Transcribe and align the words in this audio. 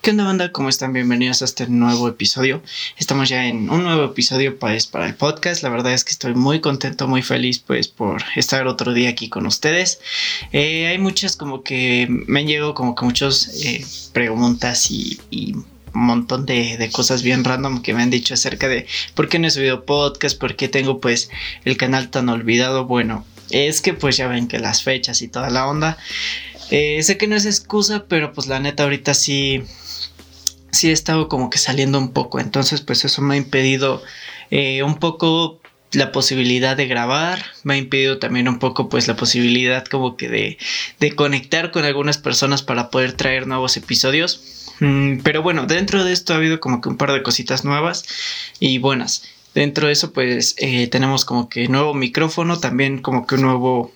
¿Qué 0.00 0.10
onda 0.10 0.24
banda? 0.24 0.52
¿Cómo 0.52 0.68
están? 0.68 0.92
Bienvenidos 0.92 1.42
a 1.42 1.44
este 1.44 1.66
nuevo 1.66 2.06
episodio. 2.08 2.62
Estamos 2.98 3.28
ya 3.28 3.46
en 3.46 3.68
un 3.68 3.82
nuevo 3.82 4.04
episodio 4.04 4.56
pues, 4.58 4.86
para 4.86 5.06
el 5.06 5.14
podcast. 5.16 5.64
La 5.64 5.70
verdad 5.70 5.92
es 5.92 6.04
que 6.04 6.12
estoy 6.12 6.34
muy 6.34 6.60
contento, 6.60 7.08
muy 7.08 7.22
feliz 7.22 7.58
pues 7.58 7.88
por 7.88 8.22
estar 8.36 8.68
otro 8.68 8.92
día 8.92 9.08
aquí 9.08 9.28
con 9.28 9.44
ustedes. 9.44 9.98
Eh, 10.52 10.86
hay 10.86 10.98
muchas 10.98 11.36
como 11.36 11.64
que 11.64 12.06
me 12.08 12.40
han 12.40 12.46
llegado 12.46 12.74
como 12.74 12.94
que 12.94 13.04
muchas 13.04 13.60
eh, 13.64 13.84
preguntas 14.12 14.90
y, 14.90 15.18
un 15.94 16.02
montón 16.02 16.44
de, 16.44 16.76
de, 16.76 16.90
cosas 16.90 17.22
bien 17.22 17.42
random 17.42 17.80
que 17.80 17.94
me 17.94 18.02
han 18.02 18.10
dicho 18.10 18.34
acerca 18.34 18.68
de 18.68 18.86
por 19.14 19.30
qué 19.30 19.38
no 19.38 19.48
he 19.48 19.50
subido 19.50 19.86
podcast, 19.86 20.38
por 20.38 20.54
qué 20.54 20.68
tengo 20.68 21.00
pues 21.00 21.30
el 21.64 21.76
canal 21.78 22.10
tan 22.10 22.28
olvidado. 22.28 22.84
Bueno, 22.84 23.24
es 23.50 23.80
que 23.80 23.94
pues 23.94 24.16
ya 24.16 24.28
ven 24.28 24.48
que 24.48 24.58
las 24.58 24.82
fechas 24.82 25.22
y 25.22 25.28
toda 25.28 25.50
la 25.50 25.66
onda. 25.66 25.98
Eh, 26.70 27.02
sé 27.02 27.16
que 27.16 27.26
no 27.26 27.36
es 27.36 27.46
excusa, 27.46 28.06
pero 28.08 28.32
pues 28.32 28.46
la 28.46 28.58
neta 28.58 28.82
ahorita 28.82 29.14
sí, 29.14 29.62
sí 30.72 30.88
he 30.88 30.92
estado 30.92 31.28
como 31.28 31.50
que 31.50 31.58
saliendo 31.58 31.98
un 31.98 32.12
poco. 32.12 32.40
Entonces 32.40 32.80
pues 32.80 33.04
eso 33.04 33.22
me 33.22 33.34
ha 33.34 33.38
impedido 33.38 34.02
eh, 34.50 34.82
un 34.82 34.96
poco 34.96 35.60
la 35.92 36.12
posibilidad 36.12 36.76
de 36.76 36.86
grabar, 36.86 37.44
me 37.62 37.74
ha 37.74 37.76
impedido 37.78 38.18
también 38.18 38.48
un 38.48 38.58
poco 38.58 38.88
pues 38.88 39.08
la 39.08 39.16
posibilidad 39.16 39.84
como 39.84 40.16
que 40.16 40.28
de, 40.28 40.58
de 41.00 41.14
conectar 41.14 41.70
con 41.70 41.84
algunas 41.84 42.18
personas 42.18 42.62
para 42.62 42.90
poder 42.90 43.12
traer 43.12 43.46
nuevos 43.46 43.76
episodios. 43.76 44.66
Mm, 44.80 45.18
pero 45.22 45.42
bueno, 45.42 45.66
dentro 45.66 46.04
de 46.04 46.12
esto 46.12 46.34
ha 46.34 46.36
habido 46.36 46.60
como 46.60 46.80
que 46.80 46.88
un 46.88 46.96
par 46.96 47.12
de 47.12 47.22
cositas 47.22 47.64
nuevas 47.64 48.04
y 48.60 48.78
buenas. 48.78 49.24
Dentro 49.54 49.86
de 49.86 49.94
eso 49.94 50.12
pues 50.12 50.54
eh, 50.58 50.86
tenemos 50.88 51.24
como 51.24 51.48
que 51.48 51.68
nuevo 51.68 51.94
micrófono, 51.94 52.58
también 52.58 52.98
como 53.00 53.26
que 53.26 53.36
un 53.36 53.42
nuevo... 53.42 53.92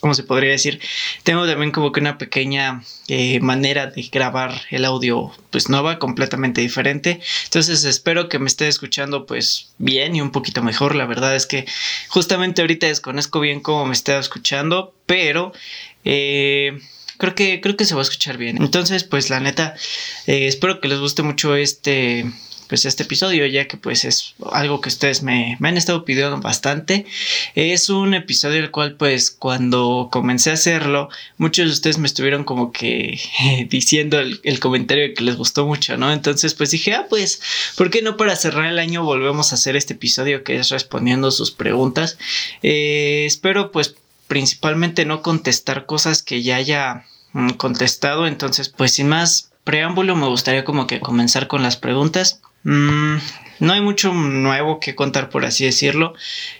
¿cómo 0.00 0.14
se 0.14 0.22
podría 0.22 0.50
decir? 0.50 0.80
Tengo 1.22 1.46
también 1.46 1.72
como 1.72 1.92
que 1.92 2.00
una 2.00 2.18
pequeña 2.18 2.82
eh, 3.08 3.40
manera 3.40 3.86
de 3.86 4.02
grabar 4.02 4.60
el 4.70 4.84
audio 4.84 5.32
pues 5.50 5.68
nueva, 5.68 5.98
completamente 5.98 6.60
diferente. 6.60 7.20
Entonces 7.44 7.84
espero 7.84 8.28
que 8.28 8.38
me 8.38 8.46
esté 8.46 8.68
escuchando 8.68 9.26
pues 9.26 9.70
bien 9.78 10.16
y 10.16 10.20
un 10.20 10.30
poquito 10.30 10.62
mejor. 10.62 10.94
La 10.94 11.06
verdad 11.06 11.34
es 11.34 11.46
que 11.46 11.66
justamente 12.08 12.60
ahorita 12.62 12.86
desconozco 12.86 13.40
bien 13.40 13.60
cómo 13.60 13.86
me 13.86 13.94
está 13.94 14.18
escuchando, 14.18 14.94
pero... 15.06 15.52
creo 16.02 17.34
que 17.34 17.60
creo 17.60 17.76
que 17.76 17.84
se 17.84 17.94
va 17.94 18.00
a 18.00 18.02
escuchar 18.02 18.38
bien. 18.38 18.58
Entonces, 18.62 19.04
pues 19.04 19.28
la 19.28 19.40
neta, 19.40 19.74
espero 20.26 20.80
que 20.80 20.88
les 20.88 21.00
guste 21.00 21.22
mucho 21.22 21.56
este 21.56 22.26
pues 22.68 22.84
este 22.84 23.04
episodio, 23.04 23.46
ya 23.46 23.66
que 23.66 23.76
pues 23.76 24.04
es 24.04 24.34
algo 24.52 24.80
que 24.80 24.90
ustedes 24.90 25.22
me, 25.22 25.56
han 25.60 25.76
estado 25.76 26.04
pidiendo 26.04 26.38
bastante. 26.38 27.06
Es 27.54 27.88
un 27.88 28.14
episodio 28.14 28.58
el 28.58 28.70
cual 28.70 28.94
pues 28.94 29.30
cuando 29.30 30.08
comencé 30.12 30.50
a 30.50 30.54
hacerlo, 30.54 31.08
muchos 31.38 31.66
de 31.66 31.72
ustedes 31.72 31.98
me 31.98 32.06
estuvieron 32.06 32.44
como 32.44 32.70
que 32.70 33.18
diciendo 33.70 34.18
el, 34.20 34.60
comentario 34.60 35.14
que 35.14 35.24
les 35.24 35.36
gustó 35.36 35.66
mucho, 35.66 35.96
¿no? 35.96 36.12
Entonces 36.12 36.54
pues 36.54 36.70
dije, 36.70 36.94
ah, 36.94 37.06
pues, 37.08 37.40
¿por 37.76 37.90
qué 37.90 38.02
no 38.02 38.16
para 38.16 38.36
cerrar 38.36 38.66
el 38.66 38.78
año 38.78 39.02
volvemos 39.02 39.52
a 39.52 39.54
hacer 39.54 39.74
este 39.76 39.94
episodio 39.94 40.44
que 40.44 40.56
es 40.56 40.68
respondiendo 40.68 41.30
sus 41.30 41.50
preguntas? 41.50 42.18
Eh, 42.62 43.24
espero 43.26 43.72
pues 43.72 43.94
principalmente 44.26 45.06
no 45.06 45.22
contestar 45.22 45.86
cosas 45.86 46.22
que 46.22 46.42
ya 46.42 46.56
haya 46.56 47.06
mm, 47.32 47.52
contestado, 47.52 48.26
entonces 48.26 48.68
pues 48.68 48.92
sin 48.92 49.08
más 49.08 49.48
preámbulo 49.64 50.16
me 50.16 50.26
gustaría 50.28 50.64
como 50.64 50.86
que 50.86 51.00
comenzar 51.00 51.46
con 51.46 51.62
las 51.62 51.76
preguntas. 51.76 52.40
Mm, 52.68 53.16
no 53.60 53.72
hay 53.72 53.80
mucho 53.80 54.12
nuevo 54.12 54.78
que 54.78 54.94
contar, 54.94 55.30
por 55.30 55.46
así 55.46 55.64
decirlo. 55.64 56.12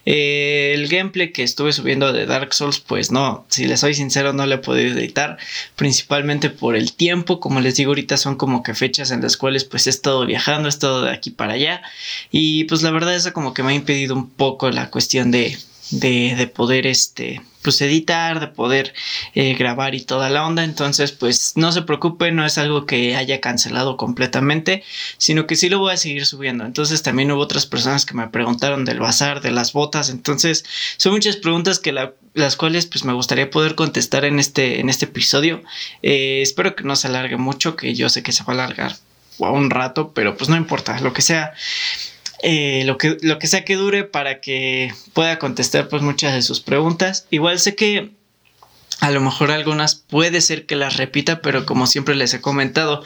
Eh, 0.07 0.73
el 0.75 0.89
gameplay 0.89 1.33
que 1.33 1.43
estuve 1.43 1.75
subiendo 1.75 2.15
de 2.15 2.25
Dark 2.25 2.55
Souls, 2.55 2.81
pues 2.81 3.13
no, 3.13 3.45
si 3.49 3.67
les 3.67 3.81
soy 3.81 3.93
sincero, 3.93 4.33
no 4.33 4.47
le 4.47 4.55
he 4.55 4.59
podido 4.59 4.99
editar, 4.99 5.37
principalmente 5.77 6.49
por 6.49 6.77
el 6.77 6.95
tiempo. 6.95 7.41
Como 7.41 7.61
les 7.61 7.77
digo, 7.77 7.91
ahorita 7.91 8.17
son 8.17 8.37
como 8.37 8.63
que 8.63 8.73
fechas 8.75 9.11
en 9.11 9.21
las 9.21 9.37
cuales 9.37 9.65
pues 9.65 9.87
he 9.87 9.91
estado 9.91 10.25
viajando, 10.25 10.69
he 10.69 10.71
estado 10.71 11.03
de 11.03 11.11
aquí 11.11 11.31
para 11.31 11.53
allá. 11.53 11.83
Y 12.31 12.65
pues 12.65 12.83
la 12.83 12.91
verdad, 12.91 13.15
eso 13.15 13.35
como 13.35 13.53
que 13.53 13.63
me 13.63 13.73
ha 13.73 13.75
impedido 13.75 14.15
un 14.15 14.31
poco 14.31 14.71
la 14.71 14.91
cuestión 14.91 15.31
de, 15.31 15.59
de, 15.91 16.35
de 16.37 16.47
poder 16.47 16.87
este 16.87 17.41
pues 17.63 17.81
editar, 17.81 18.41
de 18.41 18.47
poder 18.47 18.95
eh, 19.35 19.55
grabar 19.55 19.95
y 19.95 20.01
toda 20.01 20.31
la 20.31 20.47
onda. 20.47 20.65
Entonces, 20.65 21.13
pues 21.13 21.53
no 21.57 21.73
se 21.73 21.83
preocupe, 21.83 22.31
no 22.33 22.47
es 22.47 22.57
algo 22.57 22.87
que 22.87 23.17
haya 23.17 23.41
cancelado 23.41 23.97
completamente, 23.97 24.85
sino 25.19 25.47
que 25.47 25.57
sí 25.57 25.69
lo 25.69 25.79
voy 25.79 25.93
a 25.93 25.97
seguir 25.97 26.25
subiendo. 26.25 26.65
Entonces, 26.65 27.03
también 27.03 27.31
hubo 27.31 27.43
otras 27.43 27.67
personas 27.67 28.07
que 28.07 28.15
me 28.15 28.29
preguntaron 28.29 28.85
del 28.85 29.01
bazar, 29.01 29.41
de 29.41 29.51
las 29.51 29.73
botas. 29.73 30.09
Entonces, 30.09 30.65
son 30.97 31.13
muchas 31.13 31.37
preguntas 31.37 31.79
que 31.79 31.93
las 31.93 32.57
cuales 32.57 32.87
pues 32.87 33.05
me 33.05 33.13
gustaría 33.13 33.51
poder 33.51 33.75
contestar 33.75 34.25
en 34.25 34.39
este, 34.39 34.81
en 34.81 34.89
este 34.89 35.07
episodio. 35.07 35.63
Eh, 36.03 36.41
espero 36.43 36.75
que 36.75 36.85
no 36.85 36.97
se 36.97 37.09
alargue 37.09 37.37
mucho, 37.37 37.77
que 37.77 37.95
yo 37.95 38.09
sé 38.09 38.23
que 38.23 38.33
se 38.33 38.45
va 38.45 38.53
a 38.53 38.65
alargar 38.65 38.97
a 39.41 39.51
un 39.51 39.71
rato, 39.71 40.13
pero 40.15 40.37
pues 40.37 40.49
no 40.49 40.57
importa, 40.57 41.01
lo 41.01 41.13
que 41.13 41.23
sea. 41.23 41.53
Eh, 42.43 42.83
lo, 42.85 42.99
que, 42.99 43.17
lo 43.21 43.39
que 43.39 43.47
sea 43.49 43.65
que 43.65 43.77
dure 43.77 44.05
para 44.05 44.41
que 44.41 44.93
pueda 45.13 45.39
contestar 45.39 45.89
pues 45.89 46.03
muchas 46.03 46.35
de 46.35 46.43
sus 46.43 46.61
preguntas. 46.61 47.27
Igual 47.31 47.59
sé 47.59 47.75
que 47.75 48.11
a 49.01 49.11
lo 49.11 49.21
mejor 49.21 49.51
algunas 49.51 49.95
puede 49.95 50.41
ser 50.41 50.67
que 50.67 50.77
las 50.77 50.97
repita, 50.97 51.41
pero 51.41 51.67
como 51.67 51.87
siempre 51.87 52.17
les 52.17 52.35
he 52.35 52.41
comentado, 52.41 53.05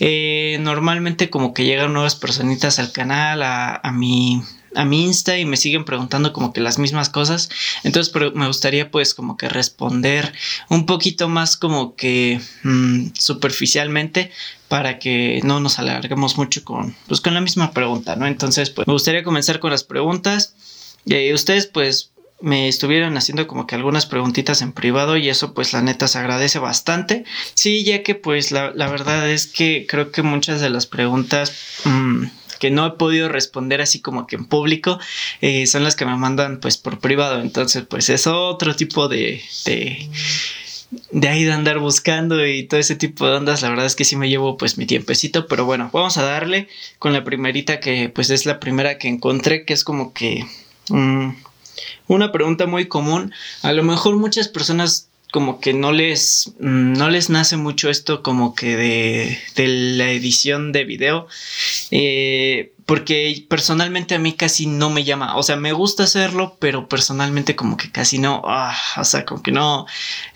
eh, 0.00 0.58
normalmente 0.60 1.30
como 1.30 1.52
que 1.52 1.64
llegan 1.64 1.92
nuevas 1.92 2.14
personitas 2.14 2.78
al 2.78 2.92
canal, 2.92 3.42
a, 3.42 3.76
a 3.76 3.92
mi 3.92 4.42
a 4.74 4.84
mi 4.84 5.04
Insta 5.04 5.38
y 5.38 5.44
me 5.44 5.56
siguen 5.56 5.84
preguntando 5.84 6.32
como 6.32 6.52
que 6.52 6.60
las 6.60 6.78
mismas 6.78 7.08
cosas. 7.08 7.50
Entonces 7.82 8.12
me 8.34 8.46
gustaría 8.46 8.90
pues 8.90 9.14
como 9.14 9.36
que 9.36 9.48
responder 9.48 10.32
un 10.68 10.86
poquito 10.86 11.28
más 11.28 11.56
como 11.56 11.96
que 11.96 12.40
mm, 12.62 13.08
superficialmente 13.18 14.30
para 14.68 14.98
que 14.98 15.40
no 15.44 15.60
nos 15.60 15.78
alarguemos 15.78 16.36
mucho 16.36 16.64
con, 16.64 16.96
pues, 17.06 17.20
con 17.20 17.34
la 17.34 17.40
misma 17.40 17.72
pregunta, 17.72 18.16
¿no? 18.16 18.26
Entonces 18.26 18.70
pues 18.70 18.86
me 18.86 18.92
gustaría 18.92 19.22
comenzar 19.22 19.60
con 19.60 19.70
las 19.70 19.84
preguntas. 19.84 20.54
Y 21.06 21.32
ustedes 21.32 21.66
pues 21.66 22.12
me 22.40 22.68
estuvieron 22.68 23.16
haciendo 23.16 23.46
como 23.46 23.66
que 23.66 23.74
algunas 23.74 24.06
preguntitas 24.06 24.60
en 24.60 24.72
privado 24.72 25.16
y 25.16 25.28
eso 25.28 25.54
pues 25.54 25.72
la 25.72 25.82
neta 25.82 26.08
se 26.08 26.18
agradece 26.18 26.58
bastante. 26.58 27.24
Sí, 27.54 27.84
ya 27.84 28.02
que 28.02 28.14
pues 28.14 28.52
la, 28.52 28.70
verdad 28.70 29.30
es 29.30 29.46
que 29.46 29.86
creo 29.88 30.10
que 30.12 30.22
muchas 30.22 30.60
de 30.60 30.70
las 30.70 30.86
preguntas... 30.86 31.52
Mm, 31.84 32.24
que 32.58 32.70
no 32.70 32.86
he 32.86 32.90
podido 32.92 33.28
responder 33.28 33.80
así 33.80 34.00
como 34.00 34.26
que 34.26 34.36
en 34.36 34.46
público 34.46 34.98
eh, 35.40 35.66
son 35.66 35.84
las 35.84 35.96
que 35.96 36.06
me 36.06 36.16
mandan 36.16 36.60
pues 36.60 36.76
por 36.76 36.98
privado. 36.98 37.40
Entonces 37.40 37.84
pues 37.88 38.08
es 38.10 38.26
otro 38.26 38.74
tipo 38.76 39.08
de, 39.08 39.42
de 39.64 40.10
de 41.10 41.28
ahí 41.28 41.44
de 41.44 41.52
andar 41.52 41.78
buscando 41.78 42.46
y 42.46 42.64
todo 42.64 42.80
ese 42.80 42.96
tipo 42.96 43.26
de 43.26 43.36
ondas, 43.36 43.62
la 43.62 43.68
verdad 43.68 43.86
es 43.86 43.96
que 43.96 44.04
sí 44.04 44.16
me 44.16 44.28
llevo 44.28 44.56
pues 44.56 44.78
mi 44.78 44.86
tiempecito, 44.86 45.46
pero 45.46 45.64
bueno, 45.64 45.90
vamos 45.92 46.16
a 46.18 46.22
darle 46.22 46.68
con 46.98 47.12
la 47.12 47.24
primerita 47.24 47.80
que 47.80 48.08
pues 48.08 48.30
es 48.30 48.46
la 48.46 48.60
primera 48.60 48.98
que 48.98 49.08
encontré, 49.08 49.64
que 49.64 49.74
es 49.74 49.84
como 49.84 50.12
que 50.12 50.46
mm, 50.88 51.30
una 52.06 52.32
pregunta 52.32 52.66
muy 52.66 52.86
común, 52.86 53.32
a 53.62 53.72
lo 53.72 53.82
mejor 53.82 54.16
muchas 54.16 54.48
personas 54.48 55.08
como 55.34 55.58
que 55.58 55.74
no 55.74 55.90
les, 55.90 56.52
no 56.60 57.10
les 57.10 57.28
nace 57.28 57.56
mucho 57.56 57.90
esto 57.90 58.22
como 58.22 58.54
que 58.54 58.76
de, 58.76 59.38
de 59.56 59.66
la 59.66 60.12
edición 60.12 60.70
de 60.70 60.84
video. 60.84 61.26
Eh, 61.90 62.72
porque 62.86 63.44
personalmente 63.48 64.14
a 64.14 64.20
mí 64.20 64.34
casi 64.34 64.66
no 64.66 64.90
me 64.90 65.02
llama, 65.02 65.36
o 65.36 65.42
sea, 65.42 65.56
me 65.56 65.72
gusta 65.72 66.04
hacerlo, 66.04 66.56
pero 66.60 66.88
personalmente 66.88 67.56
como 67.56 67.76
que 67.76 67.90
casi 67.90 68.18
no, 68.18 68.42
ah, 68.46 68.76
o 68.96 69.02
sea, 69.02 69.24
como 69.24 69.42
que 69.42 69.50
no, 69.50 69.86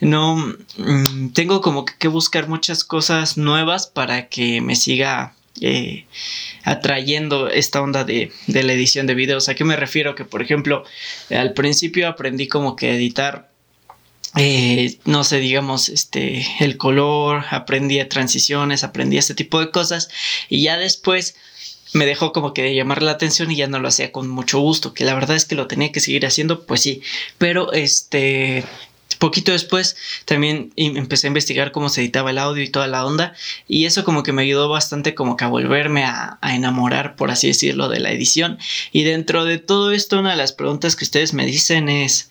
no, 0.00 0.34
mm, 0.78 1.28
tengo 1.32 1.60
como 1.60 1.84
que, 1.84 2.08
buscar 2.08 2.48
muchas 2.48 2.82
cosas 2.82 3.36
nuevas 3.36 3.86
para 3.86 4.28
que 4.28 4.60
me 4.60 4.74
siga 4.74 5.36
eh, 5.60 6.06
atrayendo 6.64 7.48
esta 7.48 7.80
onda 7.82 8.02
de, 8.02 8.32
de, 8.48 8.64
la 8.64 8.72
edición 8.72 9.06
de 9.06 9.14
videos. 9.14 9.48
¿A 9.48 9.54
qué 9.54 9.62
me 9.62 9.76
refiero? 9.76 10.16
Que 10.16 10.24
por 10.24 10.42
ejemplo, 10.42 10.82
al 11.30 11.52
principio 11.52 12.08
aprendí 12.08 12.48
como 12.48 12.74
que 12.74 12.96
editar 12.96 13.48
eh, 14.36 14.98
no 15.04 15.24
sé, 15.24 15.38
digamos, 15.38 15.88
este, 15.88 16.46
el 16.60 16.76
color, 16.76 17.44
aprendí 17.50 18.00
a 18.00 18.08
transiciones, 18.08 18.84
aprendí 18.84 19.16
este 19.16 19.34
tipo 19.34 19.60
de 19.60 19.70
cosas 19.70 20.08
y 20.48 20.62
ya 20.62 20.76
después 20.76 21.34
me 21.94 22.06
dejó 22.06 22.32
como 22.32 22.52
que 22.52 22.62
de 22.62 22.74
llamar 22.74 23.02
la 23.02 23.12
atención 23.12 23.50
y 23.50 23.56
ya 23.56 23.66
no 23.66 23.78
lo 23.78 23.88
hacía 23.88 24.12
con 24.12 24.28
mucho 24.28 24.58
gusto, 24.60 24.92
que 24.92 25.04
la 25.04 25.14
verdad 25.14 25.36
es 25.36 25.46
que 25.46 25.54
lo 25.54 25.66
tenía 25.66 25.92
que 25.92 26.00
seguir 26.00 26.26
haciendo, 26.26 26.66
pues 26.66 26.82
sí, 26.82 27.00
pero 27.38 27.72
este, 27.72 28.64
poquito 29.18 29.52
después 29.52 29.96
también 30.24 30.72
empecé 30.76 31.26
a 31.26 31.28
investigar 31.28 31.72
cómo 31.72 31.88
se 31.88 32.02
editaba 32.02 32.30
el 32.30 32.38
audio 32.38 32.62
y 32.62 32.68
toda 32.68 32.86
la 32.86 33.06
onda 33.06 33.34
y 33.66 33.86
eso 33.86 34.04
como 34.04 34.22
que 34.22 34.32
me 34.32 34.42
ayudó 34.42 34.68
bastante 34.68 35.14
como 35.14 35.36
que 35.36 35.44
a 35.44 35.48
volverme 35.48 36.04
a, 36.04 36.38
a, 36.40 36.54
enamorar 36.54 37.16
por 37.16 37.30
así 37.30 37.48
decirlo 37.48 37.88
de 37.88 38.00
la 38.00 38.12
edición. 38.12 38.58
Y 38.92 39.04
dentro 39.04 39.44
de 39.44 39.58
todo 39.58 39.92
esto 39.92 40.18
una 40.18 40.32
de 40.32 40.36
las 40.36 40.52
preguntas 40.52 40.96
que 40.96 41.04
ustedes 41.04 41.32
me 41.34 41.46
dicen 41.46 41.88
es 41.88 42.30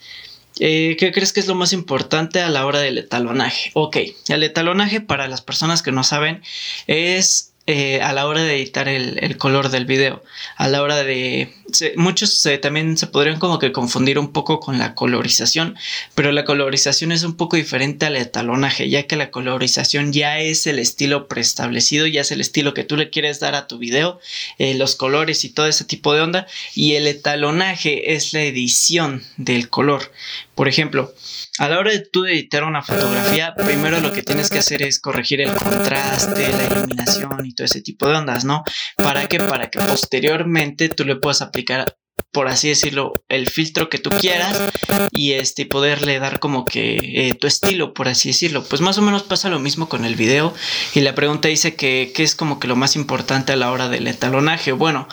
eh, 0.60 0.96
¿Qué 1.00 1.12
crees 1.12 1.34
que 1.34 1.40
es 1.40 1.48
lo 1.48 1.56
más 1.56 1.74
importante 1.74 2.42
a 2.42 2.50
la 2.50 2.66
hora 2.66 2.80
del 2.80 2.98
etalonaje? 2.98 3.72
Ok, 3.74 3.98
el 4.30 4.44
etalonaje 4.44 5.02
para 5.02 5.28
las 5.28 5.42
personas 5.42 5.82
que 5.82 5.92
no 5.92 6.04
saben 6.04 6.42
es 6.88 7.54
eh, 7.70 8.00
a 8.02 8.14
la 8.14 8.28
hora 8.28 8.44
de 8.44 8.56
editar 8.56 8.88
el, 8.88 9.36
color 9.36 9.68
del 9.68 9.86
video. 9.86 10.24
A 10.56 10.70
la 10.70 10.82
hora 10.82 11.04
de... 11.04 11.54
muchos 11.98 12.48
también 12.62 12.98
se 12.98 13.08
podrían 13.08 13.40
como 13.40 13.60
que 13.60 13.74
confundir 13.74 14.20
un 14.20 14.32
poco 14.32 14.62
con 14.62 14.80
la 14.80 14.96
colorización, 14.96 15.76
pero 16.16 16.32
la 16.32 16.46
colorización 16.46 17.12
es 17.12 17.24
un 17.24 17.36
poco 17.36 17.58
diferente 17.58 18.06
al 18.06 18.16
etalonaje, 18.16 18.90
ya 18.90 19.04
que 19.04 19.18
la 19.18 19.32
colorización 19.32 20.14
ya 20.14 20.40
es 20.40 20.66
el 20.66 20.80
estilo 20.80 21.28
preestablecido, 21.28 22.08
ya 22.08 22.22
es 22.22 22.32
el 22.32 22.40
estilo 22.40 22.74
que 22.74 22.86
tú 22.86 22.96
le 22.96 23.10
quieres 23.10 23.42
dar 23.42 23.54
a 23.54 23.68
tu 23.68 23.78
video, 23.78 24.22
eh, 24.60 24.74
los 24.76 24.96
colores 24.96 25.44
y 25.44 25.50
todo 25.50 25.68
ese 25.68 25.84
tipo 25.84 26.14
de 26.14 26.22
onda, 26.22 26.48
y 26.74 26.94
el 26.94 27.06
etalonaje 27.06 28.14
es 28.14 28.32
la 28.32 28.44
edición 28.44 29.26
del 29.36 29.68
color. 29.68 30.10
Por 30.58 30.68
ejemplo, 30.68 31.14
a 31.60 31.70
la 31.70 31.78
hora 31.78 31.92
de 31.92 32.00
tú 32.00 32.26
editar 32.26 32.64
una 32.64 32.82
fotografía, 32.82 33.54
primero 33.54 34.00
lo 34.00 34.12
que 34.12 34.24
tienes 34.24 34.50
que 34.50 34.58
hacer 34.58 34.82
es 34.82 35.00
corregir 35.00 35.40
el 35.40 35.54
contraste, 35.54 36.52
la 36.52 36.66
iluminación 36.66 37.46
y 37.46 37.54
todo 37.54 37.66
ese 37.66 37.82
tipo 37.82 38.08
de 38.08 38.16
ondas, 38.16 38.44
¿no? 38.44 38.64
¿Para 38.96 39.28
qué? 39.28 39.38
Para 39.38 39.70
que 39.70 39.78
posteriormente 39.78 40.90
tú 40.90 41.06
le 41.06 41.16
puedas 41.16 41.44
aplicar 41.44 41.96
por 42.32 42.48
así 42.48 42.70
decirlo, 42.70 43.14
el 43.30 43.48
filtro 43.48 43.90
que 43.90 44.00
tú 44.00 44.10
quieras 44.10 44.72
y 45.12 45.34
este 45.34 45.66
poderle 45.66 46.20
dar 46.20 46.40
como 46.40 46.66
que 46.66 46.98
eh, 46.98 47.34
tu 47.36 47.48
estilo, 47.48 47.94
por 47.94 48.08
así 48.08 48.30
decirlo. 48.30 48.64
Pues 48.64 48.82
más 48.82 48.98
o 48.98 49.02
menos 49.02 49.24
pasa 49.24 49.50
lo 49.50 49.60
mismo 49.60 49.88
con 49.88 50.06
el 50.06 50.16
video 50.16 50.54
y 50.94 51.02
la 51.02 51.16
pregunta 51.16 51.48
dice 51.48 51.76
que 51.76 52.12
qué 52.14 52.24
es 52.24 52.36
como 52.36 52.60
que 52.60 52.68
lo 52.68 52.76
más 52.76 52.96
importante 52.96 53.54
a 53.54 53.56
la 53.56 53.72
hora 53.72 53.90
del 53.90 54.08
etalonaje. 54.08 54.72
Bueno, 54.72 55.08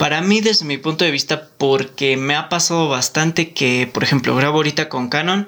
para 0.00 0.22
mí 0.22 0.40
desde 0.40 0.64
mi 0.64 0.78
punto 0.78 1.04
de 1.04 1.10
vista 1.10 1.50
porque 1.58 2.16
me 2.16 2.34
ha 2.34 2.48
pasado 2.48 2.88
bastante 2.88 3.52
que, 3.52 3.86
por 3.92 4.02
ejemplo, 4.02 4.34
grabo 4.34 4.56
ahorita 4.56 4.88
con 4.88 5.10
Canon 5.10 5.46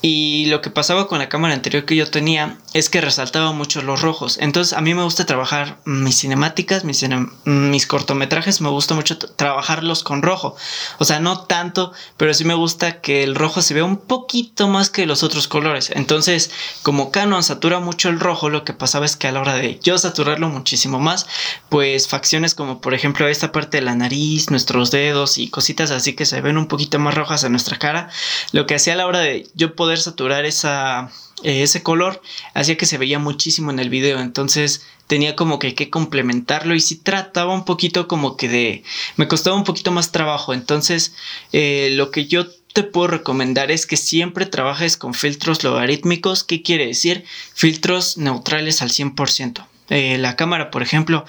y 0.00 0.46
lo 0.46 0.60
que 0.60 0.70
pasaba 0.70 1.08
con 1.08 1.18
la 1.18 1.28
cámara 1.28 1.54
anterior 1.54 1.84
que 1.84 1.96
yo 1.96 2.08
tenía 2.08 2.58
es 2.72 2.88
que 2.88 3.00
resaltaba 3.00 3.52
mucho 3.52 3.82
los 3.82 4.00
rojos. 4.00 4.38
Entonces 4.40 4.72
a 4.72 4.80
mí 4.80 4.94
me 4.94 5.02
gusta 5.02 5.26
trabajar 5.26 5.78
mis 5.84 6.20
cinemáticas, 6.20 6.84
mis, 6.84 7.04
mis, 7.44 7.86
cortometrajes, 7.86 8.60
me 8.60 8.68
gusta 8.68 8.94
mucho 8.94 9.18
trabajarlos 9.18 10.04
con 10.04 10.22
rojo. 10.22 10.54
O 10.98 11.04
sea, 11.04 11.18
no 11.18 11.40
tanto, 11.40 11.92
pero 12.16 12.32
sí 12.32 12.44
me 12.44 12.54
gusta 12.54 13.00
que 13.00 13.24
el 13.24 13.34
rojo 13.34 13.60
se 13.60 13.74
vea 13.74 13.84
un 13.84 13.96
poquito 13.96 14.68
más 14.68 14.88
que 14.88 15.04
los 15.04 15.24
otros 15.24 15.48
colores. 15.48 15.90
Entonces, 15.92 16.52
como 16.82 17.10
Canon 17.10 17.42
satura 17.42 17.80
mucho 17.80 18.08
el 18.08 18.20
rojo, 18.20 18.50
lo 18.50 18.64
que 18.64 18.74
pasaba 18.74 19.04
es 19.04 19.16
que 19.16 19.26
a 19.26 19.32
la 19.32 19.40
hora 19.40 19.54
de 19.54 19.80
yo 19.82 19.98
saturarlo 19.98 20.48
muchísimo 20.48 21.00
más, 21.00 21.26
pues 21.68 22.06
facciones 22.06 22.54
como 22.54 22.80
por 22.80 22.94
ejemplo 22.94 23.26
esta 23.26 23.50
parte 23.50 23.78
de 23.78 23.82
la 23.82 23.96
nariz, 23.96 24.50
nuestros 24.50 24.92
dedos 24.92 25.38
y 25.38 25.48
cositas 25.48 25.90
así 25.90 26.14
que 26.14 26.24
se 26.24 26.40
ven 26.40 26.56
un 26.56 26.68
poquito 26.68 27.00
más 27.00 27.14
rojas 27.14 27.42
en 27.42 27.52
nuestra 27.52 27.78
cara, 27.78 28.10
lo 28.52 28.66
que 28.66 28.76
hacía 28.76 28.92
a 28.92 28.96
la 28.96 29.06
hora 29.06 29.18
de 29.18 29.48
yo 29.54 29.74
poder 29.74 29.87
saturar 29.96 30.44
esa, 30.44 31.10
eh, 31.42 31.62
ese 31.62 31.82
color 31.82 32.20
hacía 32.54 32.76
que 32.76 32.84
se 32.84 32.98
veía 32.98 33.18
muchísimo 33.18 33.70
en 33.70 33.78
el 33.78 33.88
video. 33.88 34.20
Entonces 34.20 34.86
tenía 35.06 35.34
como 35.34 35.58
que 35.58 35.74
que 35.74 35.88
complementarlo 35.88 36.74
y 36.74 36.80
si 36.80 36.96
trataba 36.96 37.54
un 37.54 37.64
poquito 37.64 38.06
como 38.08 38.36
que 38.36 38.48
de 38.48 38.84
me 39.16 39.26
costaba 39.26 39.56
un 39.56 39.64
poquito 39.64 39.90
más 39.90 40.12
trabajo. 40.12 40.52
Entonces 40.52 41.14
eh, 41.52 41.88
lo 41.92 42.10
que 42.10 42.26
yo 42.26 42.46
te 42.72 42.82
puedo 42.82 43.06
recomendar 43.06 43.70
es 43.70 43.86
que 43.86 43.96
siempre 43.96 44.46
trabajes 44.46 44.96
con 44.96 45.14
filtros 45.14 45.64
logarítmicos. 45.64 46.44
¿qué 46.44 46.62
quiere 46.62 46.86
decir? 46.86 47.24
filtros 47.54 48.18
neutrales 48.18 48.82
al 48.82 48.90
100% 48.90 49.66
eh, 49.88 50.18
la 50.18 50.36
cámara 50.36 50.70
por 50.70 50.82
ejemplo 50.82 51.24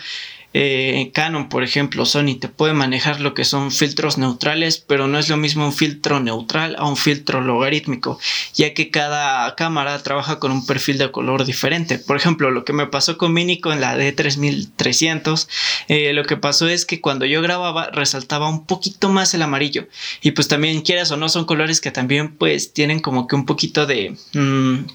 eh, 0.53 1.11
Canon, 1.13 1.47
por 1.47 1.63
ejemplo, 1.63 2.05
Sony 2.05 2.35
te 2.39 2.47
puede 2.47 2.73
manejar 2.73 3.21
lo 3.21 3.33
que 3.33 3.45
son 3.45 3.71
filtros 3.71 4.17
neutrales, 4.17 4.79
pero 4.79 5.07
no 5.07 5.19
es 5.19 5.29
lo 5.29 5.37
mismo 5.37 5.65
un 5.65 5.73
filtro 5.73 6.19
neutral 6.19 6.75
a 6.79 6.87
un 6.87 6.97
filtro 6.97 7.41
logarítmico, 7.41 8.19
ya 8.55 8.73
que 8.73 8.89
cada 8.89 9.55
cámara 9.55 10.01
trabaja 10.01 10.39
con 10.39 10.51
un 10.51 10.65
perfil 10.65 10.97
de 10.97 11.11
color 11.11 11.45
diferente. 11.45 11.99
Por 11.99 12.17
ejemplo, 12.17 12.49
lo 12.49 12.65
que 12.65 12.73
me 12.73 12.87
pasó 12.87 13.17
con 13.17 13.33
Mini 13.33 13.59
con 13.59 13.79
la 13.79 13.95
D3300, 13.95 15.47
eh, 15.87 16.13
lo 16.13 16.25
que 16.25 16.37
pasó 16.37 16.67
es 16.67 16.85
que 16.85 16.99
cuando 16.99 17.25
yo 17.25 17.41
grababa 17.41 17.89
resaltaba 17.91 18.49
un 18.49 18.65
poquito 18.65 19.09
más 19.09 19.33
el 19.33 19.43
amarillo 19.43 19.87
y 20.21 20.31
pues 20.31 20.47
también 20.47 20.81
quieras 20.81 21.11
o 21.11 21.17
no 21.17 21.29
son 21.29 21.45
colores 21.45 21.81
que 21.81 21.91
también 21.91 22.35
pues 22.35 22.73
tienen 22.73 22.99
como 22.99 23.27
que 23.27 23.35
un 23.35 23.45
poquito 23.45 23.85
de... 23.85 24.15
Mm, 24.33 24.85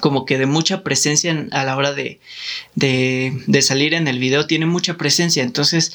como 0.00 0.24
que 0.24 0.38
de 0.38 0.46
mucha 0.46 0.82
presencia 0.82 1.46
a 1.52 1.64
la 1.64 1.76
hora 1.76 1.92
de, 1.92 2.20
de, 2.74 3.62
salir 3.62 3.94
en 3.94 4.08
el 4.08 4.18
video, 4.18 4.46
tiene 4.46 4.66
mucha 4.66 4.96
presencia, 4.96 5.42
entonces 5.42 5.92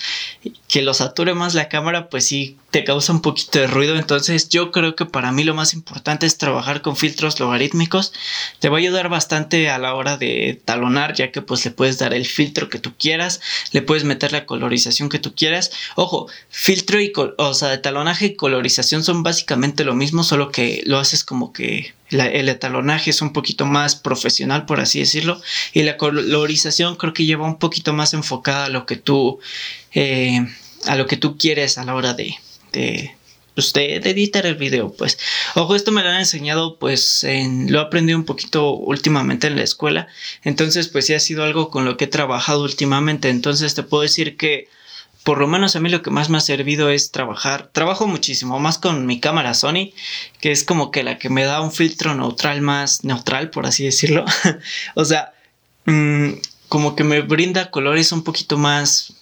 que 0.67 0.81
lo 0.81 0.93
sature 0.93 1.33
más 1.33 1.53
la 1.53 1.69
cámara, 1.69 2.09
pues 2.09 2.25
sí, 2.25 2.57
te 2.71 2.83
causa 2.83 3.13
un 3.13 3.21
poquito 3.21 3.59
de 3.59 3.67
ruido, 3.67 3.95
entonces 3.95 4.49
yo 4.49 4.71
creo 4.71 4.95
que 4.95 5.05
para 5.05 5.31
mí 5.31 5.43
lo 5.43 5.55
más 5.55 5.73
importante 5.73 6.25
es 6.25 6.37
trabajar 6.37 6.81
con 6.81 6.95
filtros 6.95 7.39
logarítmicos, 7.39 8.13
te 8.59 8.69
va 8.69 8.77
a 8.77 8.79
ayudar 8.79 9.09
bastante 9.09 9.69
a 9.69 9.79
la 9.79 9.95
hora 9.95 10.17
de 10.17 10.61
talonar, 10.65 11.15
ya 11.15 11.31
que 11.31 11.41
pues 11.41 11.65
le 11.65 11.71
puedes 11.71 11.97
dar 11.97 12.13
el 12.13 12.25
filtro 12.25 12.69
que 12.69 12.79
tú 12.79 12.93
quieras, 12.97 13.41
le 13.71 13.81
puedes 13.81 14.03
meter 14.03 14.31
la 14.31 14.45
colorización 14.45 15.09
que 15.09 15.19
tú 15.19 15.33
quieras, 15.33 15.71
ojo, 15.95 16.27
filtro 16.49 17.01
y, 17.01 17.11
o 17.37 17.53
sea, 17.53 17.69
de 17.69 17.79
talonaje 17.79 18.27
y 18.27 18.35
colorización 18.35 19.03
son 19.03 19.23
básicamente 19.23 19.83
lo 19.83 19.95
mismo, 19.95 20.23
solo 20.23 20.51
que 20.51 20.83
lo 20.85 20.99
haces 20.99 21.23
como 21.23 21.53
que 21.53 21.93
el 22.11 22.49
etalonaje 22.49 23.11
es 23.11 23.21
un 23.21 23.33
poquito 23.33 23.65
más 23.65 23.95
profesional, 23.95 24.65
por 24.65 24.79
así 24.79 24.99
decirlo, 24.99 25.41
y 25.73 25.83
la 25.83 25.97
colorización 25.97 26.95
creo 26.95 27.13
que 27.13 27.25
lleva 27.25 27.45
un 27.45 27.59
poquito 27.59 27.93
más 27.93 28.13
enfocada 28.13 28.65
a 28.65 28.69
lo 28.69 28.85
que 28.85 28.95
tú, 28.95 29.39
eh, 29.93 30.45
a 30.85 30.95
lo 30.95 31.05
que 31.05 31.17
tú 31.17 31.37
quieres 31.37 31.77
a 31.77 31.83
la 31.83 31.93
hora 31.93 32.13
de, 32.13 32.35
de, 32.71 33.15
pues, 33.55 33.73
de, 33.73 33.95
editar 33.97 34.45
el 34.45 34.55
video, 34.55 34.93
pues. 34.93 35.17
Ojo, 35.55 35.75
esto 35.75 35.91
me 35.91 36.03
lo 36.03 36.09
han 36.09 36.19
enseñado, 36.19 36.77
pues, 36.79 37.23
en, 37.23 37.71
lo 37.71 37.79
he 37.79 37.81
aprendido 37.83 38.17
un 38.17 38.25
poquito 38.25 38.73
últimamente 38.73 39.47
en 39.47 39.55
la 39.55 39.63
escuela, 39.63 40.07
entonces, 40.43 40.87
pues, 40.87 41.07
sí 41.07 41.13
ha 41.13 41.19
sido 41.19 41.43
algo 41.43 41.69
con 41.69 41.85
lo 41.85 41.97
que 41.97 42.05
he 42.05 42.07
trabajado 42.07 42.63
últimamente, 42.63 43.29
entonces 43.29 43.75
te 43.75 43.83
puedo 43.83 44.03
decir 44.03 44.37
que 44.37 44.69
por 45.23 45.37
lo 45.37 45.47
menos 45.47 45.75
a 45.75 45.79
mí 45.79 45.89
lo 45.89 46.01
que 46.01 46.09
más 46.09 46.29
me 46.29 46.37
ha 46.37 46.41
servido 46.41 46.89
es 46.89 47.11
trabajar. 47.11 47.69
Trabajo 47.73 48.07
muchísimo 48.07 48.59
más 48.59 48.77
con 48.77 49.05
mi 49.05 49.19
cámara 49.19 49.53
Sony, 49.53 49.91
que 50.39 50.51
es 50.51 50.63
como 50.63 50.91
que 50.91 51.03
la 51.03 51.17
que 51.19 51.29
me 51.29 51.43
da 51.43 51.61
un 51.61 51.71
filtro 51.71 52.15
neutral 52.15 52.61
más 52.61 53.03
neutral, 53.03 53.49
por 53.49 53.65
así 53.65 53.83
decirlo. 53.83 54.25
o 54.95 55.05
sea, 55.05 55.33
mm, 55.85 56.29
como 56.69 56.95
que 56.95 57.03
me 57.03 57.21
brinda 57.21 57.69
colores 57.71 58.11
un 58.11 58.23
poquito 58.23 58.57
más 58.57 59.13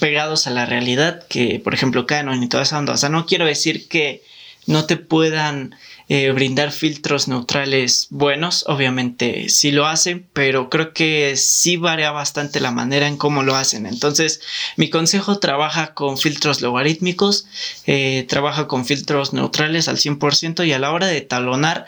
pegados 0.00 0.46
a 0.46 0.50
la 0.50 0.66
realidad 0.66 1.26
que, 1.28 1.60
por 1.62 1.74
ejemplo, 1.74 2.06
Canon 2.06 2.42
y 2.42 2.48
toda 2.48 2.62
esa 2.62 2.78
onda. 2.78 2.92
O 2.92 2.96
sea, 2.96 3.08
no 3.08 3.26
quiero 3.26 3.46
decir 3.46 3.88
que 3.88 4.22
no 4.66 4.84
te 4.86 4.96
puedan 4.96 5.74
eh, 6.08 6.30
brindar 6.30 6.70
filtros 6.70 7.26
neutrales 7.26 8.06
buenos, 8.10 8.64
obviamente 8.68 9.48
sí 9.48 9.72
lo 9.72 9.86
hacen, 9.86 10.24
pero 10.32 10.70
creo 10.70 10.92
que 10.92 11.36
sí 11.36 11.76
varía 11.76 12.12
bastante 12.12 12.60
la 12.60 12.70
manera 12.70 13.08
en 13.08 13.16
cómo 13.16 13.42
lo 13.42 13.56
hacen. 13.56 13.86
Entonces, 13.86 14.40
mi 14.76 14.88
consejo 14.88 15.40
trabaja 15.40 15.94
con 15.94 16.16
filtros 16.16 16.60
logarítmicos, 16.60 17.46
eh, 17.86 18.24
trabaja 18.28 18.68
con 18.68 18.86
filtros 18.86 19.32
neutrales 19.32 19.88
al 19.88 19.98
100% 19.98 20.64
y 20.64 20.72
a 20.72 20.78
la 20.78 20.92
hora 20.92 21.08
de 21.08 21.22
talonar, 21.22 21.86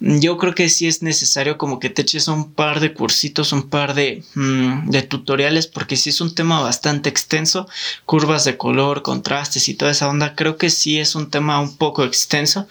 yo 0.00 0.38
creo 0.38 0.54
que 0.54 0.68
sí 0.68 0.86
es 0.86 1.02
necesario 1.02 1.58
como 1.58 1.78
que 1.78 1.90
te 1.90 2.02
eches 2.02 2.28
un 2.28 2.52
par 2.52 2.80
de 2.80 2.94
cursitos, 2.94 3.52
un 3.52 3.68
par 3.68 3.94
de, 3.94 4.22
mm, 4.34 4.90
de 4.90 5.02
tutoriales, 5.02 5.66
porque 5.66 5.96
sí 5.96 6.10
es 6.10 6.20
un 6.20 6.34
tema 6.34 6.62
bastante 6.62 7.10
extenso, 7.10 7.68
curvas 8.06 8.44
de 8.44 8.56
color, 8.56 9.02
contrastes 9.02 9.68
y 9.68 9.74
toda 9.74 9.90
esa 9.90 10.08
onda, 10.08 10.34
creo 10.34 10.56
que 10.56 10.70
sí 10.70 10.98
es 10.98 11.14
un 11.14 11.30
tema 11.30 11.60
un 11.60 11.76
poco 11.76 12.04
extenso, 12.04 12.66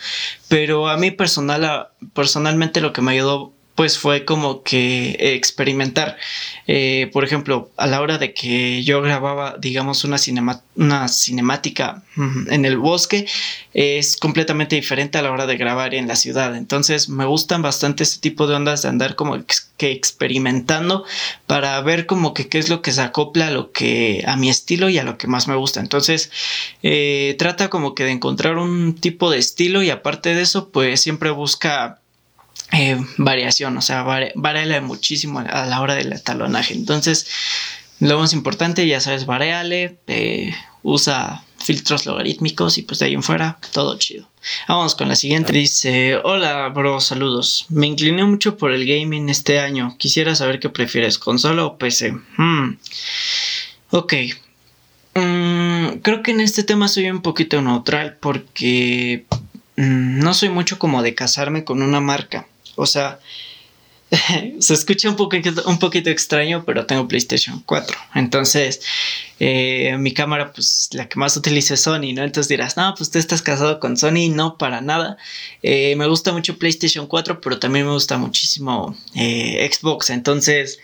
pero 0.47 0.86
a 0.89 0.97
mí 0.97 1.11
personal, 1.11 1.89
personalmente 2.13 2.81
lo 2.81 2.93
que 2.93 3.01
me 3.01 3.13
ayudó 3.13 3.53
pues 3.77 3.99
fue 3.99 4.25
como 4.25 4.63
que 4.63 5.15
experimentar. 5.19 6.17
Eh, 6.65 7.11
por 7.13 7.23
ejemplo, 7.23 7.69
a 7.77 7.85
la 7.85 8.01
hora 8.01 8.17
de 8.17 8.33
que 8.33 8.83
yo 8.83 9.03
grababa, 9.03 9.55
digamos, 9.59 10.03
una, 10.03 10.17
una 10.75 11.07
cinemática 11.07 12.01
en 12.49 12.65
el 12.65 12.79
bosque, 12.79 13.27
es 13.75 14.17
completamente 14.17 14.75
diferente 14.75 15.19
a 15.19 15.21
la 15.21 15.31
hora 15.31 15.45
de 15.45 15.57
grabar 15.57 15.93
en 15.93 16.07
la 16.07 16.15
ciudad. 16.15 16.55
Entonces, 16.55 17.07
me 17.07 17.25
gustan 17.25 17.61
bastante 17.61 18.01
este 18.01 18.19
tipo 18.19 18.47
de 18.47 18.55
ondas 18.55 18.81
de 18.81 18.89
andar 18.89 19.15
como 19.15 19.37
que 19.77 19.91
experimentando 19.91 21.05
para 21.45 21.79
ver 21.81 22.07
como 22.07 22.33
que 22.33 22.47
qué 22.49 22.57
es 22.57 22.69
lo 22.69 22.81
que 22.81 22.91
se 22.91 23.01
acopla 23.01 23.49
a 23.49 23.51
lo 23.51 23.71
que 23.71 24.23
a 24.25 24.37
mi 24.37 24.49
estilo 24.49 24.89
y 24.89 24.97
a 24.97 25.03
lo 25.03 25.19
que 25.19 25.27
más 25.27 25.47
me 25.47 25.55
gusta. 25.55 25.81
Entonces, 25.81 26.31
eh, 26.81 27.35
trata 27.37 27.69
como 27.69 27.93
que 27.93 28.05
de 28.05 28.11
encontrar 28.11 28.57
un 28.57 28.95
tipo 28.95 29.29
de 29.29 29.37
estilo 29.37 29.83
y 29.83 29.91
aparte 29.91 30.33
de 30.33 30.41
eso, 30.41 30.71
pues 30.71 30.99
siempre 30.99 31.29
busca 31.29 31.99
eh, 32.71 32.97
variación, 33.17 33.77
o 33.77 33.81
sea, 33.81 34.03
varía 34.03 34.81
muchísimo 34.81 35.39
a 35.39 35.65
la 35.65 35.81
hora 35.81 35.95
del 35.95 36.21
talonaje. 36.21 36.73
Entonces, 36.73 37.27
lo 37.99 38.19
más 38.19 38.33
importante, 38.33 38.85
ya 38.87 38.99
sabes, 38.99 39.25
variale, 39.25 39.97
eh, 40.07 40.53
usa 40.83 41.43
filtros 41.57 42.05
logarítmicos 42.05 42.77
y 42.77 42.83
pues 42.83 42.99
de 42.99 43.07
ahí 43.07 43.13
en 43.13 43.23
fuera, 43.23 43.57
todo 43.71 43.97
chido. 43.97 44.29
Vamos 44.67 44.95
con 44.95 45.09
la 45.09 45.15
siguiente. 45.15 45.51
Dice, 45.51 46.15
hola 46.23 46.69
bro, 46.69 47.01
saludos. 47.01 47.65
Me 47.69 47.87
incliné 47.87 48.23
mucho 48.23 48.57
por 48.57 48.71
el 48.71 48.85
gaming 48.85 49.29
este 49.29 49.59
año. 49.59 49.95
Quisiera 49.97 50.35
saber 50.35 50.59
qué 50.59 50.69
prefieres, 50.69 51.17
consola 51.17 51.65
o 51.65 51.77
PC. 51.77 52.11
Hmm. 52.37 52.77
Ok. 53.89 54.13
Mm, 55.15 55.99
creo 56.03 56.21
que 56.21 56.31
en 56.31 56.41
este 56.41 56.63
tema 56.63 56.87
soy 56.87 57.09
un 57.09 57.21
poquito 57.21 57.61
neutral 57.61 58.17
porque 58.19 59.25
mm, 59.75 60.19
no 60.19 60.33
soy 60.33 60.49
mucho 60.49 60.77
como 60.77 61.01
de 61.01 61.15
casarme 61.15 61.63
con 61.63 61.81
una 61.81 61.99
marca. 61.99 62.47
O 62.77 62.85
sea, 62.85 63.19
se 64.59 64.73
escucha 64.73 65.09
un 65.09 65.17
poquito, 65.17 65.63
un 65.65 65.79
poquito 65.79 66.09
extraño, 66.09 66.63
pero 66.65 66.85
tengo 66.85 67.07
PlayStation 67.07 67.61
4. 67.65 67.97
Entonces, 68.15 68.79
eh, 69.39 69.97
mi 69.99 70.13
cámara, 70.13 70.53
pues 70.53 70.89
la 70.93 71.09
que 71.09 71.19
más 71.19 71.35
utilizo 71.35 71.73
es 71.73 71.81
Sony, 71.81 72.13
¿no? 72.13 72.23
Entonces 72.23 72.47
dirás, 72.47 72.77
no, 72.77 72.93
pues 72.95 73.11
tú 73.11 73.19
estás 73.19 73.41
casado 73.41 73.79
con 73.79 73.97
Sony, 73.97 74.29
no, 74.31 74.57
para 74.57 74.79
nada. 74.79 75.17
Eh, 75.61 75.95
me 75.97 76.07
gusta 76.07 76.31
mucho 76.31 76.57
PlayStation 76.57 77.07
4, 77.07 77.41
pero 77.41 77.59
también 77.59 77.85
me 77.85 77.91
gusta 77.91 78.17
muchísimo 78.17 78.95
eh, 79.13 79.69
Xbox. 79.69 80.09
Entonces, 80.09 80.79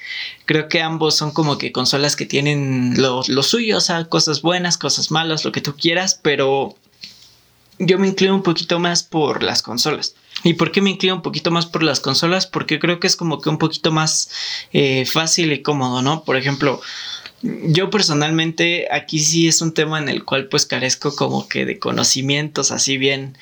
creo 0.46 0.68
que 0.68 0.82
ambos 0.82 1.16
son 1.16 1.32
como 1.32 1.58
que 1.58 1.72
consolas 1.72 2.18
que 2.18 2.26
tienen 2.26 3.02
lo, 3.02 3.22
lo 3.28 3.44
suyo, 3.44 3.78
o 3.78 3.82
sea, 3.82 4.04
cosas 4.06 4.42
buenas, 4.42 4.78
cosas 4.78 5.12
malas, 5.12 5.46
lo 5.46 5.54
que 5.54 5.62
tú 5.62 5.76
quieras, 5.78 6.20
pero 6.22 6.76
yo 7.80 8.00
me 8.00 8.08
inclino 8.08 8.36
un 8.36 8.44
poquito 8.44 8.80
más 8.80 9.04
por 9.04 9.44
las 9.44 9.62
consolas. 9.62 10.16
¿Y 10.44 10.54
por 10.54 10.72
qué 10.72 10.82
me 10.82 10.90
inclino 10.90 11.16
un 11.16 11.22
poquito 11.22 11.52
más 11.52 11.66
por 11.66 11.84
las 11.84 12.00
consolas? 12.00 12.48
Porque 12.48 12.80
creo 12.80 13.00
que 13.00 13.08
es 13.08 13.16
como 13.16 13.40
que 13.42 13.50
un 13.50 13.58
poquito 13.58 13.92
más 13.92 14.30
eh, 14.74 15.06
fácil 15.06 15.54
y 15.54 15.62
cómodo, 15.62 16.02
¿no? 16.02 16.24
Por 16.24 16.36
ejemplo, 16.36 16.82
yo 17.42 17.90
personalmente 17.90 18.88
aquí 18.92 19.20
sí 19.20 19.48
es 19.48 19.62
un 19.62 19.74
tema 19.74 20.00
en 20.00 20.10
el 20.10 20.24
cual 20.24 20.48
pues 20.48 20.66
carezco 20.66 21.16
como 21.16 21.48
que 21.48 21.66
de 21.66 21.80
conocimientos 21.80 22.72
así 22.72 22.98
bien, 22.98 23.38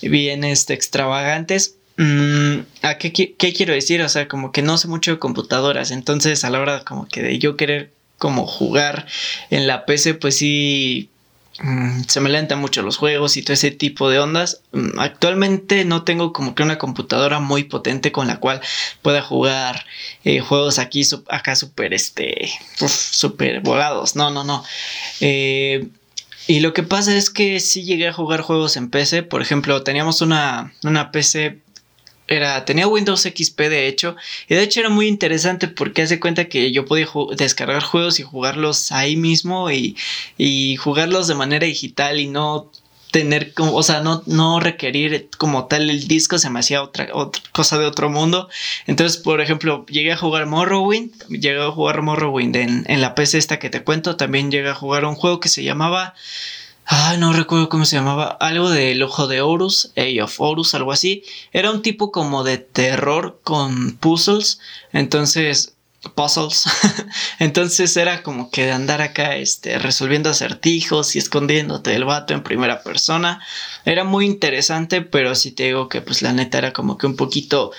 bien 0.00 0.44
este, 0.44 0.74
extravagantes. 0.74 1.76
Mm, 1.96 2.60
¿A 2.82 2.98
qué, 2.98 3.12
qué 3.12 3.52
quiero 3.52 3.74
decir? 3.74 4.02
O 4.02 4.08
sea, 4.08 4.28
como 4.28 4.52
que 4.52 4.62
no 4.62 4.78
sé 4.78 4.88
mucho 4.88 5.12
de 5.12 5.18
computadoras, 5.18 5.90
entonces 5.90 6.44
a 6.44 6.50
la 6.50 6.60
hora 6.60 6.84
como 6.84 7.06
que 7.06 7.22
de 7.22 7.38
yo 7.38 7.56
querer 7.56 7.92
como 8.18 8.46
jugar 8.46 9.06
en 9.50 9.66
la 9.66 9.84
PC, 9.84 10.14
pues 10.14 10.38
sí 10.38 11.10
Mm, 11.60 12.02
se 12.08 12.20
me 12.20 12.30
lentan 12.30 12.58
mucho 12.60 12.82
los 12.82 12.96
juegos 12.96 13.36
y 13.36 13.42
todo 13.42 13.54
ese 13.54 13.70
tipo 13.70 14.08
de 14.10 14.18
ondas. 14.18 14.62
Mm, 14.72 14.98
actualmente 14.98 15.84
no 15.84 16.02
tengo 16.02 16.32
como 16.32 16.54
que 16.54 16.62
una 16.62 16.78
computadora 16.78 17.40
muy 17.40 17.64
potente 17.64 18.12
con 18.12 18.26
la 18.26 18.38
cual 18.40 18.60
pueda 19.02 19.22
jugar 19.22 19.84
eh, 20.24 20.40
juegos 20.40 20.78
aquí, 20.78 21.02
acá 21.28 21.54
súper, 21.56 21.94
este, 21.94 22.50
súper 22.76 23.60
volados. 23.60 24.16
No, 24.16 24.30
no, 24.30 24.44
no. 24.44 24.64
Eh, 25.20 25.88
y 26.46 26.60
lo 26.60 26.72
que 26.72 26.82
pasa 26.82 27.16
es 27.16 27.30
que 27.30 27.60
sí 27.60 27.84
llegué 27.84 28.08
a 28.08 28.12
jugar 28.12 28.40
juegos 28.40 28.76
en 28.76 28.90
PC. 28.90 29.22
Por 29.22 29.42
ejemplo, 29.42 29.82
teníamos 29.82 30.20
una, 30.22 30.72
una 30.82 31.12
PC 31.12 31.61
era, 32.32 32.64
tenía 32.64 32.86
Windows 32.86 33.22
XP 33.22 33.60
de 33.60 33.88
hecho, 33.88 34.16
y 34.48 34.54
de 34.54 34.62
hecho 34.62 34.80
era 34.80 34.88
muy 34.88 35.06
interesante 35.06 35.68
porque 35.68 36.02
hace 36.02 36.20
cuenta 36.20 36.46
que 36.46 36.72
yo 36.72 36.86
podía 36.86 37.06
descargar 37.36 37.82
juegos 37.82 38.20
y 38.20 38.22
jugarlos 38.22 38.92
ahí 38.92 39.16
mismo 39.16 39.70
y, 39.70 39.96
y 40.38 40.76
jugarlos 40.76 41.28
de 41.28 41.34
manera 41.34 41.66
digital 41.66 42.20
y 42.20 42.28
no 42.28 42.70
tener 43.12 43.52
como, 43.52 43.74
o 43.74 43.82
sea, 43.82 44.00
no, 44.00 44.22
no 44.26 44.58
requerir 44.58 45.28
como 45.36 45.66
tal 45.66 45.90
el 45.90 46.08
disco, 46.08 46.38
se 46.38 46.48
me 46.48 46.60
hacía 46.60 46.82
otra, 46.82 47.08
otra 47.12 47.42
cosa 47.52 47.78
de 47.78 47.84
otro 47.84 48.08
mundo. 48.08 48.48
Entonces, 48.86 49.20
por 49.20 49.42
ejemplo, 49.42 49.84
llegué 49.86 50.12
a 50.12 50.16
jugar 50.16 50.46
Morrowind, 50.46 51.12
llegué 51.28 51.60
a 51.60 51.70
jugar 51.70 52.00
Morrowind 52.00 52.56
en, 52.56 52.84
en 52.88 53.00
la 53.02 53.14
PC 53.14 53.36
esta 53.36 53.58
que 53.58 53.68
te 53.68 53.84
cuento, 53.84 54.16
también 54.16 54.50
llegué 54.50 54.70
a 54.70 54.74
jugar 54.74 55.04
un 55.04 55.14
juego 55.14 55.40
que 55.40 55.50
se 55.50 55.62
llamaba 55.62 56.14
Ah, 56.86 57.16
no 57.18 57.32
recuerdo 57.32 57.68
cómo 57.68 57.84
se 57.84 57.96
llamaba. 57.96 58.36
Algo 58.40 58.70
del 58.70 59.02
ojo 59.02 59.28
de 59.28 59.40
Horus, 59.40 59.92
Age 59.96 60.22
of 60.22 60.40
Horus, 60.40 60.74
algo 60.74 60.92
así. 60.92 61.24
Era 61.52 61.70
un 61.70 61.82
tipo 61.82 62.10
como 62.10 62.42
de 62.44 62.58
terror 62.58 63.40
con 63.44 63.96
puzzles. 63.96 64.58
Entonces, 64.92 65.74
puzzles. 66.14 66.64
Entonces 67.38 67.96
era 67.96 68.22
como 68.22 68.50
que 68.50 68.66
de 68.66 68.72
andar 68.72 69.00
acá, 69.00 69.36
este, 69.36 69.78
resolviendo 69.78 70.30
acertijos 70.30 71.14
y 71.14 71.18
escondiéndote 71.18 71.90
del 71.90 72.04
vato 72.04 72.34
en 72.34 72.42
primera 72.42 72.82
persona. 72.82 73.40
Era 73.84 74.04
muy 74.04 74.26
interesante, 74.26 75.02
pero 75.02 75.34
sí 75.34 75.52
te 75.52 75.64
digo 75.64 75.88
que 75.88 76.00
pues 76.02 76.22
la 76.22 76.32
neta 76.32 76.58
era 76.58 76.72
como 76.72 76.98
que 76.98 77.06
un 77.06 77.16
poquito 77.16 77.72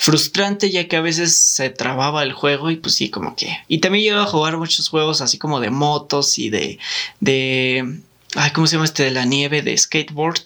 frustrante 0.00 0.70
ya 0.70 0.88
que 0.88 0.96
a 0.96 1.00
veces 1.00 1.36
se 1.36 1.70
trababa 1.70 2.24
el 2.24 2.32
juego 2.32 2.70
y 2.72 2.76
pues 2.76 2.96
sí 2.96 3.10
como 3.10 3.36
que 3.36 3.58
y 3.68 3.78
también 3.78 4.02
llego 4.02 4.18
a 4.18 4.26
jugar 4.26 4.56
muchos 4.58 4.88
juegos 4.88 5.20
así 5.20 5.38
como 5.38 5.60
de 5.60 5.70
motos 5.70 6.36
y 6.40 6.50
de 6.50 6.80
de 7.20 8.00
Ay, 8.34 8.50
¿cómo 8.50 8.66
se 8.66 8.74
llama 8.74 8.84
este 8.84 9.04
de 9.04 9.10
la 9.12 9.24
nieve? 9.24 9.62
De 9.62 9.76
skateboard, 9.76 10.40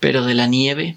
pero 0.00 0.24
de 0.24 0.34
la 0.34 0.46
nieve. 0.46 0.96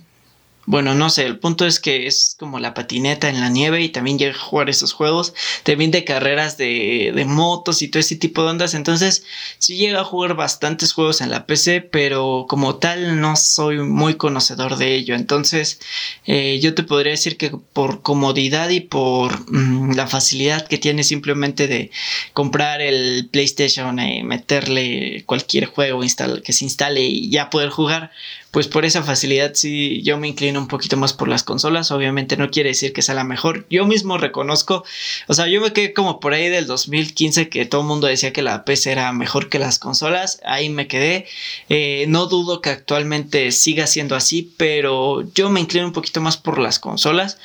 Bueno, 0.66 0.94
no 0.94 1.10
sé, 1.10 1.26
el 1.26 1.40
punto 1.40 1.66
es 1.66 1.80
que 1.80 2.06
es 2.06 2.36
como 2.38 2.60
la 2.60 2.74
patineta 2.74 3.30
en 3.30 3.40
la 3.40 3.50
nieve 3.50 3.82
y 3.82 3.90
también 3.90 4.20
llega 4.20 4.36
a 4.36 4.40
jugar 4.40 4.70
esos 4.70 4.94
juegos, 4.94 5.34
también 5.64 5.90
de 5.90 6.04
carreras 6.04 6.58
de, 6.58 7.12
de 7.16 7.26
motos 7.26 7.82
y 7.82 7.88
todo 7.88 8.00
ese 8.00 8.16
tipo 8.16 8.44
de 8.44 8.52
ondas, 8.52 8.76
entonces 8.76 9.24
sí 9.58 9.76
llega 9.76 10.02
a 10.02 10.06
jugar 10.06 10.36
bastantes 10.36 10.94
juegos 10.94 11.22
en 11.22 11.32
la 11.32 11.48
PC, 11.48 11.82
pero 11.82 12.46
como 12.48 12.76
tal 12.76 13.20
no 13.20 13.36
soy 13.36 13.80
muy 13.80 14.16
conocedor 14.16 14.78
de 14.78 14.96
ello, 14.96 15.16
entonces 15.16 15.80
eh, 16.26 16.60
yo 16.62 16.76
te 16.76 16.84
podría 16.84 17.12
decir 17.12 17.38
que 17.38 17.50
por 17.74 18.02
comodidad 18.04 18.70
y 18.70 18.82
por 18.82 19.52
mm, 19.52 19.94
la 19.96 20.08
facilidad 20.08 20.68
que 20.68 20.78
tiene 20.78 21.04
simplemente 21.04 21.68
de 21.68 21.92
comprar 22.34 22.82
el 22.82 23.30
PlayStation 23.32 24.00
y 24.00 24.24
meterle 24.24 25.24
cualquier 25.26 25.66
juego 25.66 26.02
que 26.44 26.54
se 26.54 26.66
instale 26.66 27.02
y 27.02 27.30
ya 27.30 27.50
poder 27.50 27.70
jugar, 27.70 28.12
pues 28.52 28.68
por 28.68 28.84
esa 28.84 29.02
facilidad 29.02 29.54
sí 29.56 30.02
yo 30.04 30.18
me 30.18 30.28
inclino 30.28 30.60
un 30.60 30.68
poquito 30.68 30.98
más 30.98 31.14
por 31.14 31.30
las 31.30 31.44
consolas. 31.44 31.90
Obviamente 31.92 32.36
no 32.36 32.52
quiere 32.52 32.70
decir 32.70 32.92
que 32.92 33.02
sea 33.02 33.16
la 33.16 33.24
mejor. 33.24 33.66
Yo 33.70 33.86
mismo 33.86 34.18
reconozco, 34.18 34.84
o 35.28 35.34
sea, 35.34 35.48
yo 35.48 35.62
me 35.62 35.72
quedé 35.72 35.94
como 35.94 36.20
por 36.20 36.34
ahí 36.34 36.50
del 36.50 36.68
2015 36.68 37.48
que 37.48 37.66
todo 37.66 37.82
el 37.82 37.88
mundo 37.88 38.08
decía 38.08 38.34
que 38.34 38.42
la 38.42 38.66
PC 38.66 38.92
era 38.92 39.12
mejor 39.14 39.48
que 39.48 39.58
las 39.58 39.80
consolas. 39.80 40.42
Ahí 40.46 40.70
me 40.70 40.88
quedé. 40.88 41.26
Eh, 41.70 42.06
no 42.10 42.28
dudo 42.28 42.60
que 42.60 42.70
actualmente 42.70 43.52
siga 43.54 43.88
siendo 43.88 44.16
así, 44.16 44.54
pero 44.58 45.24
yo 45.34 45.50
me 45.50 45.62
inclino 45.62 45.88
un 45.88 45.94
poquito 45.94 46.20
más 46.20 46.36
por 46.36 46.60
las 46.60 46.78
consolas. 46.78 47.38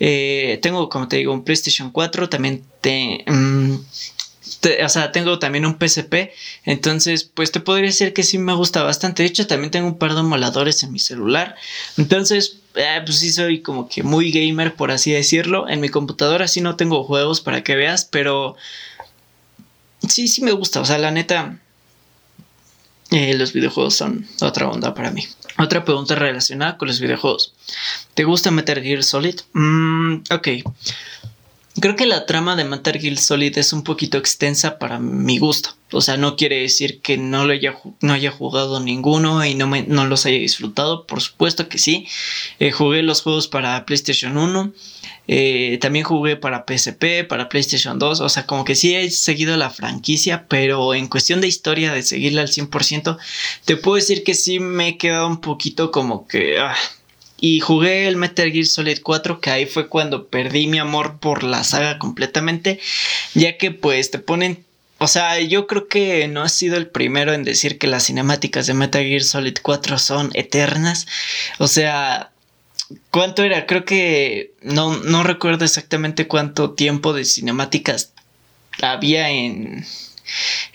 Eh, 0.00 0.58
tengo, 0.62 0.88
como 0.88 1.06
te 1.06 1.16
digo, 1.16 1.34
un 1.34 1.44
PlayStation 1.44 1.90
4. 1.90 2.30
También 2.30 2.64
te... 2.80 3.24
O 4.84 4.88
sea, 4.88 5.12
tengo 5.12 5.38
también 5.38 5.66
un 5.66 5.78
PSP, 5.78 6.32
entonces 6.64 7.24
pues 7.24 7.52
te 7.52 7.60
podría 7.60 7.86
decir 7.86 8.12
que 8.12 8.22
sí 8.22 8.38
me 8.38 8.54
gusta 8.54 8.82
bastante. 8.82 9.22
De 9.22 9.28
hecho, 9.28 9.46
también 9.46 9.70
tengo 9.70 9.88
un 9.88 9.98
par 9.98 10.14
de 10.14 10.20
emuladores 10.20 10.82
en 10.82 10.92
mi 10.92 10.98
celular. 10.98 11.56
Entonces, 11.96 12.58
eh, 12.74 13.02
pues 13.04 13.18
sí 13.18 13.32
soy 13.32 13.62
como 13.62 13.88
que 13.88 14.02
muy 14.02 14.30
gamer, 14.30 14.74
por 14.74 14.90
así 14.90 15.12
decirlo. 15.12 15.68
En 15.68 15.80
mi 15.80 15.88
computadora 15.88 16.48
sí 16.48 16.60
no 16.60 16.76
tengo 16.76 17.04
juegos 17.04 17.40
para 17.40 17.62
que 17.64 17.76
veas, 17.76 18.04
pero 18.04 18.56
sí, 20.08 20.28
sí 20.28 20.42
me 20.42 20.52
gusta. 20.52 20.80
O 20.80 20.84
sea, 20.84 20.98
la 20.98 21.10
neta, 21.10 21.58
eh, 23.10 23.34
los 23.34 23.52
videojuegos 23.52 23.94
son 23.94 24.26
otra 24.40 24.68
onda 24.68 24.94
para 24.94 25.10
mí. 25.10 25.24
Otra 25.58 25.84
pregunta 25.84 26.14
relacionada 26.14 26.76
con 26.76 26.88
los 26.88 27.00
videojuegos. 27.00 27.54
¿Te 28.14 28.24
gusta 28.24 28.50
Metal 28.50 28.82
Gear 28.82 29.02
Solid? 29.02 29.40
Mm, 29.52 30.16
ok. 30.30 30.48
Creo 31.78 31.94
que 31.94 32.06
la 32.06 32.24
trama 32.24 32.56
de 32.56 32.64
Metal 32.64 32.98
Gear 32.98 33.18
Solid 33.18 33.58
es 33.58 33.74
un 33.74 33.82
poquito 33.82 34.16
extensa 34.16 34.78
para 34.78 34.98
mi 34.98 35.38
gusto. 35.38 35.70
O 35.92 36.00
sea, 36.00 36.16
no 36.16 36.34
quiere 36.34 36.62
decir 36.62 37.00
que 37.02 37.18
no, 37.18 37.44
lo 37.44 37.52
haya, 37.52 37.76
no 38.00 38.14
haya 38.14 38.30
jugado 38.30 38.80
ninguno 38.80 39.44
y 39.44 39.54
no, 39.54 39.66
me, 39.66 39.82
no 39.82 40.06
los 40.06 40.24
haya 40.24 40.38
disfrutado. 40.38 41.06
Por 41.06 41.20
supuesto 41.20 41.68
que 41.68 41.76
sí. 41.76 42.08
Eh, 42.60 42.72
jugué 42.72 43.02
los 43.02 43.20
juegos 43.20 43.46
para 43.46 43.84
PlayStation 43.84 44.38
1. 44.38 44.72
Eh, 45.28 45.78
también 45.80 46.04
jugué 46.04 46.36
para 46.36 46.64
PSP, 46.66 47.24
para 47.28 47.50
PlayStation 47.50 47.98
2. 47.98 48.20
O 48.20 48.28
sea, 48.30 48.46
como 48.46 48.64
que 48.64 48.74
sí 48.74 48.94
he 48.94 49.10
seguido 49.10 49.56
la 49.58 49.68
franquicia. 49.68 50.46
Pero 50.48 50.94
en 50.94 51.08
cuestión 51.08 51.42
de 51.42 51.48
historia, 51.48 51.92
de 51.92 52.02
seguirla 52.02 52.40
al 52.40 52.48
100%, 52.48 53.18
te 53.66 53.76
puedo 53.76 53.96
decir 53.96 54.24
que 54.24 54.34
sí 54.34 54.60
me 54.60 54.88
he 54.88 54.98
quedado 54.98 55.26
un 55.26 55.42
poquito 55.42 55.90
como 55.90 56.26
que... 56.26 56.58
Ah, 56.58 56.74
y 57.38 57.60
jugué 57.60 58.08
el 58.08 58.16
Metal 58.16 58.50
Gear 58.50 58.66
Solid 58.66 58.98
4, 59.02 59.40
que 59.40 59.50
ahí 59.50 59.66
fue 59.66 59.88
cuando 59.88 60.28
perdí 60.28 60.66
mi 60.66 60.78
amor 60.78 61.18
por 61.18 61.42
la 61.42 61.64
saga 61.64 61.98
completamente, 61.98 62.80
ya 63.34 63.58
que 63.58 63.70
pues 63.70 64.10
te 64.10 64.18
ponen, 64.18 64.64
o 64.98 65.06
sea, 65.06 65.38
yo 65.40 65.66
creo 65.66 65.88
que 65.88 66.28
no 66.28 66.44
he 66.44 66.48
sido 66.48 66.76
el 66.76 66.88
primero 66.88 67.34
en 67.34 67.44
decir 67.44 67.78
que 67.78 67.86
las 67.86 68.04
cinemáticas 68.06 68.66
de 68.66 68.74
Metal 68.74 69.04
Gear 69.04 69.22
Solid 69.22 69.58
4 69.60 69.98
son 69.98 70.30
eternas, 70.34 71.06
o 71.58 71.66
sea, 71.68 72.30
¿cuánto 73.10 73.42
era? 73.42 73.66
Creo 73.66 73.84
que 73.84 74.52
no, 74.62 74.96
no 74.96 75.22
recuerdo 75.22 75.64
exactamente 75.64 76.26
cuánto 76.26 76.70
tiempo 76.70 77.12
de 77.12 77.24
cinemáticas 77.24 78.12
había 78.82 79.30
en... 79.30 79.84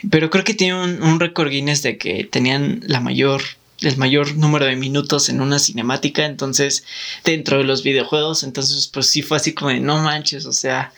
Pero 0.10 0.30
creo 0.30 0.44
que 0.44 0.54
tiene 0.54 0.76
un, 0.76 1.04
un 1.04 1.20
récord 1.20 1.50
Guinness 1.50 1.82
de 1.84 1.98
que 1.98 2.24
tenían 2.24 2.82
la 2.86 3.02
mayor 3.02 3.42
el 3.82 3.98
mayor 3.98 4.36
número 4.36 4.66
de 4.66 4.76
minutos 4.76 5.30
en 5.30 5.42
una 5.42 5.60
cinemática, 5.60 6.26
entonces 6.26 6.84
dentro 7.24 7.58
de 7.58 7.64
los 7.64 7.84
videojuegos, 7.84 8.44
entonces 8.44 8.88
pues 8.88 9.08
sí 9.08 9.22
fue 9.22 9.38
así 9.38 9.54
como 9.54 9.72
de 9.72 9.80
no 9.80 10.02
manches, 10.02 10.46
o 10.46 10.54
sea, 10.54 10.94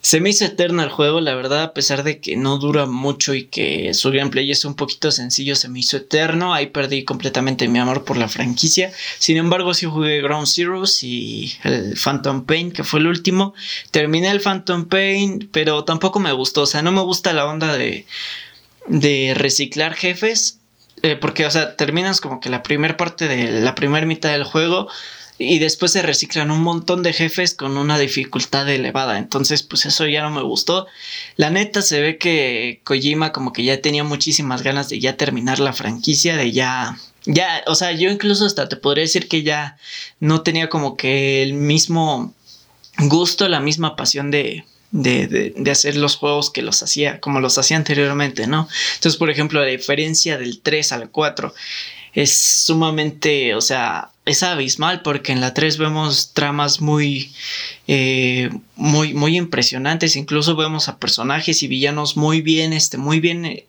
se 0.00 0.20
me 0.20 0.30
hizo 0.30 0.44
eterno 0.44 0.84
el 0.84 0.88
juego, 0.88 1.20
la 1.20 1.34
verdad, 1.34 1.64
a 1.64 1.74
pesar 1.74 2.04
de 2.04 2.20
que 2.20 2.36
no 2.36 2.58
dura 2.58 2.86
mucho 2.86 3.34
y 3.34 3.46
que 3.46 3.92
su 3.92 4.12
gameplay 4.12 4.48
es 4.52 4.64
un 4.64 4.76
poquito 4.76 5.10
sencillo, 5.10 5.56
se 5.56 5.68
me 5.68 5.80
hizo 5.80 5.96
eterno, 5.96 6.54
ahí 6.54 6.68
perdí 6.68 7.02
completamente 7.02 7.66
mi 7.66 7.80
amor 7.80 8.04
por 8.04 8.16
la 8.16 8.28
franquicia, 8.28 8.92
sin 9.18 9.36
embargo 9.36 9.74
sí 9.74 9.86
jugué 9.86 10.22
Ground 10.22 10.46
Zeroes 10.46 11.02
y 11.02 11.52
el 11.64 11.96
Phantom 11.96 12.44
Pain, 12.44 12.70
que 12.70 12.84
fue 12.84 13.00
el 13.00 13.08
último, 13.08 13.52
terminé 13.90 14.30
el 14.30 14.40
Phantom 14.40 14.84
Pain, 14.84 15.48
pero 15.50 15.82
tampoco 15.82 16.20
me 16.20 16.30
gustó, 16.30 16.62
o 16.62 16.66
sea, 16.66 16.82
no 16.82 16.92
me 16.92 17.02
gusta 17.02 17.32
la 17.32 17.46
onda 17.46 17.76
de 17.76 18.06
de 18.88 19.34
reciclar 19.34 19.94
jefes 19.94 20.60
eh, 21.02 21.16
porque, 21.16 21.46
o 21.46 21.50
sea, 21.50 21.76
terminas 21.76 22.20
como 22.20 22.40
que 22.40 22.50
la 22.50 22.62
primera 22.62 22.96
parte 22.96 23.28
de 23.28 23.60
la 23.60 23.74
primera 23.74 24.06
mitad 24.06 24.32
del 24.32 24.44
juego 24.44 24.88
y 25.38 25.58
después 25.58 25.92
se 25.92 26.02
reciclan 26.02 26.50
un 26.50 26.62
montón 26.62 27.02
de 27.02 27.12
jefes 27.12 27.54
con 27.54 27.76
una 27.76 27.98
dificultad 27.98 28.68
elevada. 28.68 29.18
Entonces, 29.18 29.62
pues 29.62 29.84
eso 29.84 30.06
ya 30.06 30.22
no 30.22 30.30
me 30.30 30.42
gustó. 30.42 30.86
La 31.36 31.50
neta 31.50 31.82
se 31.82 32.00
ve 32.00 32.18
que 32.18 32.80
Kojima 32.84 33.32
como 33.32 33.52
que 33.52 33.64
ya 33.64 33.80
tenía 33.82 34.04
muchísimas 34.04 34.62
ganas 34.62 34.88
de 34.88 34.98
ya 35.00 35.16
terminar 35.16 35.58
la 35.58 35.74
franquicia, 35.74 36.36
de 36.36 36.52
ya 36.52 36.96
ya, 37.26 37.64
o 37.66 37.74
sea, 37.74 37.90
yo 37.92 38.08
incluso 38.10 38.46
hasta 38.46 38.68
te 38.68 38.76
podría 38.76 39.02
decir 39.02 39.28
que 39.28 39.42
ya 39.42 39.76
no 40.20 40.42
tenía 40.42 40.68
como 40.68 40.96
que 40.96 41.42
el 41.42 41.54
mismo 41.54 42.32
gusto, 42.98 43.48
la 43.48 43.58
misma 43.60 43.96
pasión 43.96 44.30
de, 44.30 44.64
de, 44.90 45.26
de, 45.26 45.54
de, 45.56 45.70
hacer 45.70 45.96
los 45.96 46.16
juegos 46.16 46.50
que 46.50 46.62
los 46.62 46.82
hacía, 46.82 47.20
como 47.20 47.40
los 47.40 47.58
hacía 47.58 47.76
anteriormente, 47.76 48.46
¿no? 48.46 48.68
Entonces, 48.94 49.18
por 49.18 49.30
ejemplo, 49.30 49.60
la 49.60 49.66
diferencia 49.66 50.38
del 50.38 50.60
3 50.60 50.92
al 50.92 51.10
4 51.10 51.54
es 52.16 52.34
sumamente, 52.38 53.54
o 53.54 53.60
sea, 53.60 54.10
es 54.24 54.42
abismal 54.42 55.02
porque 55.02 55.32
en 55.32 55.42
la 55.42 55.52
3 55.52 55.76
vemos 55.76 56.32
tramas 56.32 56.80
muy, 56.80 57.30
eh, 57.88 58.48
muy, 58.74 59.12
muy 59.12 59.36
impresionantes, 59.36 60.16
incluso 60.16 60.56
vemos 60.56 60.88
a 60.88 60.98
personajes 60.98 61.62
y 61.62 61.68
villanos 61.68 62.16
muy 62.16 62.40
bien, 62.40 62.72
este, 62.72 62.96
muy 62.96 63.20
bien 63.20 63.44
eh, 63.44 63.66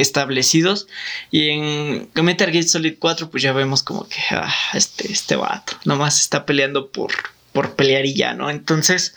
establecidos 0.00 0.88
y 1.30 1.50
en 1.50 2.08
Metal 2.14 2.50
Gear 2.50 2.64
Solid 2.64 2.94
4 2.98 3.30
pues 3.30 3.42
ya 3.42 3.52
vemos 3.52 3.82
como 3.82 4.08
que 4.08 4.20
ah, 4.30 4.54
este, 4.72 5.12
este 5.12 5.36
vato 5.36 5.74
nomás 5.84 6.18
está 6.18 6.46
peleando 6.46 6.90
por, 6.90 7.12
por 7.52 7.76
pelear 7.76 8.06
y 8.06 8.14
ya, 8.14 8.32
¿no? 8.32 8.48
Entonces... 8.48 9.14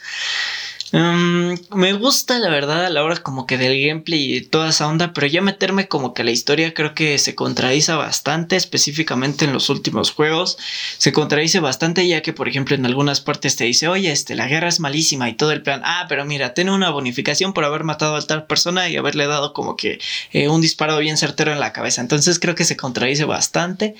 Um, 0.92 1.56
me 1.74 1.94
gusta 1.94 2.38
la 2.38 2.48
verdad 2.48 2.86
a 2.86 2.90
la 2.90 3.02
hora 3.02 3.16
como 3.16 3.46
que 3.46 3.58
del 3.58 3.80
gameplay 3.80 4.36
y 4.36 4.40
toda 4.40 4.68
esa 4.68 4.86
onda, 4.86 5.12
pero 5.12 5.26
ya 5.26 5.42
meterme 5.42 5.88
como 5.88 6.14
que 6.14 6.22
la 6.22 6.30
historia 6.30 6.74
creo 6.74 6.94
que 6.94 7.18
se 7.18 7.34
contradice 7.34 7.92
bastante, 7.92 8.54
específicamente 8.54 9.44
en 9.44 9.52
los 9.52 9.68
últimos 9.68 10.12
juegos. 10.12 10.58
Se 10.98 11.12
contradice 11.12 11.58
bastante 11.58 12.06
ya 12.06 12.22
que 12.22 12.32
por 12.32 12.48
ejemplo 12.48 12.76
en 12.76 12.86
algunas 12.86 13.20
partes 13.20 13.56
te 13.56 13.64
dice, 13.64 13.88
oye, 13.88 14.12
este, 14.12 14.36
la 14.36 14.46
guerra 14.46 14.68
es 14.68 14.78
malísima 14.78 15.28
y 15.28 15.34
todo 15.34 15.50
el 15.52 15.62
plan, 15.62 15.82
ah, 15.84 16.06
pero 16.08 16.24
mira, 16.24 16.54
tiene 16.54 16.72
una 16.72 16.90
bonificación 16.90 17.52
por 17.52 17.64
haber 17.64 17.82
matado 17.82 18.14
a 18.14 18.22
tal 18.22 18.46
persona 18.46 18.88
y 18.88 18.96
haberle 18.96 19.26
dado 19.26 19.52
como 19.52 19.76
que 19.76 19.98
eh, 20.32 20.48
un 20.48 20.60
disparo 20.60 20.98
bien 20.98 21.16
certero 21.16 21.52
en 21.52 21.60
la 21.60 21.72
cabeza. 21.72 22.00
Entonces 22.00 22.38
creo 22.38 22.54
que 22.54 22.64
se 22.64 22.76
contradice 22.76 23.24
bastante. 23.24 23.96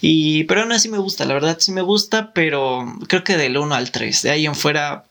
Y, 0.00 0.44
pero 0.44 0.62
aún 0.62 0.72
así 0.72 0.88
me 0.88 0.98
gusta, 0.98 1.24
la 1.24 1.34
verdad 1.34 1.56
sí 1.60 1.72
me 1.72 1.82
gusta, 1.82 2.32
pero 2.34 2.84
creo 3.08 3.24
que 3.24 3.36
del 3.36 3.56
1 3.56 3.74
al 3.74 3.90
3, 3.90 4.22
de 4.22 4.30
ahí 4.30 4.46
en 4.46 4.54
fuera 4.54 5.04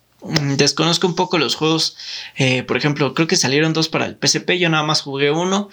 desconozco 0.57 1.07
un 1.07 1.15
poco 1.15 1.37
los 1.37 1.55
juegos. 1.55 1.97
Eh, 2.35 2.63
por 2.63 2.77
ejemplo, 2.77 3.13
creo 3.13 3.27
que 3.27 3.35
salieron 3.35 3.73
dos 3.73 3.89
para 3.89 4.05
el 4.05 4.17
PSP. 4.19 4.51
Yo 4.57 4.69
nada 4.69 4.83
más 4.83 5.01
jugué 5.01 5.31
uno. 5.31 5.69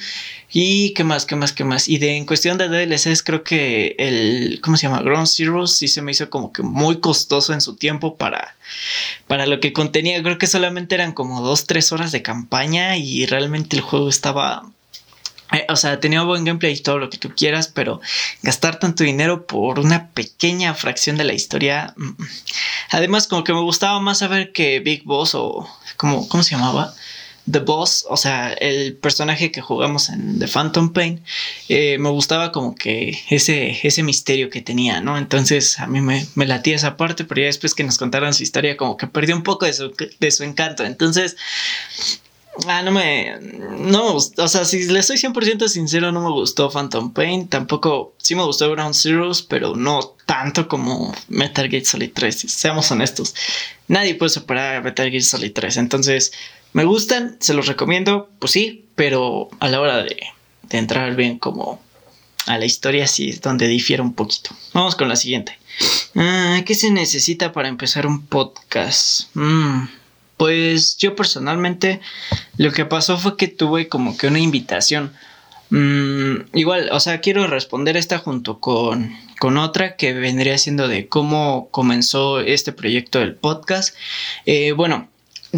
Y 0.51 0.93
qué 0.95 1.05
más, 1.05 1.25
qué 1.25 1.37
más, 1.37 1.53
qué 1.53 1.65
más. 1.65 1.89
Y 1.89 1.99
de 1.99 2.17
en 2.17 2.27
cuestión 2.27 2.59
de 2.59 2.69
DLCs, 2.69 3.23
creo 3.23 3.43
que 3.43 3.97
el. 3.99 4.61
¿Cómo 4.63 4.77
se 4.77 4.87
llama? 4.87 5.03
Ground 5.03 5.27
Zero 5.27 5.67
sí 5.67 5.89
se 5.89 6.03
me 6.03 6.13
hizo 6.13 6.29
como 6.31 6.53
que 6.53 6.63
muy 6.63 7.01
costoso 7.01 7.53
en 7.53 7.61
su 7.61 7.77
tiempo 7.77 8.17
para. 8.17 8.57
Para 9.27 9.47
lo 9.47 9.61
que 9.61 9.73
contenía. 9.73 10.23
Creo 10.23 10.39
que 10.39 10.47
solamente 10.47 10.95
eran 10.95 11.13
como 11.13 11.41
dos, 11.41 11.67
tres 11.67 11.93
horas 11.93 12.13
de 12.13 12.23
campaña. 12.23 12.97
Y 12.97 13.27
realmente 13.27 13.77
el 13.77 13.83
juego 13.83 14.09
estaba 14.09 14.65
eh, 15.53 15.67
o 15.69 15.77
sea, 15.77 16.01
tenía 16.01 16.23
buen 16.23 16.45
gameplay 16.45 16.73
y 16.73 16.81
todo 16.81 16.99
lo 16.99 17.11
que 17.11 17.19
tú 17.19 17.33
quieras, 17.35 17.69
pero 17.69 18.01
gastar 18.43 18.79
tanto 18.79 19.05
dinero 19.05 19.47
por 19.47 19.79
una 19.79 20.09
pequeña 20.11 20.75
fracción 20.75 21.17
de 21.17 21.25
la 21.25 21.35
historia. 21.35 21.95
Mm. 21.97 22.11
Además, 22.91 23.27
como 23.27 23.45
que 23.45 23.53
me 23.53 23.61
gustaba 23.61 24.01
más 24.01 24.19
saber 24.19 24.53
que 24.53 24.81
Big 24.81 25.05
Boss 25.05 25.35
o. 25.35 25.69
¿Cómo, 25.97 26.29
cómo 26.29 26.43
se 26.43 26.57
llamaba? 26.57 26.95
The 27.51 27.59
Boss, 27.59 28.07
o 28.09 28.17
sea, 28.17 28.53
el 28.53 28.97
personaje 28.97 29.51
que 29.51 29.61
jugamos 29.61 30.11
en 30.11 30.39
The 30.39 30.47
Phantom 30.47 30.93
Pain, 30.93 31.23
eh, 31.69 31.99
me 31.99 32.09
gustaba 32.09 32.53
como 32.53 32.75
que 32.75 33.19
ese, 33.31 33.81
ese 33.83 34.03
misterio 34.05 34.49
que 34.49 34.63
tenía, 34.63 35.01
¿no? 35.01 35.19
Entonces 35.19 35.81
a 35.81 35.89
mí 35.89 36.01
me, 36.01 36.25
me 36.37 36.47
latía 36.47 36.77
esa 36.77 36.97
parte, 36.97 37.25
pero 37.25 37.41
ya 37.41 37.49
después 37.49 37.75
que 37.75 37.83
nos 37.83 37.99
contaran 37.99 38.33
su 38.33 38.45
historia, 38.45 38.77
como 38.77 38.97
que 38.97 39.09
perdió 39.09 39.35
un 39.35 39.43
poco 39.43 39.67
de 39.67 39.73
su, 39.73 39.93
de 40.21 40.31
su 40.31 40.45
encanto. 40.45 40.85
Entonces, 40.85 41.37
Ah, 42.67 42.83
no 42.83 42.93
me. 42.93 43.39
No 43.41 44.05
me 44.05 44.13
gustó. 44.13 44.45
O 44.45 44.49
sea, 44.49 44.65
si 44.65 44.85
le 44.85 45.03
soy 45.03 45.17
100% 45.17 45.69
sincero, 45.69 46.13
no 46.13 46.21
me 46.21 46.31
gustó 46.31 46.71
Phantom 46.71 47.13
Pain. 47.13 47.49
Tampoco. 47.49 48.15
Sí 48.19 48.35
me 48.35 48.45
gustó 48.45 48.71
Ground 48.71 48.95
Zeroes, 48.95 49.43
pero 49.43 49.75
no 49.75 50.15
tanto 50.27 50.69
como 50.69 51.15
Metal 51.29 51.69
Gear 51.69 51.85
Solid 51.85 52.11
3. 52.13 52.45
Seamos 52.49 52.91
honestos. 52.91 53.35
Nadie 53.89 54.15
puede 54.15 54.31
superar 54.31 54.83
Metal 54.85 55.11
Gear 55.11 55.23
Solid 55.23 55.53
3. 55.53 55.79
Entonces, 55.79 56.33
me 56.73 56.85
gustan, 56.85 57.37
se 57.41 57.55
los 57.55 57.67
recomiendo. 57.67 58.31
Pues 58.39 58.53
sí, 58.53 58.87
pero 58.95 59.49
a 59.61 59.69
la 59.69 59.81
hora 59.81 60.03
de, 60.03 60.17
de 60.63 60.79
entrar 60.79 61.17
bien 61.17 61.39
como 61.39 61.81
a 62.47 62.59
la 62.59 62.65
historia, 62.67 63.07
sí 63.07 63.31
es 63.31 63.41
donde 63.41 63.67
difiere 63.67 64.03
un 64.03 64.13
poquito. 64.15 64.51
Vamos 64.75 64.95
con 64.95 65.09
la 65.09 65.17
siguiente. 65.17 65.59
Ah, 66.15 66.61
¿Qué 66.67 66.75
se 66.75 66.91
necesita 66.91 67.53
para 67.53 67.69
empezar 67.69 68.07
un 68.07 68.27
podcast? 68.27 69.29
Mmm. 69.35 70.02
Pues 70.43 70.97
yo 70.97 71.15
personalmente 71.15 72.01
lo 72.57 72.73
que 72.73 72.85
pasó 72.85 73.17
fue 73.17 73.37
que 73.37 73.47
tuve 73.47 73.87
como 73.87 74.17
que 74.17 74.27
una 74.27 74.41
invitación. 74.41 75.13
Mm, 75.71 76.49
igual, 76.55 76.89
o 76.91 76.99
sea, 76.99 77.21
quiero 77.21 77.47
responder 77.47 77.97
esta 77.97 78.19
junto 78.19 78.59
con, 78.59 79.17
con 79.39 79.57
otra 79.57 79.95
que 79.95 80.13
vendría 80.15 80.59
siendo 80.59 80.89
de 80.89 81.07
cómo 81.07 81.69
comenzó 81.71 82.41
este 82.41 82.73
proyecto 82.73 83.21
del 83.21 83.37
podcast. 83.37 83.95
Eh, 84.45 84.73
bueno, 84.73 85.09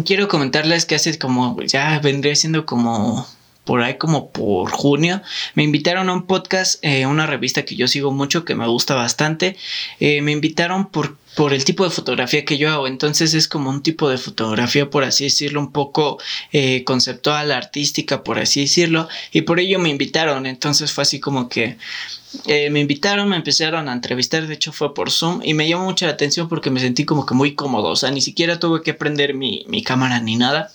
quiero 0.05 0.27
comentarles 0.27 0.85
que 0.85 0.93
hace 0.93 1.17
como, 1.17 1.59
ya 1.63 1.97
vendría 1.97 2.35
siendo 2.35 2.67
como 2.67 3.27
por 3.65 3.81
ahí 3.81 3.97
como 3.97 4.29
por 4.29 4.71
junio, 4.71 5.21
me 5.55 5.63
invitaron 5.63 6.07
a 6.09 6.13
un 6.13 6.27
podcast, 6.27 6.77
eh, 6.83 7.05
una 7.07 7.25
revista 7.25 7.65
que 7.65 7.75
yo 7.75 7.87
sigo 7.87 8.11
mucho, 8.11 8.45
que 8.45 8.55
me 8.55 8.67
gusta 8.67 8.93
bastante. 8.95 9.57
Eh, 9.99 10.21
me 10.21 10.31
invitaron 10.31 10.89
por 10.89 11.17
por 11.35 11.53
el 11.53 11.65
tipo 11.65 11.83
de 11.83 11.89
fotografía 11.89 12.45
que 12.45 12.57
yo 12.57 12.71
hago. 12.71 12.87
Entonces 12.87 13.33
es 13.33 13.49
como 13.49 13.69
un 13.69 13.83
tipo 13.83 14.07
de 14.09 14.17
fotografía, 14.17 14.89
por 14.89 15.03
así 15.03 15.25
decirlo, 15.25 15.59
un 15.59 15.73
poco 15.73 16.17
eh, 16.53 16.85
conceptual, 16.85 17.51
artística, 17.51 18.23
por 18.23 18.39
así 18.39 18.61
decirlo. 18.61 19.09
Y 19.33 19.41
por 19.41 19.59
ello 19.59 19.77
me 19.77 19.89
invitaron. 19.89 20.45
Entonces 20.45 20.93
fue 20.93 21.01
así 21.01 21.19
como 21.19 21.49
que 21.49 21.77
me 22.47 22.79
invitaron, 22.79 23.27
me 23.27 23.35
empezaron 23.35 23.89
a 23.89 23.93
entrevistar. 23.93 24.47
De 24.47 24.53
hecho 24.53 24.71
fue 24.71 24.93
por 24.93 25.11
Zoom 25.11 25.41
y 25.43 25.53
me 25.53 25.67
llamó 25.67 25.83
mucha 25.83 26.07
atención 26.07 26.47
porque 26.47 26.69
me 26.69 26.79
sentí 26.79 27.03
como 27.03 27.25
que 27.25 27.33
muy 27.33 27.53
cómodo. 27.53 27.89
O 27.89 27.95
sea, 27.97 28.11
ni 28.11 28.21
siquiera 28.21 28.57
tuve 28.57 28.81
que 28.81 28.93
prender 28.93 29.33
mi, 29.33 29.65
mi 29.67 29.83
cámara 29.83 30.21
ni 30.21 30.37
nada. 30.37 30.71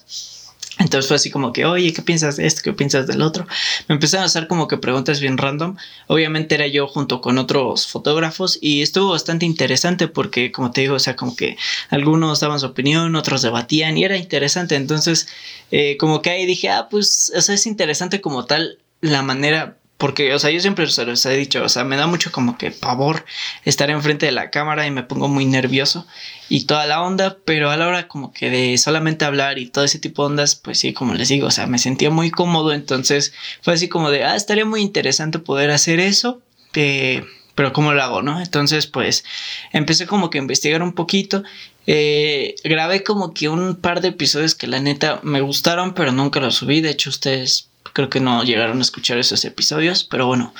Entonces 0.81 1.07
fue 1.07 1.17
así 1.17 1.31
como 1.31 1.53
que, 1.53 1.67
oye, 1.67 1.93
¿qué 1.93 2.01
piensas 2.01 2.37
de 2.37 2.47
esto? 2.47 2.63
¿Qué 2.65 2.73
piensas 2.73 3.07
del 3.07 3.21
otro? 3.21 3.47
Me 3.87 3.95
empezaron 3.95 4.23
a 4.23 4.27
hacer 4.27 4.49
como 4.49 4.67
que 4.67 4.79
preguntas 4.79 5.21
bien 5.21 5.37
random. 5.37 5.77
Obviamente 6.07 6.55
era 6.55 6.67
yo 6.67 6.89
junto 6.89 7.21
con 7.21 7.37
otros 7.39 7.87
fotógrafos 7.87 8.59
y 8.63 8.81
estuvo 8.81 9.11
bastante 9.11 9.45
interesante 9.45 10.09
porque, 10.09 10.51
como 10.51 10.71
te 10.73 10.81
digo, 10.81 10.95
o 10.95 10.99
sea, 10.99 11.17
como 11.17 11.37
que 11.37 11.59
algunos 11.91 12.41
daban 12.41 12.59
su 12.59 12.67
opinión, 12.67 13.15
otros 13.15 13.43
debatían 13.43 13.99
y 13.99 14.05
era 14.05 14.17
interesante. 14.17 14.75
Entonces, 14.75 15.29
eh, 15.71 15.99
como 15.99 16.23
que 16.23 16.31
ahí 16.31 16.47
dije, 16.47 16.71
ah, 16.71 16.89
pues, 16.91 17.31
o 17.37 17.41
sea, 17.43 17.55
es 17.55 17.67
interesante 17.67 18.23
como 18.23 18.47
tal 18.47 18.79
la 19.03 19.23
manera 19.23 19.80
porque, 20.01 20.33
o 20.33 20.39
sea, 20.39 20.51
yo 20.51 20.61
siempre 20.61 20.87
se 20.89 21.05
los 21.05 21.25
he 21.27 21.37
dicho, 21.37 21.63
o 21.63 21.69
sea, 21.69 21.85
me 21.85 21.97
da 21.97 22.07
mucho 22.07 22.33
como 22.33 22.57
que 22.57 22.71
pavor 22.71 23.27
estar 23.67 23.91
enfrente 23.91 24.25
de 24.25 24.33
la 24.33 24.51
cámara 24.51 24.87
y 24.87 24.91
me 24.91 25.03
pongo 25.03 25.29
muy 25.29 25.45
nervioso 25.45 26.07
y 26.49 26.65
toda 26.65 26.87
la 26.87 27.03
onda, 27.03 27.37
pero 27.45 27.71
a 27.71 27.77
la 27.77 27.87
hora 27.87 28.09
como 28.09 28.33
que 28.33 28.49
de 28.49 28.79
solamente 28.79 29.27
hablar 29.27 29.59
y 29.59 29.67
todo 29.67 29.85
ese 29.85 29.99
tipo 29.99 30.23
de 30.23 30.31
ondas, 30.31 30.57
pues 30.57 30.79
sí, 30.79 30.95
como 30.95 31.13
les 31.13 31.29
digo, 31.29 31.49
o 31.49 31.51
sea, 31.51 31.67
me 31.67 31.79
sentía 31.79 32.09
muy 32.09 32.31
cómodo, 32.31 32.73
entonces 32.73 33.35
fue 33.61 33.75
así 33.75 33.91
como 33.91 34.11
de, 34.11 34.25
ah, 34.25 34.37
estaría 34.37 34.65
muy 34.65 34.81
interesante 34.81 35.39
poder 35.39 35.71
hacer 35.71 36.01
eso, 36.01 36.41
eh, 36.75 37.23
pero 37.55 37.75
¿cómo 37.75 37.93
lo 37.93 38.03
hago, 38.03 38.23
no? 38.23 38.41
Entonces, 38.41 38.87
pues 38.87 39.23
empecé 39.71 40.07
como 40.07 40.31
que 40.31 40.39
a 40.39 40.41
investigar 40.41 40.83
un 40.83 40.95
poquito. 40.95 41.43
Eh, 41.87 42.55
grabé 42.65 43.03
como 43.03 43.35
que 43.35 43.51
un 43.51 43.77
par 43.77 44.01
de 44.01 44.09
episodios 44.09 44.55
que 44.55 44.67
la 44.67 44.81
neta 44.81 45.21
me 45.25 45.43
gustaron, 45.43 45.93
pero 45.93 46.11
nunca 46.11 46.41
los 46.41 46.55
subí. 46.55 46.81
De 46.81 46.89
hecho, 46.89 47.11
ustedes 47.11 47.69
creo 47.93 48.09
que 48.11 48.21
no 48.21 48.43
llegaron 48.45 48.79
a 48.79 48.83
escuchar 48.83 49.19
esos 49.19 49.45
episodios, 49.45 50.05
pero 50.05 50.27
bueno. 50.27 50.55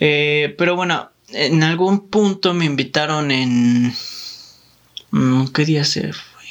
Eh, 0.00 0.54
pero 0.58 0.76
bueno, 0.76 1.10
en 1.32 1.62
algún 1.62 2.08
punto 2.08 2.54
me 2.54 2.64
invitaron 2.64 3.30
en... 3.30 3.92
Mm, 5.10 5.46
¿Qué 5.48 5.64
día 5.64 5.84
se 5.84 6.12
fue? 6.12 6.44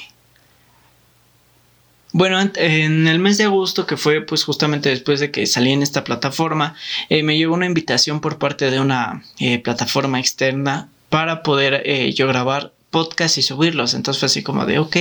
Bueno, 2.14 2.40
en 2.56 3.08
el 3.08 3.20
mes 3.20 3.38
de 3.38 3.44
agosto, 3.44 3.86
que 3.86 3.98
fue 3.98 4.22
pues 4.22 4.44
justamente 4.44 4.90
después 4.90 5.20
de 5.20 5.30
que 5.30 5.46
salí 5.46 5.72
en 5.72 5.84
esta 5.84 6.04
plataforma, 6.04 6.76
eh, 7.10 7.22
me 7.22 7.38
llegó 7.38 7.54
una 7.54 7.66
invitación 7.66 8.22
por 8.22 8.40
parte 8.40 8.72
de 8.72 8.80
una 8.80 9.24
eh, 9.40 9.60
plataforma 9.60 10.20
externa 10.20 10.90
para 11.10 11.44
poder 11.44 11.84
yo 12.14 12.28
grabar 12.28 12.74
podcast 12.90 13.38
y 13.38 13.42
subirlos. 13.42 13.94
Entonces 13.94 14.20
fue 14.20 14.28
así 14.28 14.44
como 14.44 14.66
de, 14.66 14.80
ok, 14.80 14.98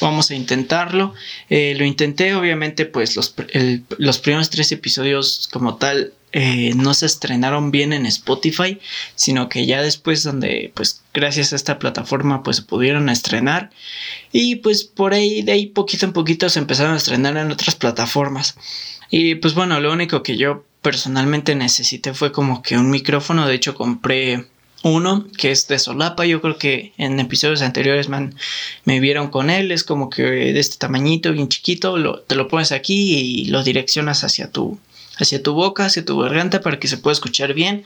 vamos 0.00 0.30
a 0.30 0.34
intentarlo. 0.34 1.14
Eh, 1.48 1.74
lo 1.78 1.84
intenté, 1.84 2.34
obviamente, 2.34 2.86
pues 2.86 3.16
los, 3.16 3.34
los, 3.98 4.18
primeros 4.18 4.50
tres 4.50 4.72
episodios 4.72 5.48
como 5.52 5.76
tal 5.76 6.12
eh, 6.32 6.72
no 6.76 6.92
se 6.92 7.06
estrenaron 7.06 7.70
bien 7.70 7.92
en 7.92 8.04
Spotify, 8.04 8.78
sino 9.14 9.48
que 9.48 9.66
ya 9.66 9.80
después 9.82 10.22
donde, 10.22 10.72
pues 10.74 11.02
gracias 11.14 11.52
a 11.52 11.56
esta 11.56 11.78
plataforma, 11.78 12.42
pues 12.42 12.58
se 12.58 12.62
pudieron 12.62 13.08
estrenar. 13.08 13.70
Y 14.32 14.56
pues 14.56 14.84
por 14.84 15.14
ahí, 15.14 15.42
de 15.42 15.52
ahí 15.52 15.66
poquito 15.66 16.06
en 16.06 16.12
poquito 16.12 16.48
se 16.48 16.58
empezaron 16.58 16.94
a 16.94 16.98
estrenar 16.98 17.36
en 17.36 17.50
otras 17.50 17.76
plataformas. 17.76 18.56
Y 19.10 19.36
pues 19.36 19.54
bueno, 19.54 19.80
lo 19.80 19.92
único 19.92 20.22
que 20.22 20.36
yo 20.36 20.64
personalmente 20.82 21.54
necesité 21.54 22.12
fue 22.14 22.30
como 22.32 22.62
que 22.62 22.76
un 22.76 22.90
micrófono. 22.90 23.46
De 23.46 23.54
hecho, 23.54 23.74
compré 23.74 24.46
uno 24.82 25.26
que 25.36 25.50
es 25.50 25.68
de 25.68 25.78
solapa. 25.78 26.24
Yo 26.26 26.40
creo 26.40 26.58
que 26.58 26.92
en 26.98 27.18
episodios 27.20 27.62
anteriores 27.62 28.08
man, 28.08 28.34
me 28.84 29.00
vieron 29.00 29.28
con 29.28 29.50
él. 29.50 29.72
Es 29.72 29.84
como 29.84 30.10
que 30.10 30.22
de 30.22 30.60
este 30.60 30.76
tamañito, 30.76 31.32
bien 31.32 31.48
chiquito. 31.48 32.20
te 32.26 32.34
lo 32.34 32.48
pones 32.48 32.72
aquí 32.72 33.14
y 33.14 33.44
lo 33.46 33.62
direccionas 33.64 34.24
hacia 34.24 34.50
tu, 34.50 34.78
hacia 35.18 35.42
tu 35.42 35.54
boca, 35.54 35.86
hacia 35.86 36.04
tu 36.04 36.18
garganta 36.18 36.60
para 36.60 36.78
que 36.78 36.88
se 36.88 36.98
pueda 36.98 37.12
escuchar 37.12 37.54
bien. 37.54 37.84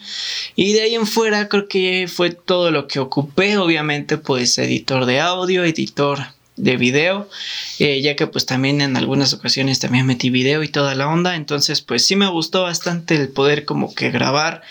Y 0.56 0.72
de 0.72 0.82
ahí 0.82 0.94
en 0.94 1.06
fuera 1.06 1.48
creo 1.48 1.68
que 1.68 2.08
fue 2.12 2.30
todo 2.30 2.70
lo 2.70 2.88
que 2.88 3.00
ocupé. 3.00 3.56
Obviamente 3.56 4.18
pues 4.18 4.58
editor 4.58 5.06
de 5.06 5.20
audio, 5.20 5.64
editor 5.64 6.20
de 6.56 6.76
video, 6.76 7.30
eh, 7.78 8.02
ya 8.02 8.14
que 8.14 8.26
pues 8.26 8.44
también 8.44 8.82
en 8.82 8.96
algunas 8.98 9.32
ocasiones 9.32 9.80
también 9.80 10.04
metí 10.04 10.28
video 10.28 10.62
y 10.62 10.68
toda 10.68 10.94
la 10.94 11.08
onda. 11.08 11.36
Entonces 11.36 11.80
pues 11.80 12.04
sí 12.04 12.16
me 12.16 12.28
gustó 12.28 12.62
bastante 12.62 13.16
el 13.16 13.28
poder 13.30 13.64
como 13.64 13.94
que 13.94 14.10
grabar 14.10 14.62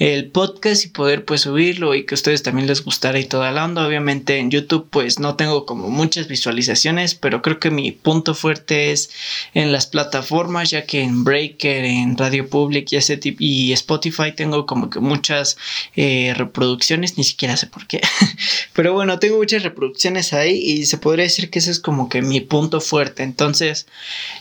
el 0.00 0.30
podcast 0.30 0.86
y 0.86 0.88
poder 0.88 1.26
pues 1.26 1.42
subirlo 1.42 1.94
y 1.94 2.06
que 2.06 2.14
a 2.14 2.16
ustedes 2.16 2.42
también 2.42 2.66
les 2.66 2.82
gustara 2.82 3.18
y 3.18 3.26
toda 3.26 3.52
la 3.52 3.66
onda. 3.66 3.86
Obviamente 3.86 4.38
en 4.38 4.50
YouTube 4.50 4.88
pues 4.90 5.18
no 5.18 5.36
tengo 5.36 5.66
como 5.66 5.90
muchas 5.90 6.26
visualizaciones, 6.26 7.14
pero 7.14 7.42
creo 7.42 7.60
que 7.60 7.70
mi 7.70 7.92
punto 7.92 8.34
fuerte 8.34 8.92
es 8.92 9.10
en 9.52 9.72
las 9.72 9.86
plataformas, 9.86 10.70
ya 10.70 10.86
que 10.86 11.02
en 11.02 11.22
Breaker, 11.22 11.84
en 11.84 12.16
Radio 12.16 12.48
Public 12.48 12.90
y, 12.90 12.96
ese 12.96 13.20
y 13.22 13.72
Spotify 13.72 14.32
tengo 14.34 14.64
como 14.64 14.88
que 14.88 15.00
muchas 15.00 15.58
eh, 15.94 16.32
reproducciones, 16.34 17.18
ni 17.18 17.24
siquiera 17.24 17.58
sé 17.58 17.66
por 17.66 17.86
qué, 17.86 18.00
pero 18.72 18.94
bueno, 18.94 19.18
tengo 19.18 19.36
muchas 19.36 19.62
reproducciones 19.62 20.32
ahí 20.32 20.56
y 20.56 20.86
se 20.86 20.96
podría 20.96 21.24
decir 21.24 21.50
que 21.50 21.58
ese 21.58 21.70
es 21.70 21.78
como 21.78 22.08
que 22.08 22.22
mi 22.22 22.40
punto 22.40 22.80
fuerte. 22.80 23.22
Entonces, 23.22 23.86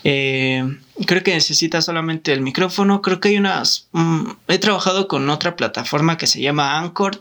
eh, 0.05 0.63
creo 1.05 1.23
que 1.23 1.33
necesita 1.33 1.81
solamente 1.81 2.33
el 2.33 2.41
micrófono. 2.41 3.01
Creo 3.01 3.19
que 3.19 3.29
hay 3.29 3.37
unas... 3.37 3.87
Mm, 3.91 4.31
he 4.47 4.57
trabajado 4.57 5.07
con 5.07 5.29
otra 5.29 5.55
plataforma 5.55 6.17
que 6.17 6.27
se 6.27 6.41
llama 6.41 6.79
Anchor, 6.79 7.19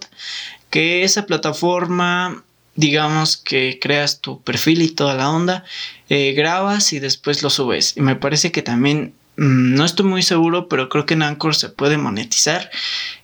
que 0.71 1.05
esa 1.05 1.27
plataforma, 1.27 2.43
digamos 2.75 3.37
que 3.37 3.79
creas 3.81 4.21
tu 4.21 4.43
perfil 4.43 4.83
y 4.83 4.89
toda 4.89 5.15
la 5.15 5.31
onda, 5.31 5.65
eh, 6.09 6.33
grabas 6.33 6.93
y 6.93 6.99
después 6.99 7.43
lo 7.43 7.51
subes. 7.51 7.97
Y 7.97 8.01
me 8.01 8.17
parece 8.17 8.53
que 8.53 8.63
también... 8.63 9.15
Mm, 9.37 9.75
no 9.75 9.85
estoy 9.85 10.05
muy 10.05 10.23
seguro, 10.23 10.69
pero 10.69 10.89
creo 10.89 11.07
que 11.07 11.15
en 11.15 11.23
Anchor 11.23 11.55
se 11.55 11.69
puede 11.69 11.97
monetizar. 11.97 12.71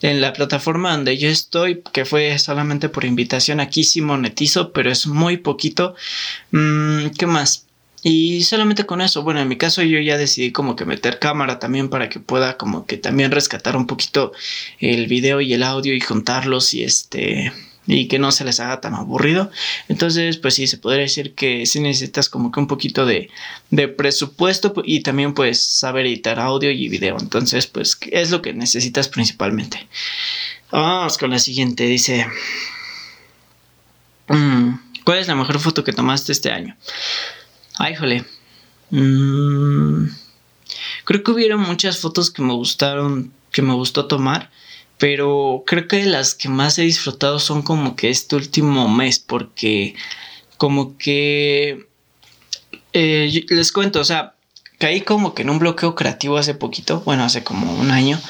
En 0.00 0.20
la 0.20 0.32
plataforma 0.32 0.92
donde 0.92 1.18
yo 1.18 1.28
estoy, 1.28 1.82
que 1.92 2.04
fue 2.04 2.38
solamente 2.38 2.88
por 2.88 3.04
invitación, 3.04 3.58
aquí 3.58 3.82
sí 3.82 4.00
monetizo, 4.00 4.72
pero 4.72 4.92
es 4.92 5.08
muy 5.08 5.38
poquito. 5.38 5.96
Mm, 6.52 7.08
¿Qué 7.18 7.26
más? 7.26 7.64
Y 8.06 8.42
solamente 8.42 8.84
con 8.84 9.00
eso, 9.00 9.22
bueno, 9.22 9.40
en 9.40 9.48
mi 9.48 9.56
caso 9.56 9.82
yo 9.82 9.98
ya 9.98 10.18
decidí 10.18 10.52
como 10.52 10.76
que 10.76 10.84
meter 10.84 11.18
cámara 11.18 11.58
también 11.58 11.88
para 11.88 12.10
que 12.10 12.20
pueda 12.20 12.58
como 12.58 12.84
que 12.84 12.98
también 12.98 13.30
rescatar 13.30 13.78
un 13.78 13.86
poquito 13.86 14.32
el 14.78 15.06
video 15.06 15.40
y 15.40 15.54
el 15.54 15.62
audio 15.62 15.94
y 15.94 16.00
juntarlos 16.00 16.74
y 16.74 16.84
este 16.84 17.50
y 17.86 18.06
que 18.08 18.18
no 18.18 18.30
se 18.30 18.44
les 18.44 18.60
haga 18.60 18.82
tan 18.82 18.94
aburrido. 18.94 19.50
Entonces, 19.88 20.36
pues 20.36 20.54
sí, 20.54 20.66
se 20.66 20.76
podría 20.76 21.02
decir 21.02 21.34
que 21.34 21.64
sí 21.64 21.80
necesitas 21.80 22.28
como 22.28 22.52
que 22.52 22.60
un 22.60 22.66
poquito 22.66 23.06
de, 23.06 23.30
de 23.70 23.88
presupuesto 23.88 24.74
y 24.84 25.00
también 25.00 25.32
pues 25.32 25.62
saber 25.62 26.04
editar 26.04 26.38
audio 26.38 26.70
y 26.70 26.90
video. 26.90 27.16
Entonces, 27.18 27.66
pues 27.66 27.98
es 28.10 28.30
lo 28.30 28.42
que 28.42 28.52
necesitas 28.52 29.08
principalmente. 29.08 29.88
Vamos 30.70 31.16
con 31.16 31.30
la 31.30 31.38
siguiente, 31.38 31.84
dice... 31.84 32.26
Mm, 34.28 34.74
¿Cuál 35.04 35.18
es 35.18 35.28
la 35.28 35.34
mejor 35.34 35.58
foto 35.58 35.84
que 35.84 35.92
tomaste 35.92 36.32
este 36.32 36.50
año? 36.50 36.76
Ay, 37.76 37.94
jole. 37.96 38.24
Mm, 38.90 40.06
creo 41.04 41.22
que 41.22 41.30
hubieron 41.30 41.60
muchas 41.60 41.98
fotos 41.98 42.30
que 42.30 42.42
me 42.42 42.52
gustaron, 42.52 43.32
que 43.50 43.62
me 43.62 43.74
gustó 43.74 44.06
tomar, 44.06 44.50
pero 44.98 45.64
creo 45.66 45.88
que 45.88 46.04
las 46.06 46.34
que 46.34 46.48
más 46.48 46.78
he 46.78 46.82
disfrutado 46.82 47.38
son 47.38 47.62
como 47.62 47.96
que 47.96 48.10
este 48.10 48.36
último 48.36 48.88
mes, 48.88 49.18
porque 49.18 49.94
como 50.56 50.96
que 50.96 51.88
eh, 52.92 53.44
les 53.48 53.72
cuento, 53.72 54.00
o 54.00 54.04
sea, 54.04 54.33
caí 54.78 55.00
como 55.00 55.34
que 55.34 55.42
en 55.42 55.50
un 55.50 55.58
bloqueo 55.58 55.94
creativo 55.94 56.36
hace 56.36 56.54
poquito, 56.54 57.00
bueno, 57.00 57.24
hace 57.24 57.44
como 57.44 57.72
un 57.74 57.90
año, 57.90 58.20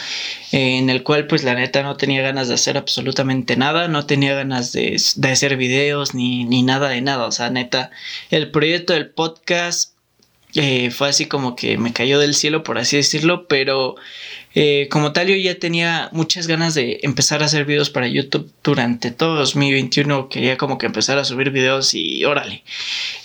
en 0.53 0.91
el 0.91 1.03
cual 1.03 1.27
pues 1.27 1.43
la 1.43 1.55
neta 1.55 1.83
no 1.83 1.97
tenía 1.97 2.23
ganas 2.23 2.49
de 2.49 2.55
hacer 2.55 2.77
absolutamente 2.77 3.57
nada, 3.57 3.89
no 3.89 4.07
tenía 4.07 4.35
ganas 4.35 4.73
de, 4.73 4.97
hacer 5.31 5.57
videos 5.57 6.15
ni, 6.15 6.45
ni, 6.45 6.63
nada 6.63 6.89
de 6.89 7.01
nada, 7.01 7.27
o 7.27 7.33
sea, 7.33 7.51
neta, 7.51 7.91
el 8.31 8.51
proyecto 8.51 8.93
del 8.93 9.11
podcast 9.11 9.95
eh, 10.55 10.91
fue 10.93 11.09
así 11.09 11.27
como 11.27 11.57
que 11.57 11.79
me 11.79 11.93
cayó 11.93 12.21
del 12.21 12.35
cielo, 12.35 12.63
por 12.63 12.79
así 12.79 12.97
decirlo, 12.97 13.49
pero 13.49 13.97
eh, 14.55 14.87
como 14.89 15.13
tal 15.13 15.27
yo 15.27 15.35
ya 15.35 15.59
tenía 15.59 16.09
muchas 16.13 16.47
ganas 16.47 16.75
de 16.75 17.01
empezar 17.03 17.43
a 17.43 17.47
hacer 17.47 17.65
videos 17.65 17.91
para 17.91 18.07
YouTube 18.07 18.53
durante 18.63 19.11
todo 19.11 19.35
2021, 19.35 20.29
quería 20.29 20.57
como 20.57 20.79
que 20.79 20.87
empezar 20.87 21.19
a 21.19 21.25
subir 21.25 21.51
videos 21.51 21.93
y 21.95 22.25
órale, 22.25 22.63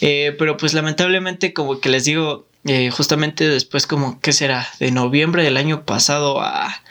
eh, 0.01 0.36
pero 0.39 0.58
pues 0.58 0.73
lamentablemente 0.73 1.53
como 1.53 1.79
que 1.79 1.89
les 1.89 2.05
digo, 2.05 2.47
justamente 2.91 3.47
después 3.47 3.87
como, 3.87 4.19
¿qué 4.19 4.31
será? 4.31 4.67
De 4.79 4.91
noviembre 4.91 5.43
del 5.43 5.57
año 5.57 5.85
pasado 5.85 6.41
a 6.41 6.81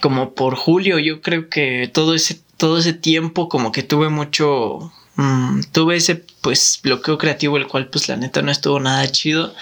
como 0.00 0.34
por 0.34 0.54
julio, 0.56 0.98
yo 0.98 1.20
creo 1.20 1.48
que 1.48 1.90
todo 1.92 2.14
ese, 2.14 2.40
todo 2.56 2.78
ese 2.78 2.92
tiempo 2.92 3.48
como 3.48 3.72
que 3.72 3.82
tuve 3.82 4.08
mucho, 4.08 4.92
mm, 5.16 5.62
tuve 5.72 5.96
ese 5.96 6.24
pues 6.40 6.80
bloqueo 6.82 7.18
creativo, 7.18 7.56
el 7.56 7.66
cual 7.66 7.88
pues 7.88 8.08
la 8.08 8.16
neta 8.16 8.42
no 8.42 8.50
estuvo 8.50 8.80
nada 8.80 9.10
chido. 9.10 9.54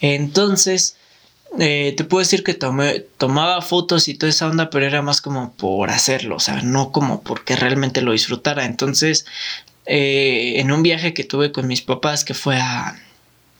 Entonces, 0.00 0.96
eh, 1.58 1.94
te 1.96 2.04
puedo 2.04 2.20
decir 2.20 2.44
que 2.44 2.54
tomé, 2.54 3.00
tomaba 3.18 3.60
fotos 3.62 4.08
y 4.08 4.14
toda 4.14 4.30
esa 4.30 4.48
onda, 4.48 4.70
pero 4.70 4.86
era 4.86 5.02
más 5.02 5.20
como 5.20 5.52
por 5.54 5.90
hacerlo, 5.90 6.36
o 6.36 6.40
sea, 6.40 6.62
no 6.62 6.92
como 6.92 7.22
porque 7.22 7.56
realmente 7.56 8.02
lo 8.02 8.12
disfrutara. 8.12 8.64
Entonces, 8.64 9.26
eh, 9.86 10.54
en 10.56 10.72
un 10.72 10.82
viaje 10.82 11.14
que 11.14 11.24
tuve 11.24 11.52
con 11.52 11.66
mis 11.66 11.82
papás, 11.82 12.24
que 12.24 12.34
fue 12.34 12.58
a... 12.58 12.96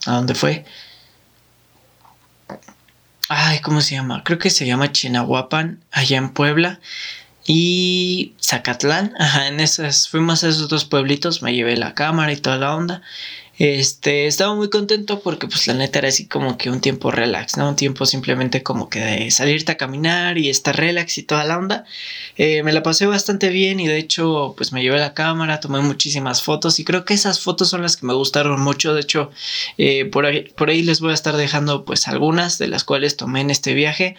¿A 0.05 0.13
dónde 0.15 0.35
fue? 0.35 0.65
Ay, 3.29 3.59
¿cómo 3.59 3.81
se 3.81 3.95
llama? 3.95 4.23
Creo 4.23 4.37
que 4.37 4.49
se 4.49 4.65
llama 4.65 4.91
Chinahuapan, 4.91 5.79
allá 5.91 6.17
en 6.17 6.29
Puebla. 6.33 6.79
Y 7.45 8.33
Zacatlán, 8.41 9.13
ajá, 9.19 9.47
en 9.47 9.59
esas 9.59 10.07
fuimos 10.07 10.43
a 10.43 10.49
esos 10.49 10.69
dos 10.69 10.85
pueblitos, 10.85 11.41
me 11.41 11.53
llevé 11.53 11.75
la 11.75 11.93
cámara 11.93 12.31
y 12.31 12.37
toda 12.37 12.57
la 12.57 12.75
onda. 12.75 13.01
Este, 13.59 14.25
estaba 14.25 14.55
muy 14.55 14.71
contento 14.71 15.19
porque 15.21 15.47
pues 15.47 15.67
la 15.67 15.75
neta 15.75 15.99
era 15.99 16.07
así 16.07 16.27
como 16.27 16.57
que 16.57 16.71
un 16.71 16.81
tiempo 16.81 17.11
relax, 17.11 17.55
¿no? 17.55 17.69
Un 17.69 17.75
tiempo 17.75 18.07
simplemente 18.07 18.63
como 18.63 18.89
que 18.89 18.99
de 18.99 19.31
salirte 19.31 19.73
a 19.73 19.77
caminar 19.77 20.39
y 20.39 20.49
estar 20.49 20.75
relax 20.75 21.19
y 21.19 21.23
toda 21.23 21.43
la 21.43 21.59
onda. 21.59 21.85
Eh, 22.35 22.63
me 22.63 22.73
la 22.73 22.81
pasé 22.81 23.05
bastante 23.05 23.49
bien 23.49 23.79
y 23.79 23.87
de 23.87 23.99
hecho 23.99 24.55
pues 24.57 24.73
me 24.73 24.81
llevé 24.81 24.97
la 24.97 25.13
cámara, 25.13 25.59
tomé 25.59 25.81
muchísimas 25.81 26.41
fotos 26.41 26.79
y 26.79 26.83
creo 26.83 27.05
que 27.05 27.13
esas 27.13 27.39
fotos 27.39 27.69
son 27.69 27.83
las 27.83 27.95
que 27.95 28.07
me 28.07 28.13
gustaron 28.13 28.59
mucho. 28.59 28.95
De 28.95 29.01
hecho, 29.01 29.29
eh, 29.77 30.05
por, 30.05 30.25
ahí, 30.25 30.51
por 30.55 30.69
ahí 30.69 30.81
les 30.81 30.99
voy 30.99 31.11
a 31.11 31.13
estar 31.13 31.37
dejando 31.37 31.85
pues 31.85 32.07
algunas 32.07 32.57
de 32.57 32.67
las 32.69 32.83
cuales 32.83 33.17
tomé 33.17 33.41
en 33.41 33.51
este 33.51 33.75
viaje. 33.75 34.15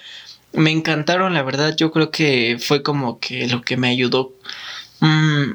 Me 0.52 0.70
encantaron, 0.70 1.34
la 1.34 1.42
verdad, 1.42 1.74
yo 1.76 1.90
creo 1.90 2.12
que 2.12 2.58
fue 2.60 2.84
como 2.84 3.18
que 3.18 3.48
lo 3.48 3.62
que 3.62 3.76
me 3.76 3.88
ayudó. 3.88 4.32
Mm, 5.00 5.54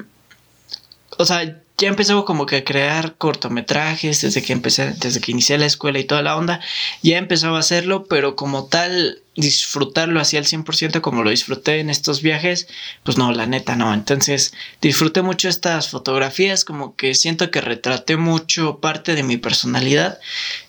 o 1.16 1.24
sea, 1.24 1.62
ya 1.80 1.88
empezó 1.88 2.26
como 2.26 2.44
que 2.44 2.56
a 2.56 2.64
crear 2.64 3.14
cortometrajes 3.16 4.20
desde 4.20 4.42
que 4.42 4.52
empecé, 4.52 4.92
desde 4.98 5.20
que 5.20 5.32
inicié 5.32 5.56
la 5.56 5.64
escuela 5.64 5.98
y 5.98 6.04
toda 6.04 6.20
la 6.20 6.36
onda, 6.36 6.60
ya 7.02 7.16
empezaba 7.16 7.56
a 7.56 7.60
hacerlo, 7.60 8.04
pero 8.04 8.36
como 8.36 8.66
tal, 8.66 9.22
disfrutarlo 9.34 10.20
así 10.20 10.36
al 10.36 10.44
100% 10.44 11.00
como 11.00 11.24
lo 11.24 11.30
disfruté 11.30 11.80
en 11.80 11.88
estos 11.88 12.20
viajes, 12.20 12.68
pues 13.02 13.16
no, 13.16 13.32
la 13.32 13.46
neta 13.46 13.76
no. 13.76 13.94
Entonces, 13.94 14.52
disfruté 14.82 15.22
mucho 15.22 15.48
estas 15.48 15.88
fotografías, 15.88 16.66
como 16.66 16.96
que 16.96 17.14
siento 17.14 17.50
que 17.50 17.62
retraté 17.62 18.18
mucho 18.18 18.78
parte 18.80 19.14
de 19.14 19.22
mi 19.22 19.38
personalidad. 19.38 20.18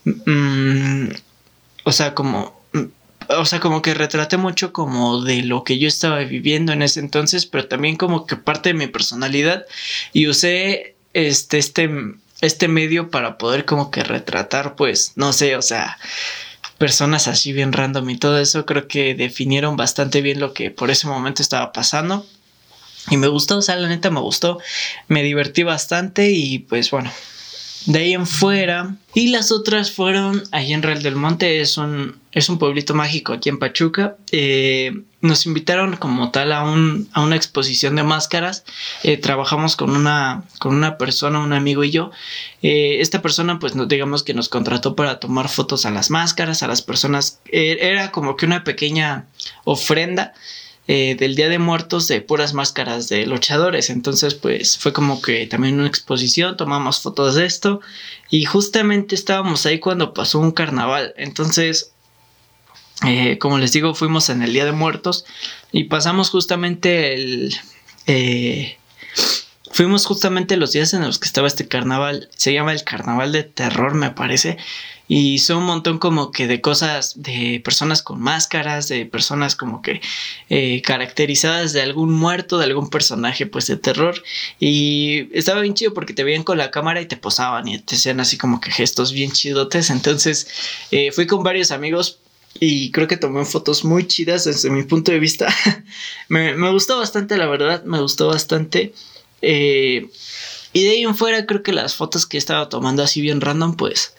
Mm, 0.05 1.09
o 1.83 1.91
sea, 1.91 2.15
como 2.15 2.61
o 3.27 3.45
sea, 3.45 3.59
como 3.59 3.81
que 3.81 3.93
retraté 3.93 4.37
mucho 4.37 4.73
como 4.73 5.21
de 5.21 5.43
lo 5.43 5.63
que 5.63 5.77
yo 5.77 5.87
estaba 5.87 6.19
viviendo 6.19 6.73
en 6.73 6.81
ese 6.81 6.99
entonces, 6.99 7.45
pero 7.45 7.67
también 7.67 7.95
como 7.95 8.25
que 8.25 8.35
parte 8.35 8.69
de 8.69 8.73
mi 8.73 8.87
personalidad 8.87 9.65
y 10.11 10.27
usé 10.27 10.95
este, 11.13 11.57
este, 11.57 11.89
este 12.41 12.67
medio 12.67 13.09
para 13.09 13.37
poder 13.37 13.65
como 13.65 13.91
que 13.91 14.03
retratar, 14.03 14.75
pues, 14.75 15.13
no 15.15 15.33
sé, 15.33 15.55
o 15.55 15.61
sea, 15.61 15.97
personas 16.77 17.27
así 17.27 17.53
bien 17.53 17.73
random 17.73 18.09
y 18.09 18.17
todo 18.17 18.39
eso, 18.39 18.65
creo 18.65 18.87
que 18.87 19.13
definieron 19.13 19.77
bastante 19.77 20.21
bien 20.21 20.39
lo 20.39 20.53
que 20.53 20.71
por 20.71 20.89
ese 20.89 21.07
momento 21.07 21.41
estaba 21.41 21.71
pasando. 21.71 22.25
Y 23.09 23.17
me 23.17 23.27
gustó, 23.27 23.57
o 23.57 23.61
sea, 23.61 23.75
la 23.75 23.87
neta 23.87 24.11
me 24.11 24.19
gustó, 24.19 24.59
me 25.07 25.23
divertí 25.23 25.63
bastante 25.63 26.31
y 26.31 26.59
pues 26.59 26.91
bueno, 26.91 27.11
de 27.85 27.99
ahí 27.99 28.13
en 28.13 28.27
fuera. 28.27 28.95
Y 29.13 29.27
las 29.27 29.51
otras 29.51 29.91
fueron 29.91 30.43
allá 30.51 30.73
en 30.73 30.83
Real 30.83 31.03
del 31.03 31.15
Monte, 31.15 31.59
es 31.59 31.77
un, 31.77 32.17
es 32.31 32.47
un 32.47 32.57
pueblito 32.57 32.93
mágico 32.93 33.33
aquí 33.33 33.49
en 33.49 33.59
Pachuca. 33.59 34.15
Eh, 34.31 35.03
nos 35.19 35.45
invitaron 35.45 35.97
como 35.97 36.31
tal 36.31 36.53
a, 36.53 36.63
un, 36.63 37.09
a 37.11 37.21
una 37.21 37.35
exposición 37.35 37.95
de 37.95 38.03
máscaras. 38.03 38.63
Eh, 39.03 39.17
trabajamos 39.17 39.75
con 39.75 39.95
una, 39.95 40.43
con 40.59 40.75
una 40.75 40.97
persona, 40.97 41.39
un 41.39 41.53
amigo 41.53 41.83
y 41.83 41.91
yo. 41.91 42.11
Eh, 42.61 42.97
esta 43.01 43.21
persona, 43.21 43.59
pues 43.59 43.73
digamos 43.87 44.23
que 44.23 44.33
nos 44.33 44.47
contrató 44.47 44.95
para 44.95 45.19
tomar 45.19 45.49
fotos 45.49 45.85
a 45.85 45.91
las 45.91 46.09
máscaras, 46.09 46.63
a 46.63 46.67
las 46.67 46.81
personas. 46.81 47.39
era 47.51 48.11
como 48.11 48.37
que 48.37 48.45
una 48.45 48.63
pequeña 48.63 49.25
ofrenda 49.65 50.33
eh, 50.93 51.15
del 51.15 51.35
Día 51.35 51.47
de 51.47 51.57
Muertos 51.57 52.09
de 52.09 52.19
puras 52.19 52.53
máscaras 52.53 53.07
de 53.07 53.25
luchadores. 53.25 53.89
Entonces, 53.89 54.35
pues 54.35 54.77
fue 54.77 54.91
como 54.91 55.21
que 55.21 55.47
también 55.47 55.79
una 55.79 55.87
exposición, 55.87 56.57
tomamos 56.57 56.99
fotos 56.99 57.35
de 57.35 57.45
esto 57.45 57.79
y 58.29 58.43
justamente 58.43 59.15
estábamos 59.15 59.65
ahí 59.65 59.79
cuando 59.79 60.13
pasó 60.13 60.39
un 60.39 60.51
carnaval. 60.51 61.13
Entonces, 61.15 61.93
eh, 63.07 63.37
como 63.37 63.57
les 63.57 63.71
digo, 63.71 63.95
fuimos 63.95 64.29
en 64.29 64.41
el 64.41 64.51
Día 64.51 64.65
de 64.65 64.73
Muertos 64.73 65.23
y 65.71 65.85
pasamos 65.85 66.29
justamente 66.29 67.13
el... 67.13 67.55
Eh, 68.07 68.77
fuimos 69.71 70.05
justamente 70.05 70.57
los 70.57 70.73
días 70.73 70.93
en 70.93 71.03
los 71.03 71.19
que 71.19 71.27
estaba 71.27 71.47
este 71.47 71.69
carnaval. 71.69 72.27
Se 72.35 72.51
llama 72.51 72.73
el 72.73 72.83
Carnaval 72.83 73.31
de 73.31 73.43
Terror, 73.43 73.93
me 73.93 74.11
parece. 74.11 74.57
Y 75.13 75.39
son 75.39 75.57
un 75.57 75.65
montón 75.65 75.99
como 75.99 76.31
que 76.31 76.47
de 76.47 76.61
cosas, 76.61 77.21
de 77.21 77.61
personas 77.65 78.01
con 78.01 78.21
máscaras, 78.21 78.87
de 78.87 79.05
personas 79.05 79.57
como 79.57 79.81
que 79.81 79.99
eh, 80.49 80.81
caracterizadas 80.81 81.73
de 81.73 81.81
algún 81.81 82.13
muerto, 82.13 82.57
de 82.57 82.63
algún 82.63 82.89
personaje 82.89 83.45
pues 83.45 83.67
de 83.67 83.75
terror. 83.75 84.23
Y 84.57 85.27
estaba 85.37 85.59
bien 85.59 85.73
chido 85.73 85.93
porque 85.93 86.13
te 86.13 86.23
veían 86.23 86.43
con 86.43 86.57
la 86.57 86.71
cámara 86.71 87.01
y 87.01 87.07
te 87.07 87.17
posaban 87.17 87.67
y 87.67 87.77
te 87.79 87.97
hacían 87.97 88.21
así 88.21 88.37
como 88.37 88.61
que 88.61 88.71
gestos 88.71 89.11
bien 89.11 89.33
chidotes. 89.33 89.89
Entonces 89.89 90.47
eh, 90.91 91.11
fui 91.11 91.27
con 91.27 91.43
varios 91.43 91.71
amigos 91.71 92.19
y 92.57 92.91
creo 92.91 93.09
que 93.09 93.17
tomé 93.17 93.43
fotos 93.43 93.83
muy 93.83 94.07
chidas 94.07 94.45
desde 94.45 94.69
mi 94.69 94.83
punto 94.83 95.11
de 95.11 95.19
vista. 95.19 95.53
me, 96.29 96.71
gustó 96.71 96.97
bastante, 96.97 97.35
la 97.35 97.47
verdad, 97.47 97.83
me 97.83 97.99
gustó 97.99 98.27
bastante. 98.27 98.93
Eh, 99.41 100.07
y 100.71 100.83
de 100.85 100.89
ahí 100.91 101.03
en 101.03 101.17
fuera 101.17 101.45
creo 101.45 101.63
que 101.63 101.73
las 101.73 101.95
fotos 101.95 102.25
que 102.25 102.37
estaba 102.37 102.69
tomando 102.69 103.03
así 103.03 103.19
bien 103.19 103.41
random, 103.41 103.75
pues 103.75 104.13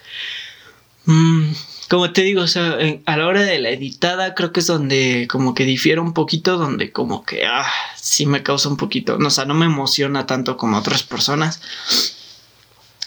Mm, 1.07 1.53
como 1.89 2.13
te 2.13 2.23
digo, 2.23 2.43
a 2.43 3.17
la 3.17 3.27
hora 3.27 3.43
de 3.43 3.59
la 3.59 3.71
editada 3.71 4.35
creo 4.35 4.53
que 4.53 4.61
es 4.61 4.67
donde 4.67 5.27
como 5.31 5.55
que 5.55 5.65
difiere 5.65 6.01
un 6.01 6.15
poquito, 6.15 6.57
donde 6.57 6.93
como 6.93 7.25
que, 7.25 7.45
ah, 7.47 7.71
sí 7.97 8.27
me 8.27 8.43
causa 8.43 8.69
un 8.69 8.77
poquito, 8.77 9.19
no, 9.19 9.29
o 9.29 9.31
sea, 9.31 9.45
no 9.45 9.55
me 9.55 9.67
emociona 9.67 10.27
tanto 10.27 10.57
como 10.57 10.79
otras 10.79 11.03
personas. 11.03 11.61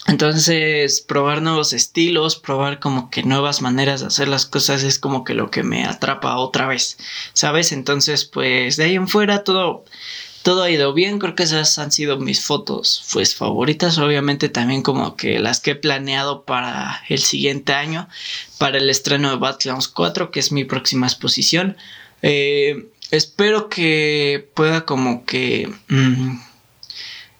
Entonces, 0.06 1.00
probar 1.00 1.42
nuevos 1.42 1.72
estilos, 1.72 2.36
probar 2.36 2.78
como 2.78 3.10
que 3.10 3.24
nuevas 3.24 3.60
maneras 3.60 4.02
de 4.02 4.06
hacer 4.06 4.28
las 4.28 4.46
cosas 4.46 4.84
es 4.84 5.00
como 5.00 5.24
que 5.24 5.34
lo 5.34 5.50
que 5.50 5.64
me 5.64 5.84
atrapa 5.84 6.36
otra 6.36 6.68
vez, 6.68 6.96
¿sabes? 7.32 7.72
Entonces, 7.72 8.24
pues 8.24 8.76
de 8.76 8.84
ahí 8.84 8.94
en 8.94 9.08
fuera 9.08 9.42
todo 9.42 9.84
todo 10.46 10.62
ha 10.62 10.70
ido 10.70 10.94
bien, 10.94 11.18
creo 11.18 11.34
que 11.34 11.42
esas 11.42 11.76
han 11.80 11.90
sido 11.90 12.18
mis 12.18 12.44
fotos 12.44 13.04
pues 13.12 13.34
favoritas, 13.34 13.98
obviamente 13.98 14.48
también 14.48 14.80
como 14.80 15.16
que 15.16 15.40
las 15.40 15.58
que 15.58 15.72
he 15.72 15.74
planeado 15.74 16.44
para 16.44 17.02
el 17.08 17.18
siguiente 17.18 17.72
año, 17.72 18.08
para 18.56 18.78
el 18.78 18.88
estreno 18.88 19.28
de 19.28 19.38
Battletoads 19.38 19.88
4, 19.88 20.30
que 20.30 20.38
es 20.38 20.52
mi 20.52 20.62
próxima 20.62 21.08
exposición. 21.08 21.76
Eh, 22.22 22.86
espero 23.10 23.68
que 23.68 24.48
pueda 24.54 24.84
como 24.84 25.24
que 25.24 25.68
mm, 25.88 26.38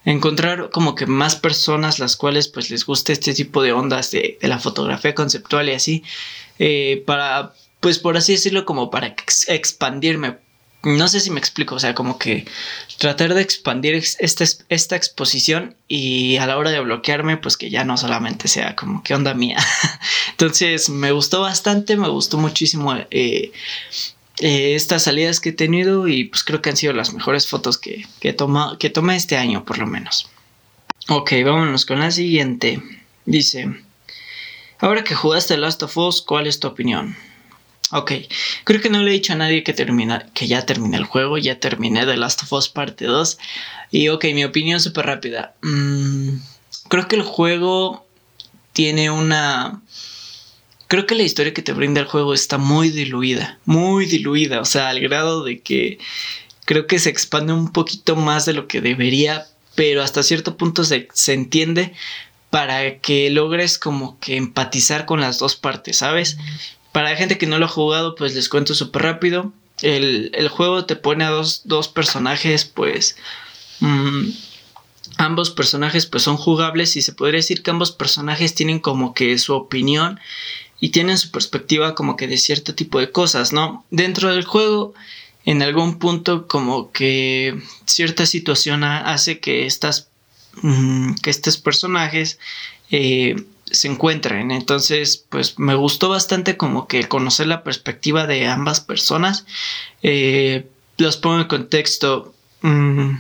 encontrar 0.04 0.70
como 0.70 0.96
que 0.96 1.06
más 1.06 1.36
personas 1.36 2.00
las 2.00 2.16
cuales 2.16 2.48
pues 2.48 2.70
les 2.70 2.84
guste 2.84 3.12
este 3.12 3.34
tipo 3.34 3.62
de 3.62 3.72
ondas 3.72 4.10
de, 4.10 4.36
la 4.40 4.58
fotografía 4.58 5.14
conceptual 5.14 5.68
y 5.68 5.74
así, 5.74 6.02
eh, 6.58 7.04
para 7.06 7.54
pues 7.78 8.00
por 8.00 8.16
así 8.16 8.32
decirlo 8.32 8.64
como 8.64 8.90
para 8.90 9.14
expandirme 9.46 10.38
no 10.86 11.08
sé 11.08 11.18
si 11.18 11.30
me 11.30 11.40
explico, 11.40 11.74
o 11.74 11.78
sea, 11.80 11.96
como 11.96 12.16
que 12.16 12.46
tratar 12.98 13.34
de 13.34 13.42
expandir 13.42 13.94
esta, 13.96 14.44
esta 14.68 14.94
exposición 14.94 15.74
y 15.88 16.36
a 16.36 16.46
la 16.46 16.56
hora 16.56 16.70
de 16.70 16.78
bloquearme, 16.78 17.36
pues 17.36 17.56
que 17.56 17.70
ya 17.70 17.84
no 17.84 17.96
solamente 17.96 18.46
sea 18.46 18.76
como 18.76 19.02
que 19.02 19.12
onda 19.12 19.34
mía. 19.34 19.58
Entonces, 20.30 20.88
me 20.88 21.10
gustó 21.10 21.40
bastante, 21.40 21.96
me 21.96 22.08
gustó 22.08 22.38
muchísimo 22.38 22.94
eh, 22.94 23.50
eh, 24.38 24.74
estas 24.76 25.02
salidas 25.02 25.40
que 25.40 25.48
he 25.48 25.52
tenido 25.52 26.06
y 26.06 26.24
pues 26.24 26.44
creo 26.44 26.62
que 26.62 26.70
han 26.70 26.76
sido 26.76 26.92
las 26.92 27.12
mejores 27.12 27.48
fotos 27.48 27.78
que, 27.78 28.06
que, 28.20 28.32
toma, 28.32 28.76
que 28.78 28.88
tomé 28.88 29.16
este 29.16 29.36
año, 29.36 29.64
por 29.64 29.78
lo 29.78 29.88
menos. 29.88 30.30
Ok, 31.08 31.32
vámonos 31.44 31.84
con 31.84 31.98
la 31.98 32.12
siguiente. 32.12 32.80
Dice, 33.24 33.74
ahora 34.78 35.02
que 35.02 35.16
jugaste 35.16 35.56
Last 35.56 35.82
of 35.82 35.96
Us, 35.96 36.22
¿cuál 36.22 36.46
es 36.46 36.60
tu 36.60 36.68
opinión? 36.68 37.16
Ok, 37.92 38.12
creo 38.64 38.80
que 38.80 38.90
no 38.90 39.02
le 39.02 39.10
he 39.10 39.14
dicho 39.14 39.32
a 39.32 39.36
nadie 39.36 39.62
que, 39.62 39.72
termina, 39.72 40.26
que 40.34 40.48
ya 40.48 40.66
terminé 40.66 40.96
el 40.96 41.04
juego, 41.04 41.38
ya 41.38 41.60
terminé 41.60 42.04
The 42.04 42.16
Last 42.16 42.42
of 42.42 42.52
Us 42.52 42.68
parte 42.68 43.04
2. 43.04 43.38
Y 43.92 44.08
ok, 44.08 44.24
mi 44.34 44.44
opinión 44.44 44.80
súper 44.80 45.06
rápida. 45.06 45.54
Mm, 45.62 46.38
creo 46.88 47.06
que 47.06 47.16
el 47.16 47.22
juego 47.22 48.04
tiene 48.72 49.10
una... 49.10 49.82
Creo 50.88 51.06
que 51.06 51.14
la 51.14 51.22
historia 51.22 51.54
que 51.54 51.62
te 51.62 51.72
brinda 51.72 52.00
el 52.00 52.06
juego 52.06 52.34
está 52.34 52.58
muy 52.58 52.90
diluida, 52.90 53.58
muy 53.64 54.06
diluida, 54.06 54.60
o 54.60 54.64
sea, 54.64 54.88
al 54.88 55.00
grado 55.00 55.42
de 55.42 55.60
que 55.60 55.98
creo 56.64 56.86
que 56.86 57.00
se 57.00 57.10
expande 57.10 57.52
un 57.52 57.72
poquito 57.72 58.14
más 58.14 58.46
de 58.46 58.52
lo 58.52 58.68
que 58.68 58.80
debería, 58.80 59.46
pero 59.74 60.02
hasta 60.02 60.22
cierto 60.22 60.56
punto 60.56 60.84
se, 60.84 61.08
se 61.12 61.32
entiende 61.32 61.92
para 62.50 62.98
que 63.00 63.30
logres 63.30 63.78
como 63.78 64.18
que 64.20 64.36
empatizar 64.36 65.06
con 65.06 65.20
las 65.20 65.38
dos 65.38 65.56
partes, 65.56 65.96
¿sabes? 65.96 66.36
Para 66.96 67.10
la 67.10 67.16
gente 67.16 67.36
que 67.36 67.46
no 67.46 67.58
lo 67.58 67.66
ha 67.66 67.68
jugado, 67.68 68.14
pues 68.14 68.34
les 68.34 68.48
cuento 68.48 68.74
súper 68.74 69.02
rápido. 69.02 69.52
El, 69.82 70.48
juego 70.48 70.86
te 70.86 70.96
pone 70.96 71.24
a 71.24 71.30
dos, 71.30 71.88
personajes, 71.94 72.64
pues... 72.64 73.16
Mm, 73.80 74.30
ambos 75.18 75.50
personajes 75.50 76.06
pues 76.06 76.22
son 76.22 76.38
jugables 76.38 76.96
y 76.96 77.02
se 77.02 77.12
podría 77.12 77.36
decir 77.36 77.62
que 77.62 77.70
ambos 77.70 77.92
personajes 77.92 78.54
tienen 78.54 78.78
como 78.78 79.12
que 79.12 79.36
su 79.36 79.52
opinión 79.54 80.18
y 80.80 80.88
tienen 80.88 81.18
su 81.18 81.30
perspectiva 81.30 81.94
como 81.94 82.16
que 82.16 82.28
de 82.28 82.38
cierto 82.38 82.74
tipo 82.74 82.98
de 82.98 83.10
cosas, 83.10 83.52
¿no? 83.52 83.84
Dentro 83.90 84.32
del 84.32 84.46
juego, 84.46 84.94
en 85.44 85.60
algún 85.60 85.98
punto 85.98 86.48
como 86.48 86.92
que 86.92 87.60
cierta 87.84 88.24
situación 88.24 88.84
hace 88.84 89.38
que 89.38 89.66
estas, 89.66 90.08
mm, 90.62 91.16
que 91.16 91.28
estos 91.28 91.58
personajes 91.58 92.38
eh, 92.90 93.36
se 93.70 93.88
encuentren. 93.88 94.50
Entonces, 94.50 95.24
pues 95.28 95.58
me 95.58 95.74
gustó 95.74 96.08
bastante 96.08 96.56
como 96.56 96.86
que 96.86 97.08
conocer 97.08 97.46
la 97.46 97.62
perspectiva 97.62 98.26
de 98.26 98.46
ambas 98.46 98.80
personas. 98.80 99.46
Eh, 100.02 100.68
los 100.98 101.16
pongo 101.16 101.40
en 101.40 101.48
contexto. 101.48 102.34
Mm, 102.62 103.16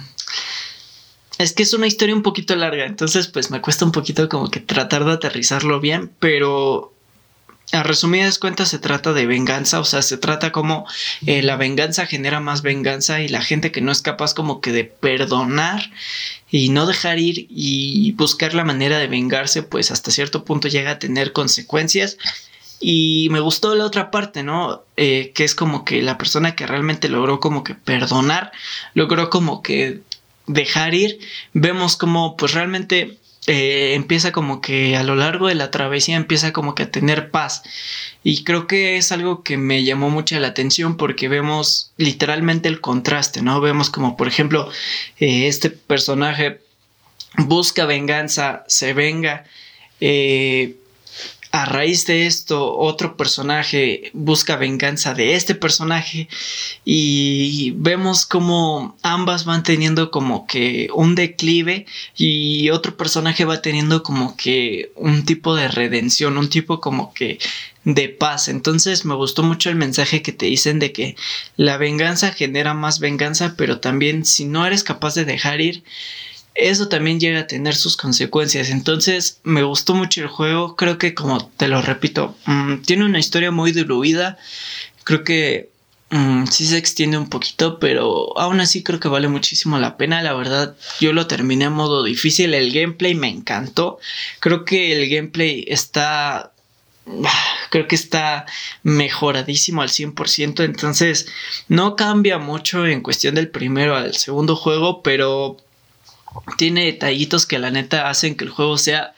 es 1.38 1.52
que 1.52 1.62
es 1.62 1.74
una 1.74 1.86
historia 1.86 2.14
un 2.14 2.22
poquito 2.22 2.56
larga, 2.56 2.86
entonces 2.86 3.28
pues 3.28 3.50
me 3.50 3.60
cuesta 3.60 3.84
un 3.84 3.92
poquito 3.92 4.28
como 4.28 4.50
que 4.50 4.60
tratar 4.60 5.04
de 5.04 5.12
aterrizarlo 5.12 5.80
bien, 5.80 6.10
pero 6.18 6.94
a 7.72 7.82
resumidas 7.82 8.38
cuentas 8.38 8.68
se 8.68 8.78
trata 8.78 9.12
de 9.12 9.26
venganza, 9.26 9.80
o 9.80 9.84
sea, 9.84 10.02
se 10.02 10.18
trata 10.18 10.52
como 10.52 10.86
eh, 11.26 11.42
la 11.42 11.56
venganza 11.56 12.06
genera 12.06 12.40
más 12.40 12.62
venganza 12.62 13.20
y 13.20 13.28
la 13.28 13.42
gente 13.42 13.72
que 13.72 13.80
no 13.80 13.90
es 13.90 14.02
capaz 14.02 14.34
como 14.34 14.60
que 14.60 14.72
de 14.72 14.84
perdonar 14.84 15.90
y 16.50 16.68
no 16.68 16.86
dejar 16.86 17.18
ir 17.18 17.46
y 17.50 18.12
buscar 18.12 18.54
la 18.54 18.64
manera 18.64 18.98
de 18.98 19.08
vengarse, 19.08 19.62
pues 19.62 19.90
hasta 19.90 20.10
cierto 20.10 20.44
punto 20.44 20.68
llega 20.68 20.92
a 20.92 20.98
tener 20.98 21.32
consecuencias. 21.32 22.18
Y 22.78 23.28
me 23.30 23.40
gustó 23.40 23.74
la 23.74 23.86
otra 23.86 24.10
parte, 24.10 24.42
¿no? 24.42 24.82
Eh, 24.98 25.32
que 25.34 25.44
es 25.44 25.54
como 25.54 25.84
que 25.84 26.02
la 26.02 26.18
persona 26.18 26.54
que 26.54 26.66
realmente 26.66 27.08
logró 27.08 27.40
como 27.40 27.64
que 27.64 27.74
perdonar, 27.74 28.52
logró 28.92 29.30
como 29.30 29.62
que 29.62 30.02
dejar 30.46 30.94
ir. 30.94 31.18
Vemos 31.54 31.96
como 31.96 32.36
pues 32.36 32.52
realmente 32.52 33.18
eh, 33.46 33.94
empieza 33.94 34.32
como 34.32 34.60
que 34.60 34.96
a 34.96 35.04
lo 35.04 35.14
largo 35.14 35.46
de 35.48 35.54
la 35.54 35.70
travesía 35.70 36.16
empieza 36.16 36.52
como 36.52 36.74
que 36.74 36.84
a 36.84 36.90
tener 36.90 37.30
paz. 37.30 37.62
Y 38.24 38.42
creo 38.42 38.66
que 38.66 38.96
es 38.96 39.12
algo 39.12 39.42
que 39.42 39.56
me 39.56 39.84
llamó 39.84 40.10
mucho 40.10 40.38
la 40.40 40.48
atención 40.48 40.96
porque 40.96 41.28
vemos 41.28 41.92
literalmente 41.96 42.68
el 42.68 42.80
contraste, 42.80 43.42
¿no? 43.42 43.60
Vemos 43.60 43.90
como 43.90 44.16
por 44.16 44.26
ejemplo 44.26 44.68
eh, 45.20 45.46
este 45.46 45.70
personaje 45.70 46.60
busca 47.38 47.84
venganza, 47.86 48.64
se 48.66 48.94
venga, 48.94 49.44
eh, 50.00 50.76
a 51.56 51.64
raíz 51.64 52.04
de 52.04 52.26
esto 52.26 52.76
otro 52.76 53.16
personaje 53.16 54.10
busca 54.12 54.56
venganza 54.56 55.14
de 55.14 55.34
este 55.36 55.54
personaje 55.54 56.28
y 56.84 57.72
vemos 57.76 58.26
como 58.26 58.94
ambas 59.02 59.46
van 59.46 59.62
teniendo 59.62 60.10
como 60.10 60.46
que 60.46 60.88
un 60.94 61.14
declive 61.14 61.86
y 62.14 62.68
otro 62.68 62.98
personaje 62.98 63.46
va 63.46 63.62
teniendo 63.62 64.02
como 64.02 64.36
que 64.36 64.92
un 64.96 65.24
tipo 65.24 65.54
de 65.56 65.68
redención, 65.68 66.36
un 66.36 66.50
tipo 66.50 66.80
como 66.80 67.14
que 67.14 67.38
de 67.84 68.10
paz. 68.10 68.48
Entonces 68.48 69.06
me 69.06 69.14
gustó 69.14 69.42
mucho 69.42 69.70
el 69.70 69.76
mensaje 69.76 70.20
que 70.20 70.32
te 70.32 70.46
dicen 70.46 70.78
de 70.78 70.92
que 70.92 71.16
la 71.56 71.78
venganza 71.78 72.32
genera 72.32 72.74
más 72.74 73.00
venganza, 73.00 73.54
pero 73.56 73.80
también 73.80 74.26
si 74.26 74.44
no 74.44 74.66
eres 74.66 74.84
capaz 74.84 75.14
de 75.14 75.24
dejar 75.24 75.62
ir, 75.62 75.84
eso 76.58 76.88
también 76.88 77.20
llega 77.20 77.40
a 77.40 77.46
tener 77.46 77.74
sus 77.74 77.96
consecuencias. 77.96 78.70
Entonces 78.70 79.40
me 79.44 79.62
gustó 79.62 79.94
mucho 79.94 80.20
el 80.22 80.28
juego. 80.28 80.76
Creo 80.76 80.98
que 80.98 81.14
como 81.14 81.48
te 81.56 81.68
lo 81.68 81.82
repito, 81.82 82.36
mm, 82.46 82.78
tiene 82.78 83.04
una 83.04 83.18
historia 83.18 83.50
muy 83.50 83.72
diluida. 83.72 84.38
Creo 85.04 85.24
que 85.24 85.70
mm, 86.10 86.46
sí 86.46 86.66
se 86.66 86.78
extiende 86.78 87.18
un 87.18 87.28
poquito, 87.28 87.78
pero 87.78 88.38
aún 88.38 88.60
así 88.60 88.82
creo 88.82 89.00
que 89.00 89.08
vale 89.08 89.28
muchísimo 89.28 89.78
la 89.78 89.96
pena. 89.96 90.22
La 90.22 90.34
verdad, 90.34 90.76
yo 91.00 91.12
lo 91.12 91.26
terminé 91.26 91.66
a 91.66 91.70
modo 91.70 92.02
difícil. 92.04 92.54
El 92.54 92.72
gameplay 92.72 93.14
me 93.14 93.28
encantó. 93.28 93.98
Creo 94.40 94.64
que 94.64 94.92
el 94.92 95.08
gameplay 95.10 95.64
está 95.68 96.52
creo 97.70 97.86
que 97.88 97.94
está 97.94 98.46
mejoradísimo 98.82 99.82
al 99.82 99.88
100%, 99.88 100.64
entonces 100.64 101.26
no 101.68 101.96
cambia 101.96 102.38
mucho 102.38 102.86
en 102.86 103.02
cuestión 103.02 103.34
del 103.34 103.48
primero 103.48 103.96
al 103.96 104.14
segundo 104.14 104.56
juego, 104.56 105.02
pero 105.02 105.58
tiene 106.56 106.86
detallitos 106.86 107.46
que 107.46 107.58
la 107.58 107.70
neta 107.70 108.08
hacen 108.08 108.36
que 108.36 108.44
el 108.44 108.50
juego 108.50 108.78
sea 108.78 109.14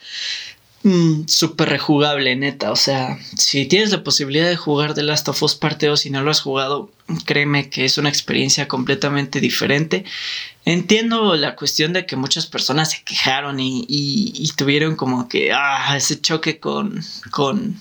mm, 0.82 1.26
súper 1.26 1.68
rejugable, 1.68 2.36
neta. 2.36 2.72
O 2.72 2.76
sea, 2.76 3.18
si 3.36 3.66
tienes 3.66 3.90
la 3.90 4.04
posibilidad 4.04 4.48
de 4.48 4.56
jugar 4.56 4.94
The 4.94 5.02
Last 5.02 5.28
of 5.28 5.42
Us 5.42 5.54
Parte 5.54 5.86
2 5.86 6.06
y 6.06 6.10
no 6.10 6.22
lo 6.22 6.30
has 6.30 6.40
jugado, 6.40 6.90
créeme 7.24 7.70
que 7.70 7.84
es 7.84 7.98
una 7.98 8.08
experiencia 8.08 8.68
completamente 8.68 9.40
diferente. 9.40 10.04
Entiendo 10.64 11.36
la 11.36 11.56
cuestión 11.56 11.92
de 11.92 12.04
que 12.04 12.16
muchas 12.16 12.46
personas 12.46 12.90
se 12.90 13.02
quejaron 13.02 13.58
y, 13.60 13.86
y, 13.88 14.52
tuvieron 14.56 14.96
como 14.96 15.28
que 15.28 15.52
ah, 15.52 15.96
ese 15.96 16.20
choque 16.20 16.60
con, 16.60 17.02
con, 17.30 17.80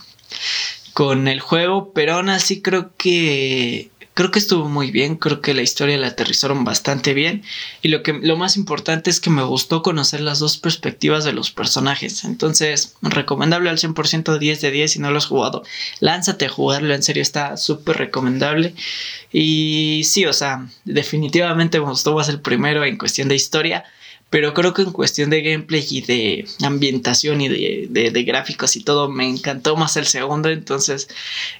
con 0.93 1.27
el 1.27 1.41
juego, 1.41 1.91
pero 1.93 2.15
aún 2.15 2.29
así 2.29 2.61
creo 2.61 2.91
que 2.97 3.91
creo 4.17 4.31
que 4.31 4.39
estuvo 4.39 4.67
muy 4.67 4.89
bien, 4.89 5.15
creo 5.15 5.41
que 5.41 5.53
la 5.53 5.61
historia 5.61 5.95
la 5.95 6.07
aterrizaron 6.07 6.63
bastante 6.63 7.13
bien 7.13 7.43
y 7.83 7.89
lo 7.89 8.01
que 8.01 8.13
lo 8.13 8.35
más 8.35 8.57
importante 8.57 9.11
es 9.11 9.19
que 9.19 9.29
me 9.29 9.43
gustó 9.43 9.83
conocer 9.83 10.21
las 10.21 10.39
dos 10.39 10.57
perspectivas 10.57 11.23
de 11.23 11.33
los 11.33 11.51
personajes. 11.51 12.23
Entonces, 12.23 12.95
recomendable 13.03 13.69
al 13.69 13.77
100% 13.77 14.39
10 14.39 14.61
de 14.61 14.71
10 14.71 14.91
si 14.91 14.97
no 14.97 15.11
lo 15.11 15.19
has 15.19 15.27
jugado. 15.27 15.61
Lánzate 15.99 16.45
a 16.45 16.49
jugarlo, 16.49 16.95
en 16.95 17.03
serio 17.03 17.21
está 17.21 17.57
súper 17.57 17.97
recomendable. 17.97 18.73
Y 19.31 20.01
sí, 20.03 20.25
o 20.25 20.33
sea, 20.33 20.67
definitivamente 20.83 21.79
me 21.79 21.85
gustó 21.85 22.15
más 22.15 22.27
el 22.27 22.41
primero 22.41 22.83
en 22.85 22.97
cuestión 22.97 23.27
de 23.27 23.35
historia. 23.35 23.83
Pero 24.31 24.55
creo 24.55 24.73
que 24.73 24.81
en 24.81 24.93
cuestión 24.93 25.29
de 25.29 25.43
gameplay 25.43 25.85
y 25.91 26.01
de 26.01 26.47
ambientación 26.63 27.39
y 27.39 27.49
de, 27.49 28.09
de, 28.11 28.23
gráficos 28.23 28.75
y 28.75 28.83
todo, 28.83 29.09
me 29.09 29.29
encantó 29.29 29.75
más 29.75 29.95
el 29.95 30.07
segundo. 30.07 30.49
Entonces, 30.49 31.07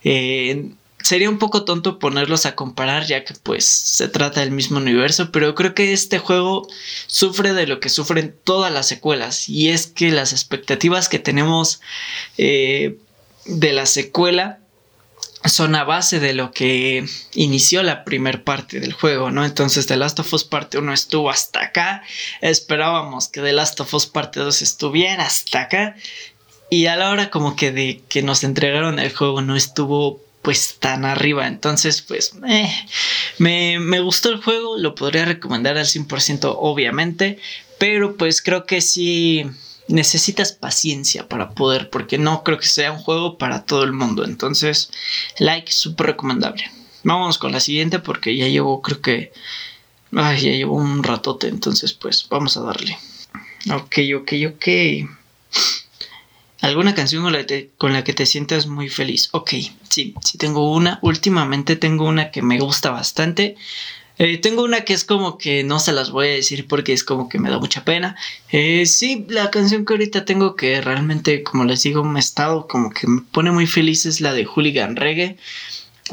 eh, 0.03 0.71
sería 1.01 1.29
un 1.29 1.37
poco 1.37 1.63
tonto 1.63 1.99
ponerlos 1.99 2.45
a 2.45 2.55
comparar 2.55 3.05
ya 3.05 3.23
que 3.23 3.33
pues 3.33 3.65
se 3.65 4.07
trata 4.07 4.41
del 4.41 4.51
mismo 4.51 4.77
universo, 4.77 5.31
pero 5.31 5.55
creo 5.55 5.73
que 5.73 5.93
este 5.93 6.19
juego 6.19 6.67
sufre 7.07 7.53
de 7.53 7.67
lo 7.67 7.79
que 7.79 7.89
sufren 7.89 8.35
todas 8.43 8.71
las 8.71 8.87
secuelas 8.87 9.47
y 9.47 9.69
es 9.69 9.87
que 9.87 10.11
las 10.11 10.33
expectativas 10.33 11.07
que 11.07 11.19
tenemos 11.19 11.81
eh, 12.37 12.97
de 13.45 13.73
la 13.73 13.85
secuela 13.85 14.59
son 15.45 15.75
a 15.75 15.83
base 15.83 16.19
de 16.19 16.33
lo 16.33 16.51
que 16.51 17.05
inició 17.33 17.83
la 17.83 18.03
primera 18.03 18.43
parte 18.43 18.79
del 18.79 18.91
juego, 18.91 19.31
¿no? 19.31 19.45
Entonces 19.45 19.85
The 19.85 19.95
Last 19.95 20.19
of 20.19 20.33
Us 20.33 20.43
parte 20.43 20.77
1 20.77 20.93
estuvo 20.93 21.29
hasta 21.29 21.61
acá, 21.61 22.03
esperábamos 22.41 23.27
que 23.27 23.41
The 23.41 23.53
Last 23.53 23.79
of 23.79 23.93
Us 23.93 24.07
parte 24.07 24.39
2 24.39 24.61
estuviera 24.61 25.25
hasta 25.25 25.61
acá 25.61 25.95
y 26.69 26.87
a 26.87 26.95
la 26.95 27.11
hora 27.11 27.29
como 27.29 27.55
que 27.55 27.71
de 27.71 28.01
que 28.09 28.23
nos 28.23 28.43
entregaron 28.43 28.99
el 28.99 29.15
juego 29.15 29.41
no 29.41 29.55
estuvo 29.55 30.21
pues 30.41 30.77
tan 30.79 31.05
arriba. 31.05 31.47
Entonces, 31.47 32.01
pues 32.01 32.33
eh, 32.47 32.71
me, 33.37 33.79
me, 33.79 33.99
gustó 33.99 34.29
el 34.29 34.41
juego, 34.41 34.77
lo 34.77 34.95
podría 34.95 35.25
recomendar 35.25 35.77
al 35.77 35.85
100% 35.85 36.55
obviamente, 36.57 37.39
pero 37.77 38.15
pues 38.17 38.41
creo 38.41 38.65
que 38.65 38.81
sí 38.81 39.45
necesitas 39.87 40.51
paciencia 40.51 41.27
para 41.27 41.51
poder, 41.51 41.89
porque 41.89 42.17
no 42.17 42.43
creo 42.43 42.57
que 42.57 42.67
sea 42.67 42.91
un 42.91 42.99
juego 42.99 43.37
para 43.37 43.65
todo 43.65 43.83
el 43.83 43.93
mundo. 43.93 44.25
Entonces, 44.25 44.91
like, 45.39 45.71
súper 45.71 46.07
recomendable. 46.07 46.69
Vamos 47.03 47.37
con 47.37 47.51
la 47.51 47.59
siguiente 47.59 47.99
porque 47.99 48.35
ya 48.35 48.47
llevo, 48.47 48.81
creo 48.81 49.01
que... 49.01 49.31
Ay, 50.13 50.41
ya 50.41 50.51
llevo 50.51 50.75
un 50.75 51.03
ratote, 51.03 51.47
entonces 51.47 51.93
pues 51.93 52.27
vamos 52.29 52.55
a 52.55 52.61
darle. 52.61 52.97
Ok, 53.73 53.97
ok, 54.15 54.33
ok. 54.53 54.67
¿Alguna 56.61 56.95
canción 56.95 57.23
con 57.77 57.93
la, 57.93 58.03
que 58.03 58.13
te 58.13 58.25
sientas 58.25 58.65
muy 58.65 58.89
feliz? 58.89 59.29
Ok, 59.31 59.51
sí, 59.89 60.15
sí 60.23 60.37
tengo 60.37 60.73
una. 60.73 60.99
Últimamente 61.01 61.75
tengo 61.75 62.05
una 62.05 62.31
que 62.31 62.41
me 62.41 62.59
gusta 62.59 62.89
bastante. 62.89 63.55
Eh, 64.17 64.39
tengo 64.39 64.63
una 64.63 64.81
que 64.81 64.93
es 64.93 65.03
como 65.03 65.37
que 65.37 65.63
no 65.63 65.79
se 65.79 65.91
las 65.91 66.09
voy 66.09 66.27
a 66.27 66.31
decir 66.31 66.67
porque 66.67 66.93
es 66.93 67.03
como 67.03 67.29
que 67.29 67.37
me 67.37 67.51
da 67.51 67.59
mucha 67.59 67.85
pena. 67.85 68.15
Eh, 68.51 68.87
sí, 68.87 69.25
la 69.29 69.51
canción 69.51 69.85
que 69.85 69.93
ahorita 69.93 70.25
tengo 70.25 70.55
que 70.55 70.81
realmente, 70.81 71.43
como 71.43 71.65
les 71.65 71.83
digo, 71.83 72.03
me 72.03 72.19
estado 72.19 72.67
como 72.67 72.89
que 72.89 73.05
me 73.05 73.21
pone 73.21 73.51
muy 73.51 73.67
feliz 73.67 74.07
es 74.07 74.19
la 74.19 74.33
de 74.33 74.45
Hooligan 74.45 74.95
Reggae. 74.95 75.37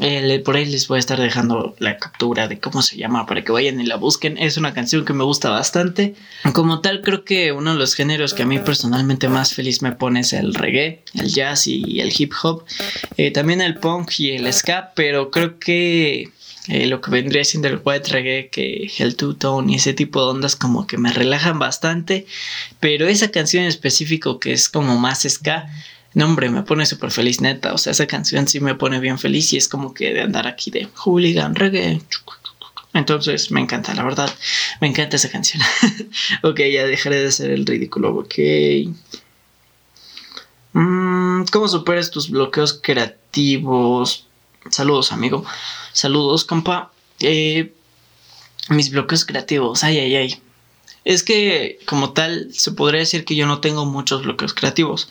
Eh, 0.01 0.41
por 0.43 0.57
ahí 0.57 0.65
les 0.65 0.87
voy 0.87 0.97
a 0.97 0.99
estar 0.99 1.19
dejando 1.19 1.75
la 1.79 1.97
captura 1.97 2.47
de 2.47 2.59
cómo 2.59 2.81
se 2.81 2.97
llama 2.97 3.25
para 3.25 3.43
que 3.43 3.51
vayan 3.51 3.79
y 3.79 3.85
la 3.85 3.95
busquen. 3.95 4.37
Es 4.37 4.57
una 4.57 4.73
canción 4.73 5.05
que 5.05 5.13
me 5.13 5.23
gusta 5.23 5.49
bastante. 5.49 6.15
Como 6.53 6.81
tal, 6.81 7.01
creo 7.01 7.23
que 7.23 7.51
uno 7.53 7.73
de 7.73 7.79
los 7.79 7.95
géneros 7.95 8.33
que 8.33 8.43
a 8.43 8.45
mí 8.45 8.59
personalmente 8.59 9.29
más 9.29 9.53
feliz 9.53 9.81
me 9.81 9.93
pone 9.93 10.21
es 10.21 10.33
el 10.33 10.53
reggae, 10.53 11.01
el 11.13 11.27
jazz 11.27 11.67
y 11.67 12.01
el 12.01 12.13
hip 12.17 12.33
hop. 12.43 12.65
Eh, 13.17 13.31
también 13.31 13.61
el 13.61 13.75
punk 13.75 14.19
y 14.19 14.31
el 14.31 14.51
ska, 14.51 14.91
pero 14.95 15.31
creo 15.31 15.59
que 15.59 16.29
eh, 16.67 16.87
lo 16.87 16.99
que 16.99 17.11
vendría 17.11 17.45
siendo 17.45 17.67
el 17.67 17.79
white 17.83 18.09
reggae, 18.11 18.49
que 18.49 18.91
el 18.97 19.15
two-tone 19.15 19.71
y 19.71 19.75
ese 19.75 19.93
tipo 19.93 20.19
de 20.21 20.31
ondas 20.31 20.55
como 20.55 20.87
que 20.87 20.97
me 20.97 21.13
relajan 21.13 21.57
bastante. 21.57 22.25
Pero 22.81 23.07
esa 23.07 23.31
canción 23.31 23.63
en 23.63 23.69
específico 23.69 24.39
que 24.39 24.51
es 24.51 24.67
como 24.67 24.97
más 24.97 25.25
ska 25.29 25.69
no, 26.15 26.25
hombre, 26.25 26.49
me 26.49 26.63
pone 26.63 26.85
súper 26.85 27.11
feliz, 27.11 27.41
neta. 27.41 27.73
O 27.73 27.77
sea, 27.77 27.91
esa 27.91 28.07
canción 28.07 28.47
sí 28.47 28.61
me 28.61 28.73
pone 28.73 29.01
bien 29.01 29.19
feliz 29.19 29.51
y 29.51 29.57
es 29.57 29.67
como 29.67 29.93
que 29.93 30.13
de 30.13 30.21
andar 30.21 30.47
aquí 30.47 30.71
de 30.71 30.87
hooligan, 30.95 31.55
reggae. 31.55 32.01
Entonces, 32.93 33.51
me 33.51 33.59
encanta, 33.59 33.93
la 33.93 34.03
verdad. 34.03 34.33
Me 34.79 34.87
encanta 34.87 35.17
esa 35.17 35.29
canción. 35.29 35.61
ok, 36.43 36.57
ya 36.71 36.85
dejaré 36.85 37.19
de 37.19 37.27
hacer 37.27 37.51
el 37.51 37.65
ridículo, 37.65 38.15
ok. 38.15 38.33
Mm, 40.71 41.43
¿Cómo 41.51 41.67
superas 41.67 42.11
tus 42.11 42.29
bloqueos 42.29 42.79
creativos? 42.81 44.25
Saludos, 44.69 45.11
amigo. 45.11 45.45
Saludos, 45.91 46.45
compa. 46.45 46.93
Eh, 47.19 47.73
mis 48.69 48.89
bloqueos 48.89 49.25
creativos, 49.25 49.83
ay, 49.83 49.99
ay, 49.99 50.15
ay. 50.15 50.41
Es 51.05 51.23
que 51.23 51.79
como 51.85 52.13
tal 52.13 52.49
se 52.51 52.71
podría 52.71 52.99
decir 52.99 53.25
que 53.25 53.35
yo 53.35 53.45
no 53.45 53.61
tengo 53.61 53.85
muchos 53.85 54.23
bloqueos 54.23 54.53
creativos, 54.53 55.07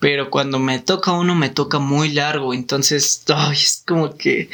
pero 0.00 0.28
cuando 0.28 0.58
me 0.58 0.80
toca 0.80 1.12
uno 1.12 1.34
me 1.34 1.48
toca 1.48 1.78
muy 1.78 2.10
largo, 2.10 2.52
entonces 2.52 3.24
es 3.52 3.82
como 3.86 4.16
que 4.16 4.50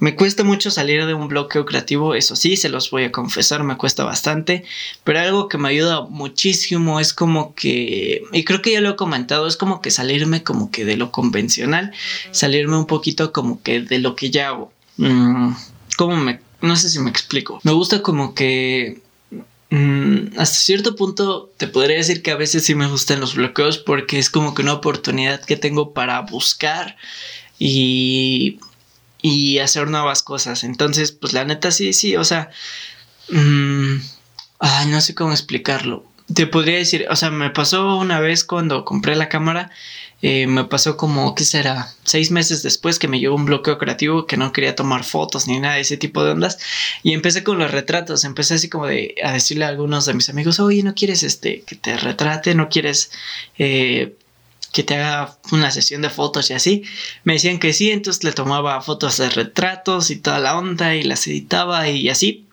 me 0.00 0.14
cuesta 0.14 0.44
mucho 0.44 0.70
salir 0.70 1.04
de 1.06 1.14
un 1.14 1.28
bloqueo 1.28 1.66
creativo, 1.66 2.14
eso 2.14 2.36
sí, 2.36 2.56
se 2.56 2.68
los 2.68 2.90
voy 2.90 3.04
a 3.04 3.12
confesar, 3.12 3.64
me 3.64 3.76
cuesta 3.76 4.04
bastante, 4.04 4.64
pero 5.04 5.20
algo 5.20 5.48
que 5.48 5.58
me 5.58 5.68
ayuda 5.68 6.02
muchísimo 6.02 7.00
es 7.00 7.12
como 7.12 7.54
que, 7.54 8.22
y 8.32 8.44
creo 8.44 8.62
que 8.62 8.72
ya 8.72 8.80
lo 8.80 8.90
he 8.90 8.96
comentado, 8.96 9.46
es 9.46 9.56
como 9.56 9.82
que 9.82 9.90
salirme 9.90 10.42
como 10.42 10.70
que 10.70 10.84
de 10.84 10.96
lo 10.96 11.10
convencional, 11.10 11.92
salirme 12.30 12.76
un 12.76 12.86
poquito 12.86 13.32
como 13.32 13.62
que 13.62 13.80
de 13.80 13.98
lo 13.98 14.14
que 14.14 14.30
ya 14.30 14.48
hago. 14.48 14.72
Mm, 14.98 15.52
como 15.96 16.16
me, 16.16 16.40
no 16.60 16.76
sé 16.76 16.88
si 16.88 17.00
me 17.00 17.10
explico. 17.10 17.60
Me 17.64 17.72
gusta 17.72 18.02
como 18.02 18.34
que 18.34 19.00
Mm, 19.70 20.38
hasta 20.38 20.58
cierto 20.58 20.96
punto 20.96 21.52
te 21.58 21.68
podría 21.68 21.98
decir 21.98 22.22
que 22.22 22.30
a 22.30 22.36
veces 22.36 22.64
sí 22.64 22.74
me 22.74 22.86
gustan 22.86 23.20
los 23.20 23.34
bloqueos 23.34 23.76
porque 23.76 24.18
es 24.18 24.30
como 24.30 24.54
que 24.54 24.62
una 24.62 24.72
oportunidad 24.72 25.44
que 25.44 25.56
tengo 25.56 25.92
para 25.92 26.20
buscar 26.22 26.96
y, 27.58 28.60
y 29.20 29.58
hacer 29.58 29.88
nuevas 29.88 30.22
cosas. 30.22 30.64
Entonces, 30.64 31.12
pues 31.12 31.32
la 31.32 31.44
neta 31.44 31.70
sí, 31.70 31.92
sí, 31.92 32.16
o 32.16 32.24
sea, 32.24 32.50
mm, 33.30 33.96
ay, 34.60 34.86
no 34.88 35.00
sé 35.00 35.14
cómo 35.14 35.32
explicarlo. 35.32 36.04
Te 36.32 36.46
podría 36.46 36.76
decir, 36.78 37.06
o 37.10 37.16
sea, 37.16 37.30
me 37.30 37.50
pasó 37.50 37.96
una 37.96 38.20
vez 38.20 38.44
cuando 38.44 38.84
compré 38.84 39.16
la 39.16 39.28
cámara 39.28 39.70
eh, 40.20 40.48
me 40.48 40.64
pasó 40.64 40.96
como, 40.96 41.34
¿qué 41.34 41.44
será? 41.44 41.94
Seis 42.02 42.30
meses 42.32 42.62
después 42.62 42.98
que 42.98 43.06
me 43.06 43.20
llegó 43.20 43.36
un 43.36 43.44
bloqueo 43.44 43.78
creativo 43.78 44.26
que 44.26 44.36
no 44.36 44.52
quería 44.52 44.74
tomar 44.74 45.04
fotos 45.04 45.46
ni 45.46 45.60
nada 45.60 45.76
de 45.76 45.82
ese 45.82 45.96
tipo 45.96 46.24
de 46.24 46.32
ondas. 46.32 46.58
Y 47.04 47.12
empecé 47.12 47.44
con 47.44 47.58
los 47.58 47.70
retratos. 47.70 48.24
Empecé 48.24 48.54
así 48.54 48.68
como 48.68 48.86
de 48.86 49.14
a 49.22 49.32
decirle 49.32 49.64
a 49.64 49.68
algunos 49.68 50.06
de 50.06 50.14
mis 50.14 50.28
amigos, 50.28 50.58
oye, 50.58 50.82
¿no 50.82 50.94
quieres 50.94 51.22
este 51.22 51.62
que 51.62 51.76
te 51.76 51.96
retrate? 51.96 52.54
¿No 52.56 52.68
quieres 52.68 53.12
eh, 53.58 54.16
que 54.72 54.82
te 54.82 54.96
haga 54.96 55.38
una 55.52 55.70
sesión 55.70 56.02
de 56.02 56.10
fotos 56.10 56.50
y 56.50 56.54
así? 56.54 56.82
Me 57.22 57.34
decían 57.34 57.60
que 57.60 57.72
sí, 57.72 57.90
entonces 57.92 58.24
le 58.24 58.32
tomaba 58.32 58.80
fotos 58.82 59.18
de 59.18 59.30
retratos 59.30 60.10
y 60.10 60.16
toda 60.16 60.40
la 60.40 60.58
onda 60.58 60.96
y 60.96 61.04
las 61.04 61.26
editaba 61.28 61.88
y 61.88 62.08
así. 62.08 62.47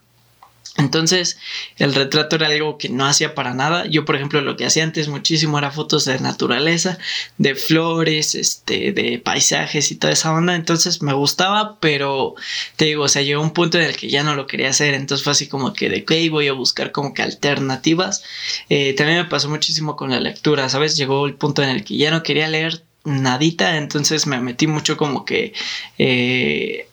Entonces, 0.77 1.37
el 1.77 1.95
retrato 1.95 2.35
era 2.35 2.47
algo 2.47 2.77
que 2.77 2.89
no 2.89 3.05
hacía 3.05 3.33
para 3.33 3.53
nada. 3.53 3.85
Yo, 3.85 4.03
por 4.03 4.17
ejemplo, 4.17 4.41
lo 4.41 4.57
que 4.57 4.65
hacía 4.65 4.83
antes 4.83 5.07
muchísimo 5.07 5.57
era 5.57 5.71
fotos 5.71 6.03
de 6.03 6.19
naturaleza, 6.19 6.97
de 7.37 7.55
flores, 7.55 8.35
este, 8.35 8.91
de 8.91 9.17
paisajes 9.19 9.91
y 9.91 9.95
toda 9.95 10.11
esa 10.11 10.33
onda. 10.33 10.53
Entonces 10.53 11.01
me 11.01 11.13
gustaba, 11.13 11.79
pero 11.79 12.35
te 12.75 12.85
digo, 12.85 13.03
o 13.03 13.07
sea, 13.07 13.21
llegó 13.21 13.41
un 13.41 13.53
punto 13.53 13.77
en 13.77 13.85
el 13.85 13.95
que 13.95 14.09
ya 14.09 14.23
no 14.23 14.35
lo 14.35 14.47
quería 14.47 14.69
hacer. 14.69 14.95
Entonces 14.95 15.23
fue 15.23 15.31
así 15.31 15.47
como 15.47 15.71
que 15.73 15.89
de 15.89 16.03
que 16.03 16.29
voy 16.29 16.49
a 16.49 16.53
buscar 16.53 16.91
como 16.91 17.13
que 17.13 17.21
alternativas. 17.21 18.23
Eh, 18.69 18.93
también 18.95 19.19
me 19.19 19.25
pasó 19.25 19.47
muchísimo 19.49 19.95
con 19.95 20.09
la 20.11 20.19
lectura, 20.19 20.67
¿sabes? 20.67 20.97
Llegó 20.97 21.25
el 21.25 21.35
punto 21.35 21.63
en 21.63 21.69
el 21.69 21.85
que 21.85 21.95
ya 21.95 22.11
no 22.11 22.21
quería 22.21 22.49
leer 22.49 22.83
nadita. 23.05 23.77
Entonces 23.77 24.27
me 24.27 24.41
metí 24.41 24.67
mucho 24.67 24.97
como 24.97 25.23
que. 25.23 25.53
Eh, 25.97 26.89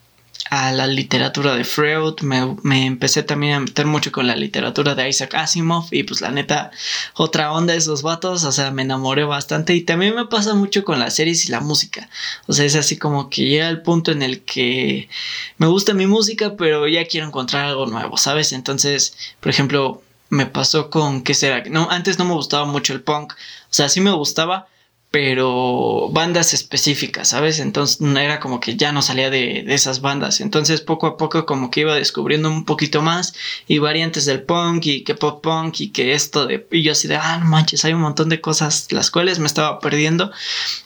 a 0.52 0.70
la 0.70 0.86
literatura 0.86 1.54
de 1.54 1.64
Freud, 1.64 2.20
me, 2.20 2.86
empecé 2.86 3.22
también 3.22 3.54
a 3.54 3.60
meter 3.60 3.86
mucho 3.86 4.12
con 4.12 4.26
la 4.26 4.36
literatura 4.36 4.94
de 4.94 5.08
Isaac 5.08 5.34
Asimov 5.34 5.86
y 5.90 6.02
pues 6.02 6.20
la 6.20 6.30
neta, 6.30 6.70
otra 7.14 7.52
onda 7.52 7.72
de 7.72 7.78
esos 7.78 8.02
vatos, 8.02 8.44
o 8.44 8.52
sea, 8.52 8.70
me 8.70 8.82
enamoré 8.82 9.24
bastante 9.24 9.74
y 9.74 9.80
también 9.80 10.14
me 10.14 10.26
pasa 10.26 10.52
mucho 10.52 10.84
con 10.84 10.98
las 10.98 11.14
series 11.14 11.48
y 11.48 11.52
la 11.52 11.60
música, 11.60 12.10
o 12.46 12.52
sea, 12.52 12.66
es 12.66 12.76
así 12.76 12.98
como 12.98 13.30
que 13.30 13.46
llega 13.46 13.70
el 13.70 13.80
punto 13.80 14.12
en 14.12 14.20
el 14.20 14.42
que 14.42 15.08
me 15.56 15.68
gusta 15.68 15.94
mi 15.94 16.06
música, 16.06 16.54
pero 16.54 16.86
ya 16.86 17.06
quiero 17.06 17.26
encontrar 17.26 17.64
algo 17.64 17.86
nuevo, 17.86 18.18
¿sabes? 18.18 18.52
Entonces, 18.52 19.16
por 19.40 19.48
ejemplo, 19.48 20.02
me 20.28 20.44
pasó 20.44 20.90
con, 20.90 21.22
¿qué 21.22 21.32
será? 21.32 21.62
No, 21.70 21.88
antes 21.90 22.18
no 22.18 22.26
me 22.26 22.34
gustaba 22.34 22.66
mucho 22.66 22.92
el 22.92 23.00
punk, 23.00 23.32
o 23.32 23.36
sea, 23.70 23.88
sí 23.88 24.02
me 24.02 24.12
gustaba, 24.12 24.68
pero 25.12 26.08
bandas 26.10 26.54
específicas, 26.54 27.28
¿sabes? 27.28 27.58
Entonces 27.58 28.00
era 28.00 28.40
como 28.40 28.60
que 28.60 28.78
ya 28.78 28.92
no 28.92 29.02
salía 29.02 29.28
de, 29.28 29.62
de, 29.62 29.74
esas 29.74 30.00
bandas. 30.00 30.40
Entonces 30.40 30.80
poco 30.80 31.06
a 31.06 31.18
poco 31.18 31.44
como 31.44 31.70
que 31.70 31.80
iba 31.80 31.94
descubriendo 31.94 32.48
un 32.48 32.64
poquito 32.64 33.02
más 33.02 33.34
y 33.68 33.76
variantes 33.76 34.24
del 34.24 34.42
punk 34.42 34.86
y 34.86 35.04
que 35.04 35.14
pop 35.14 35.42
punk 35.42 35.80
y 35.80 35.88
que 35.90 36.14
esto 36.14 36.46
de... 36.46 36.66
Y 36.70 36.82
yo 36.82 36.92
así 36.92 37.08
de, 37.08 37.16
ah, 37.16 37.36
no 37.36 37.44
manches, 37.44 37.84
hay 37.84 37.92
un 37.92 38.00
montón 38.00 38.30
de 38.30 38.40
cosas 38.40 38.86
las 38.90 39.10
cuales 39.10 39.38
me 39.38 39.46
estaba 39.46 39.80
perdiendo. 39.80 40.32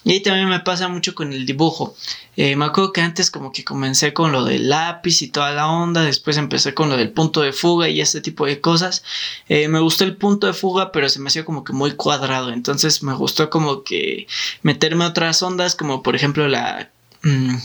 Y 0.02 0.18
también 0.20 0.48
me 0.48 0.58
pasa 0.58 0.88
mucho 0.88 1.14
con 1.14 1.32
el 1.32 1.46
dibujo. 1.46 1.94
Eh, 2.36 2.54
me 2.56 2.66
acuerdo 2.66 2.92
que 2.92 3.00
antes 3.00 3.30
como 3.30 3.50
que 3.50 3.64
comencé 3.64 4.12
con 4.12 4.30
lo 4.30 4.44
del 4.44 4.68
lápiz 4.68 5.22
y 5.22 5.28
toda 5.28 5.52
la 5.52 5.68
onda, 5.68 6.02
después 6.02 6.36
empecé 6.36 6.74
con 6.74 6.90
lo 6.90 6.96
del 6.96 7.10
punto 7.10 7.40
de 7.40 7.52
fuga 7.52 7.88
y 7.88 8.00
ese 8.00 8.20
tipo 8.20 8.46
de 8.46 8.60
cosas. 8.60 9.04
Eh, 9.48 9.68
me 9.68 9.80
gustó 9.80 10.04
el 10.04 10.16
punto 10.16 10.46
de 10.46 10.52
fuga, 10.52 10.92
pero 10.92 11.08
se 11.08 11.18
me 11.18 11.28
hacía 11.28 11.44
como 11.44 11.64
que 11.64 11.72
muy 11.72 11.92
cuadrado, 11.92 12.52
entonces 12.52 13.02
me 13.02 13.14
gustó 13.14 13.48
como 13.50 13.84
que 13.84 14.26
meterme 14.62 15.06
otras 15.06 15.42
ondas, 15.42 15.74
como 15.74 16.02
por 16.02 16.14
ejemplo 16.14 16.46
la 16.48 16.90
mm, 17.22 17.56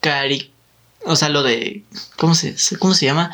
cari... 0.00 0.52
O 1.08 1.14
sea, 1.14 1.28
lo 1.28 1.44
de... 1.44 1.84
¿Cómo 2.16 2.34
se, 2.34 2.56
cómo 2.78 2.92
se 2.94 3.06
llama? 3.06 3.32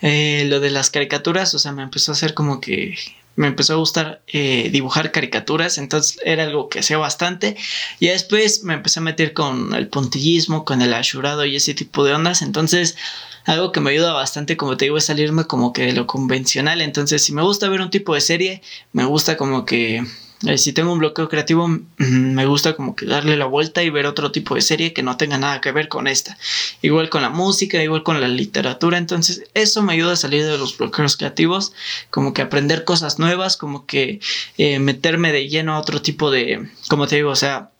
Eh, 0.00 0.44
lo 0.46 0.60
de 0.60 0.70
las 0.70 0.88
caricaturas, 0.88 1.54
o 1.54 1.58
sea, 1.58 1.72
me 1.72 1.82
empezó 1.82 2.12
a 2.12 2.14
hacer 2.14 2.32
como 2.32 2.60
que 2.62 2.96
me 3.40 3.46
empezó 3.46 3.72
a 3.72 3.76
gustar 3.76 4.20
eh, 4.26 4.68
dibujar 4.70 5.12
caricaturas, 5.12 5.78
entonces 5.78 6.18
era 6.26 6.42
algo 6.42 6.68
que 6.68 6.80
hacía 6.80 6.98
bastante. 6.98 7.56
Y 7.98 8.08
después 8.08 8.64
me 8.64 8.74
empecé 8.74 9.00
a 9.00 9.02
meter 9.02 9.32
con 9.32 9.74
el 9.74 9.88
puntillismo, 9.88 10.66
con 10.66 10.82
el 10.82 10.92
ashurado 10.92 11.46
y 11.46 11.56
ese 11.56 11.72
tipo 11.72 12.04
de 12.04 12.12
ondas. 12.12 12.42
Entonces, 12.42 12.98
algo 13.46 13.72
que 13.72 13.80
me 13.80 13.92
ayuda 13.92 14.12
bastante, 14.12 14.58
como 14.58 14.76
te 14.76 14.84
digo, 14.84 14.98
es 14.98 15.06
salirme 15.06 15.46
como 15.46 15.72
que 15.72 15.86
de 15.86 15.92
lo 15.94 16.06
convencional. 16.06 16.82
Entonces, 16.82 17.24
si 17.24 17.32
me 17.32 17.40
gusta 17.40 17.70
ver 17.70 17.80
un 17.80 17.88
tipo 17.88 18.14
de 18.14 18.20
serie, 18.20 18.60
me 18.92 19.06
gusta 19.06 19.38
como 19.38 19.64
que 19.64 20.04
eh, 20.46 20.56
si 20.56 20.72
tengo 20.72 20.92
un 20.92 20.98
bloqueo 20.98 21.28
creativo, 21.28 21.68
me 21.98 22.46
gusta 22.46 22.74
como 22.74 22.96
que 22.96 23.04
darle 23.04 23.36
la 23.36 23.44
vuelta 23.44 23.82
y 23.82 23.90
ver 23.90 24.06
otro 24.06 24.32
tipo 24.32 24.54
de 24.54 24.62
serie 24.62 24.94
que 24.94 25.02
no 25.02 25.16
tenga 25.16 25.36
nada 25.36 25.60
que 25.60 25.70
ver 25.72 25.88
con 25.88 26.06
esta. 26.06 26.38
Igual 26.80 27.10
con 27.10 27.22
la 27.22 27.28
música, 27.28 27.82
igual 27.82 28.02
con 28.02 28.20
la 28.20 28.28
literatura. 28.28 28.96
Entonces, 28.96 29.44
eso 29.52 29.82
me 29.82 29.92
ayuda 29.92 30.12
a 30.12 30.16
salir 30.16 30.44
de 30.44 30.56
los 30.56 30.78
bloqueos 30.78 31.16
creativos, 31.16 31.72
como 32.10 32.32
que 32.32 32.42
aprender 32.42 32.84
cosas 32.84 33.18
nuevas, 33.18 33.56
como 33.58 33.84
que 33.84 34.20
eh, 34.56 34.78
meterme 34.78 35.32
de 35.32 35.48
lleno 35.48 35.74
a 35.74 35.80
otro 35.80 36.00
tipo 36.00 36.30
de, 36.30 36.68
como 36.88 37.06
te 37.06 37.16
digo, 37.16 37.30
o 37.30 37.36
sea, 37.36 37.70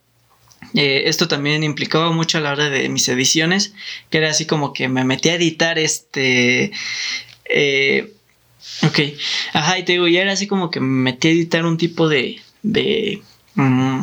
eh, 0.74 1.04
esto 1.06 1.28
también 1.28 1.64
implicaba 1.64 2.12
mucho 2.12 2.36
a 2.36 2.42
la 2.42 2.52
hora 2.52 2.68
de 2.68 2.88
mis 2.90 3.08
ediciones, 3.08 3.72
que 4.11 4.18
era 4.18 4.30
así 4.30 4.44
como 4.46 4.74
que 4.74 4.88
me 4.88 5.04
metí 5.04 5.30
a 5.30 5.34
editar 5.34 5.78
este... 5.78 6.72
ok, 8.82 8.98
ajá, 9.54 9.78
y 9.78 9.84
te 9.84 9.92
digo, 9.92 10.08
ya 10.08 10.20
era 10.20 10.32
así 10.32 10.46
como 10.46 10.70
que 10.70 10.80
me 10.80 11.11
metí 11.11 11.28
a 11.28 11.30
editar 11.30 11.64
un 11.64 11.78
tipo 11.78 12.08
de, 12.08 12.40
de... 12.62 13.22
Mm, 13.54 14.00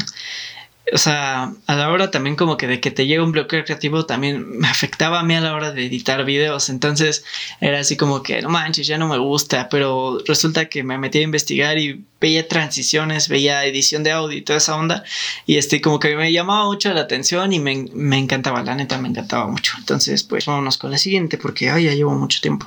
o 0.94 0.98
sea, 0.98 1.54
a 1.66 1.76
la 1.76 1.90
hora 1.90 2.12
también 2.12 2.38
como 2.38 2.56
que 2.56 2.66
de 2.66 2.80
que 2.80 2.92
te 2.92 3.08
llega 3.08 3.24
un 3.24 3.34
bloqueo 3.34 3.66
creativo 3.66 4.06
también 4.06 4.58
me 4.58 4.70
afectaba 4.70 5.20
a 5.20 5.24
mí 5.24 5.36
a 5.36 5.42
la 5.42 5.54
hora 5.54 5.72
de 5.72 5.86
editar 5.86 6.24
videos. 6.24 6.70
Entonces 6.70 7.26
era 7.60 7.80
así 7.80 7.98
como 7.98 8.24
que, 8.24 8.42
no 8.42 8.50
manches, 8.50 8.88
ya 8.88 8.98
no 8.98 9.08
me 9.08 9.18
gusta. 9.18 9.68
Pero 9.70 10.20
resulta 10.26 10.70
que 10.70 10.84
me 10.84 10.98
metí 10.98 11.18
a 11.18 11.24
investigar 11.24 11.78
y 11.78 12.06
veía 12.22 12.48
transiciones, 12.48 13.28
veía 13.28 13.66
edición 13.66 14.04
de 14.04 14.12
audio 14.12 14.38
y 14.38 14.42
toda 14.44 14.58
esa 14.58 14.78
onda. 14.78 15.04
Y 15.46 15.58
este 15.58 15.82
como 15.82 16.00
que 16.00 16.16
me 16.16 16.32
llamaba 16.32 16.66
mucho 16.66 16.94
la 16.94 17.02
atención 17.02 17.52
y 17.52 17.60
me, 17.60 17.88
me 17.94 18.18
encantaba, 18.18 18.64
la 18.64 18.76
neta 18.76 18.98
me 18.98 19.10
encantaba 19.10 19.48
mucho. 19.48 19.74
Entonces 19.78 20.24
pues 20.24 20.46
vámonos 20.46 20.78
con 20.78 20.92
la 20.92 20.98
siguiente 20.98 21.38
porque 21.38 21.70
ay, 21.70 21.86
ya 21.86 21.94
llevo 21.94 22.16
mucho 22.16 22.40
tiempo. 22.42 22.66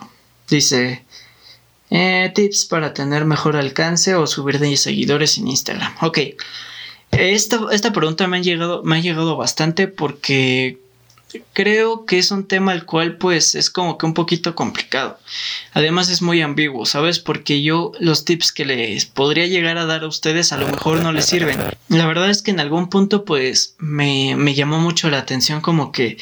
Dice... 0.49 1.05
Eh, 1.91 2.31
tips 2.35 2.67
para 2.67 2.95
tener 2.95 3.25
mejor 3.25 3.57
alcance 3.57 4.15
o 4.15 4.27
subir 4.27 4.61
de 4.61 4.77
seguidores 4.77 5.39
en 5.39 5.49
Instagram. 5.49 5.93
Ok. 6.03 6.19
Esta, 7.11 7.61
esta 7.73 7.93
pregunta 7.93 8.29
me 8.29 8.37
ha, 8.37 8.41
llegado, 8.41 8.85
me 8.85 8.97
ha 8.97 9.01
llegado 9.01 9.37
bastante 9.37 9.89
porque 9.89 10.79
creo 11.53 12.07
que 12.07 12.19
es 12.19 12.31
un 12.31 12.47
tema 12.47 12.73
el 12.73 12.85
cual 12.85 13.17
pues 13.17 13.57
es 13.57 13.71
como 13.71 13.99
que 13.99 14.07
un 14.07 14.15
poquito 14.15 14.55
complicado. 14.55 15.19
Además 15.73 16.09
es 16.09 16.23
muy 16.23 16.41
ambiguo, 16.41 16.87
¿sabes? 16.87 17.19
Porque 17.19 17.63
yo 17.63 17.91
los 17.99 18.25
tips 18.25 18.53
que 18.53 18.65
les 18.65 19.07
podría 19.07 19.47
llegar 19.47 19.77
a 19.77 19.87
dar 19.87 20.05
a 20.05 20.09
ustedes 20.09 20.53
a 20.53 20.59
lo 20.59 20.69
mejor 20.69 21.03
no 21.03 21.11
les 21.13 21.27
sirven. 21.27 21.59
La 21.89 22.07
verdad 22.07 22.31
es 22.31 22.43
que 22.43 22.53
en 22.53 22.61
algún 22.61 22.89
punto 22.89 23.25
pues 23.25 23.75
me, 23.79 24.37
me 24.37 24.55
llamó 24.55 24.79
mucho 24.79 25.11
la 25.11 25.19
atención 25.19 25.61
como 25.61 25.91
que... 25.91 26.19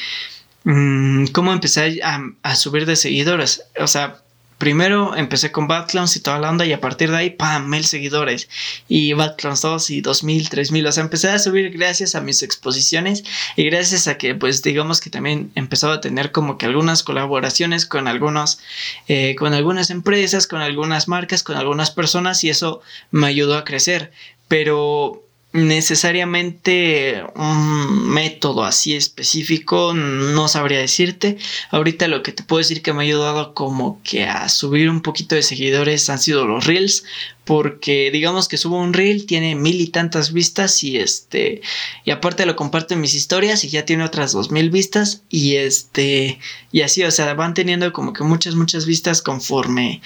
Mmm, 0.64 1.26
cómo 1.26 1.52
empecé 1.52 2.00
a, 2.02 2.20
a 2.42 2.56
subir 2.56 2.84
de 2.84 2.96
seguidores. 2.96 3.62
O 3.78 3.86
sea, 3.86 4.22
Primero 4.58 5.14
empecé 5.14 5.52
con 5.52 5.68
Batclowns 5.68 6.16
y 6.16 6.20
toda 6.20 6.40
la 6.40 6.50
onda 6.50 6.66
y 6.66 6.72
a 6.72 6.80
partir 6.80 7.10
de 7.10 7.16
ahí, 7.16 7.30
¡pam! 7.30 7.68
mil 7.68 7.84
seguidores. 7.84 8.48
Y 8.88 9.12
Batclowns 9.12 9.62
2 9.62 9.90
y 9.90 10.00
2000, 10.00 10.48
3000. 10.48 10.86
O 10.86 10.92
sea, 10.92 11.04
empecé 11.04 11.28
a 11.30 11.38
subir 11.38 11.70
gracias 11.70 12.16
a 12.16 12.20
mis 12.20 12.42
exposiciones 12.42 13.22
y 13.54 13.64
gracias 13.70 14.08
a 14.08 14.18
que, 14.18 14.34
pues, 14.34 14.62
digamos 14.62 15.00
que 15.00 15.10
también 15.10 15.52
empezaba 15.54 15.94
a 15.94 16.00
tener 16.00 16.32
como 16.32 16.58
que 16.58 16.66
algunas 16.66 17.04
colaboraciones 17.04 17.86
con 17.86 18.08
algunos, 18.08 18.58
eh, 19.06 19.36
con 19.36 19.54
algunas 19.54 19.90
empresas, 19.90 20.48
con 20.48 20.60
algunas 20.60 21.06
marcas, 21.06 21.44
con 21.44 21.56
algunas 21.56 21.92
personas 21.92 22.42
y 22.42 22.50
eso 22.50 22.80
me 23.12 23.28
ayudó 23.28 23.56
a 23.56 23.64
crecer. 23.64 24.10
Pero 24.48 25.27
necesariamente 25.52 27.22
un 27.34 28.10
método 28.10 28.64
así 28.64 28.94
específico 28.94 29.94
no 29.94 30.46
sabría 30.46 30.78
decirte. 30.78 31.38
Ahorita 31.70 32.06
lo 32.06 32.22
que 32.22 32.32
te 32.32 32.42
puedo 32.42 32.58
decir 32.58 32.82
que 32.82 32.92
me 32.92 33.00
ha 33.02 33.06
ayudado 33.06 33.54
como 33.54 34.00
que 34.02 34.24
a 34.24 34.48
subir 34.50 34.90
un 34.90 35.00
poquito 35.00 35.34
de 35.34 35.42
seguidores 35.42 36.10
han 36.10 36.18
sido 36.18 36.46
los 36.46 36.66
reels 36.66 37.04
porque 37.44 38.10
digamos 38.12 38.46
que 38.46 38.58
subo 38.58 38.78
un 38.78 38.92
reel 38.92 39.24
tiene 39.24 39.54
mil 39.54 39.80
y 39.80 39.86
tantas 39.86 40.34
vistas 40.34 40.84
y 40.84 40.98
este 40.98 41.62
y 42.04 42.10
aparte 42.10 42.44
lo 42.44 42.56
comparto 42.56 42.92
en 42.92 43.00
mis 43.00 43.14
historias 43.14 43.64
y 43.64 43.70
ya 43.70 43.86
tiene 43.86 44.04
otras 44.04 44.32
dos 44.32 44.50
mil 44.50 44.68
vistas 44.68 45.22
y 45.30 45.54
este 45.54 46.38
y 46.72 46.82
así 46.82 47.02
o 47.04 47.10
sea 47.10 47.32
van 47.32 47.54
teniendo 47.54 47.90
como 47.94 48.12
que 48.12 48.22
muchas 48.22 48.54
muchas 48.54 48.84
vistas 48.84 49.22
conforme 49.22 50.02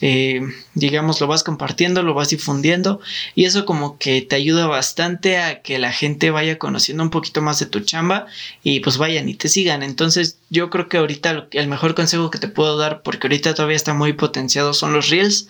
eh, 0.00 0.40
digamos, 0.76 1.22
lo 1.22 1.26
vas 1.26 1.42
compartiendo, 1.42 2.02
lo 2.02 2.12
vas 2.12 2.28
difundiendo 2.28 3.00
y 3.34 3.46
eso 3.46 3.64
como 3.64 3.98
que 3.98 4.20
te 4.20 4.36
ayuda 4.36 4.66
bastante 4.66 5.38
a 5.38 5.62
que 5.62 5.78
la 5.78 5.90
gente 5.90 6.30
vaya 6.30 6.58
conociendo 6.58 7.02
un 7.02 7.08
poquito 7.08 7.40
más 7.40 7.58
de 7.58 7.66
tu 7.66 7.80
chamba 7.80 8.26
y 8.62 8.80
pues 8.80 8.98
vayan 8.98 9.28
y 9.28 9.34
te 9.34 9.48
sigan. 9.48 9.82
Entonces 9.82 10.38
yo 10.50 10.68
creo 10.68 10.88
que 10.88 10.98
ahorita 10.98 11.48
el 11.50 11.66
mejor 11.66 11.94
consejo 11.94 12.30
que 12.30 12.38
te 12.38 12.48
puedo 12.48 12.76
dar, 12.76 13.00
porque 13.00 13.26
ahorita 13.26 13.54
todavía 13.54 13.76
está 13.76 13.94
muy 13.94 14.12
potenciado, 14.12 14.74
son 14.74 14.92
los 14.92 15.08
reels, 15.08 15.48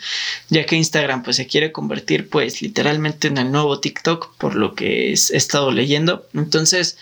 ya 0.49 0.65
que 0.65 0.77
Instagram 0.77 1.25
pues 1.25 1.37
se 1.37 1.49
quiere 1.49 1.73
convertir 1.73 2.31
pues 2.31 2.63
literalmente 2.63 3.27
en 3.27 3.39
el 3.39 3.51
nuevo 3.51 3.81
TikTok, 3.81 4.37
por 4.37 4.55
lo 4.55 4.75
que 4.75 5.11
he 5.11 5.13
estado 5.13 5.73
leyendo. 5.73 6.25
Entonces 6.35 6.99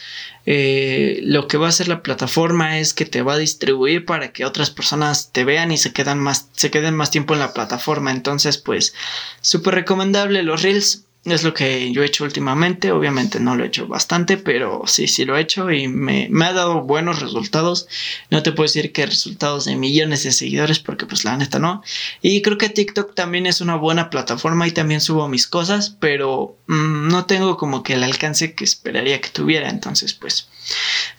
eh, 0.46 1.20
lo 1.22 1.48
que 1.48 1.56
va 1.56 1.66
a 1.66 1.68
hacer 1.70 1.88
la 1.88 2.02
plataforma 2.02 2.78
es 2.78 2.92
que 2.92 3.06
te 3.06 3.22
va 3.22 3.34
a 3.34 3.38
distribuir 3.38 4.04
para 4.04 4.30
que 4.32 4.44
otras 4.44 4.70
personas 4.70 5.30
te 5.32 5.42
vean 5.44 5.72
y 5.72 5.78
se 5.78 5.94
quedan 5.94 6.18
más, 6.18 6.48
se 6.52 6.70
queden 6.70 6.94
más 6.94 7.10
tiempo 7.10 7.32
en 7.32 7.40
la 7.40 7.54
plataforma. 7.54 8.10
Entonces, 8.14 8.58
pues, 8.58 8.94
súper 9.40 9.74
recomendable 9.74 10.42
los 10.42 10.62
reels. 10.62 11.04
Es 11.24 11.42
lo 11.42 11.54
que 11.54 11.90
yo 11.90 12.02
he 12.02 12.06
hecho 12.06 12.24
últimamente. 12.24 12.92
Obviamente 12.92 13.40
no 13.40 13.56
lo 13.56 13.64
he 13.64 13.68
hecho 13.68 13.86
bastante, 13.86 14.36
pero 14.36 14.82
sí, 14.86 15.08
sí 15.08 15.24
lo 15.24 15.36
he 15.36 15.40
hecho 15.40 15.70
y 15.70 15.88
me, 15.88 16.28
me, 16.30 16.44
ha 16.44 16.52
dado 16.52 16.82
buenos 16.82 17.20
resultados. 17.20 17.88
No 18.30 18.42
te 18.42 18.52
puedo 18.52 18.66
decir 18.66 18.92
que 18.92 19.06
resultados 19.06 19.64
de 19.64 19.74
millones 19.76 20.24
de 20.24 20.32
seguidores, 20.32 20.80
porque 20.80 21.06
pues 21.06 21.24
la 21.24 21.36
neta 21.38 21.58
no. 21.58 21.82
Y 22.20 22.42
creo 22.42 22.58
que 22.58 22.68
TikTok 22.68 23.14
también 23.14 23.46
es 23.46 23.62
una 23.62 23.76
buena 23.76 24.10
plataforma 24.10 24.68
y 24.68 24.72
también 24.72 25.00
subo 25.00 25.26
mis 25.26 25.46
cosas, 25.46 25.96
pero 25.98 26.58
mmm, 26.66 27.08
no 27.08 27.24
tengo 27.24 27.56
como 27.56 27.82
que 27.82 27.94
el 27.94 28.02
alcance 28.02 28.54
que 28.54 28.64
esperaría 28.64 29.22
que 29.22 29.30
tuviera. 29.30 29.70
Entonces, 29.70 30.12
pues 30.12 30.48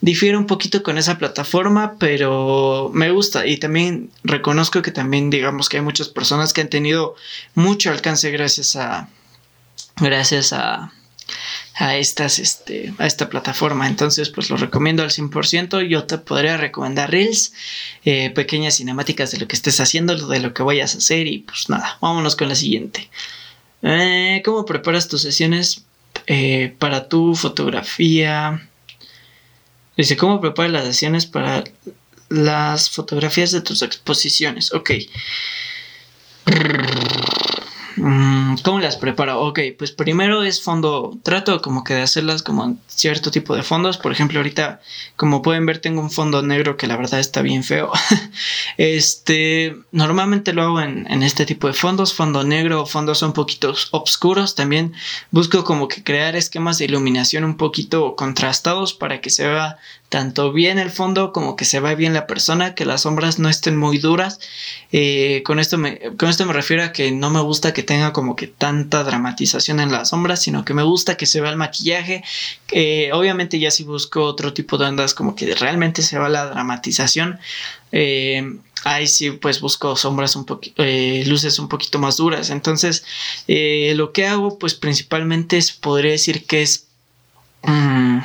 difiere 0.00 0.36
un 0.36 0.46
poquito 0.46 0.84
con 0.84 0.98
esa 0.98 1.18
plataforma, 1.18 1.96
pero 1.98 2.92
me 2.94 3.10
gusta 3.10 3.46
y 3.46 3.56
también 3.56 4.10
reconozco 4.22 4.82
que 4.82 4.92
también 4.92 5.30
digamos 5.30 5.68
que 5.68 5.78
hay 5.78 5.82
muchas 5.82 6.08
personas 6.08 6.52
que 6.52 6.60
han 6.60 6.70
tenido 6.70 7.16
mucho 7.54 7.90
alcance 7.90 8.30
gracias 8.30 8.76
a 8.76 9.08
gracias 9.96 10.52
a, 10.52 10.92
a 11.74 11.96
estas, 11.96 12.38
este, 12.38 12.94
a 12.98 13.06
esta 13.06 13.28
plataforma. 13.28 13.86
Entonces, 13.86 14.30
pues 14.30 14.50
lo 14.50 14.56
recomiendo 14.56 15.02
al 15.02 15.10
100%. 15.10 15.86
Yo 15.88 16.04
te 16.04 16.18
podría 16.18 16.56
recomendar 16.56 17.10
Reels, 17.10 17.52
eh, 18.04 18.30
pequeñas 18.30 18.76
cinemáticas 18.76 19.30
de 19.30 19.38
lo 19.38 19.48
que 19.48 19.56
estés 19.56 19.80
haciendo, 19.80 20.16
de 20.28 20.40
lo 20.40 20.54
que 20.54 20.62
vayas 20.62 20.94
a 20.94 20.98
hacer. 20.98 21.26
Y 21.26 21.38
pues 21.38 21.68
nada, 21.68 21.98
vámonos 22.00 22.36
con 22.36 22.48
la 22.48 22.54
siguiente. 22.54 23.10
Eh, 23.82 24.42
¿Cómo 24.44 24.64
preparas 24.64 25.08
tus 25.08 25.22
sesiones 25.22 25.84
eh, 26.26 26.74
para 26.78 27.08
tu 27.08 27.34
fotografía? 27.34 28.68
Dice, 29.96 30.16
¿cómo 30.16 30.40
preparas 30.40 30.72
las 30.72 30.84
sesiones 30.84 31.26
para 31.26 31.64
las 32.28 32.90
fotografías 32.90 33.52
de 33.52 33.60
tus 33.60 33.82
exposiciones. 33.82 34.72
Ok. 34.72 34.90
Mm, 37.96 38.35
¿Cómo 38.62 38.80
las 38.80 38.96
preparo? 38.96 39.40
Ok, 39.40 39.60
pues 39.78 39.92
primero 39.92 40.42
es 40.42 40.62
fondo, 40.62 41.16
trato 41.22 41.62
como 41.62 41.84
que 41.84 41.94
de 41.94 42.02
hacerlas 42.02 42.42
como 42.42 42.76
cierto 42.86 43.30
tipo 43.30 43.54
de 43.56 43.62
fondos. 43.62 43.96
Por 43.98 44.12
ejemplo, 44.12 44.38
ahorita, 44.38 44.80
como 45.16 45.42
pueden 45.42 45.66
ver, 45.66 45.78
tengo 45.78 46.00
un 46.00 46.10
fondo 46.10 46.42
negro 46.42 46.76
que 46.76 46.86
la 46.86 46.96
verdad 46.96 47.20
está 47.20 47.42
bien 47.42 47.64
feo. 47.64 47.90
este, 48.76 49.76
normalmente 49.92 50.52
lo 50.52 50.62
hago 50.62 50.80
en, 50.80 51.10
en, 51.10 51.22
este 51.22 51.46
tipo 51.46 51.66
de 51.66 51.72
fondos, 51.72 52.14
fondo 52.14 52.44
negro 52.44 52.86
fondos 52.86 53.22
un 53.22 53.32
poquito 53.32 53.74
oscuros. 53.92 54.54
También 54.54 54.92
busco 55.30 55.64
como 55.64 55.88
que 55.88 56.02
crear 56.04 56.36
esquemas 56.36 56.78
de 56.78 56.86
iluminación 56.86 57.44
un 57.44 57.56
poquito 57.56 58.16
contrastados 58.16 58.94
para 58.94 59.20
que 59.20 59.30
se 59.30 59.46
vea 59.46 59.78
tanto 60.08 60.52
bien 60.52 60.78
el 60.78 60.90
fondo 60.90 61.32
como 61.32 61.56
que 61.56 61.64
se 61.64 61.80
vea 61.80 61.94
bien 61.94 62.14
la 62.14 62.26
persona, 62.26 62.74
que 62.74 62.84
las 62.84 63.02
sombras 63.02 63.38
no 63.38 63.48
estén 63.48 63.76
muy 63.76 63.98
duras. 63.98 64.38
Eh, 64.92 65.42
con, 65.44 65.58
esto 65.58 65.78
me, 65.78 65.98
con 66.16 66.28
esto 66.28 66.46
me 66.46 66.52
refiero 66.52 66.84
a 66.84 66.92
que 66.92 67.10
no 67.10 67.30
me 67.30 67.40
gusta 67.40 67.74
que 67.74 67.82
tenga 67.82 68.12
como 68.12 68.36
que 68.36 68.46
tanta 68.46 69.02
dramatización 69.02 69.80
en 69.80 69.90
las 69.90 70.10
sombras, 70.10 70.42
sino 70.42 70.64
que 70.64 70.74
me 70.74 70.84
gusta 70.84 71.16
que 71.16 71.26
se 71.26 71.40
vea 71.40 71.50
el 71.50 71.56
maquillaje. 71.56 72.22
Eh, 72.70 73.10
obviamente 73.12 73.58
ya 73.58 73.70
si 73.70 73.82
busco 73.82 74.22
otro 74.22 74.52
tipo 74.52 74.78
de 74.78 74.86
ondas 74.86 75.12
como 75.12 75.34
que 75.34 75.54
realmente 75.54 76.02
se 76.02 76.18
vea 76.18 76.28
la 76.28 76.46
dramatización. 76.46 77.40
Eh, 77.90 78.58
ahí 78.84 79.08
sí 79.08 79.32
pues 79.32 79.60
busco 79.60 79.96
sombras 79.96 80.36
un 80.36 80.44
poquito, 80.44 80.84
luces 81.26 81.58
un 81.58 81.68
poquito 81.68 81.98
más 81.98 82.16
duras. 82.16 82.50
Entonces 82.50 83.04
lo 83.48 84.12
que 84.12 84.26
hago 84.26 84.56
pues 84.58 84.74
principalmente 84.74 85.56
es, 85.56 85.72
podría 85.72 86.12
decir 86.12 86.46
que 86.46 86.62
es... 86.62 86.86
Mm, 87.62 88.20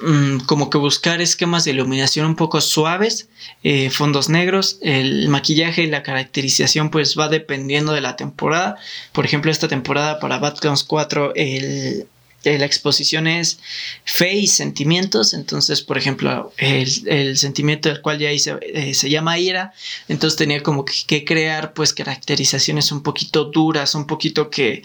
Mm, 0.00 0.40
como 0.40 0.68
que 0.68 0.76
buscar 0.78 1.22
esquemas 1.22 1.64
de 1.64 1.70
iluminación 1.70 2.26
un 2.26 2.36
poco 2.36 2.60
suaves, 2.60 3.28
eh, 3.62 3.88
fondos 3.90 4.28
negros, 4.28 4.78
el 4.82 5.28
maquillaje 5.28 5.82
y 5.82 5.86
la 5.86 6.02
caracterización 6.02 6.90
pues 6.90 7.16
va 7.18 7.28
dependiendo 7.28 7.92
de 7.92 8.02
la 8.02 8.16
temporada. 8.16 8.76
Por 9.12 9.24
ejemplo, 9.24 9.50
esta 9.50 9.68
temporada 9.68 10.20
para 10.20 10.38
Batcons 10.38 10.84
4 10.84 11.32
el, 11.34 12.06
la 12.46 12.66
exposición 12.66 13.26
es 13.26 13.58
fe 14.04 14.34
y 14.34 14.46
sentimientos. 14.46 15.34
Entonces, 15.34 15.82
por 15.82 15.98
ejemplo, 15.98 16.52
el, 16.58 17.36
sentimiento 17.36 17.88
del 17.88 18.00
cual 18.00 18.18
ya 18.18 18.30
hice 18.32 18.56
eh, 18.62 18.94
se 18.94 19.10
llama 19.10 19.38
ira. 19.38 19.72
Entonces 20.08 20.36
tenía 20.36 20.62
como 20.62 20.84
que, 20.84 21.24
crear 21.24 21.74
pues 21.74 21.92
caracterizaciones 21.92 22.92
un 22.92 23.02
poquito 23.02 23.46
duras, 23.46 23.94
un 23.94 24.06
poquito 24.06 24.48
que, 24.48 24.82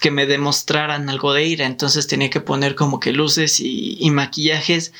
que, 0.00 0.10
me 0.10 0.26
demostraran 0.26 1.08
algo 1.08 1.32
de 1.32 1.44
ira. 1.46 1.66
Entonces 1.66 2.06
tenía 2.06 2.30
que 2.30 2.40
poner 2.40 2.74
como 2.74 3.00
que 3.00 3.12
luces 3.12 3.60
y, 3.60 4.10
maquillajes 4.10 4.92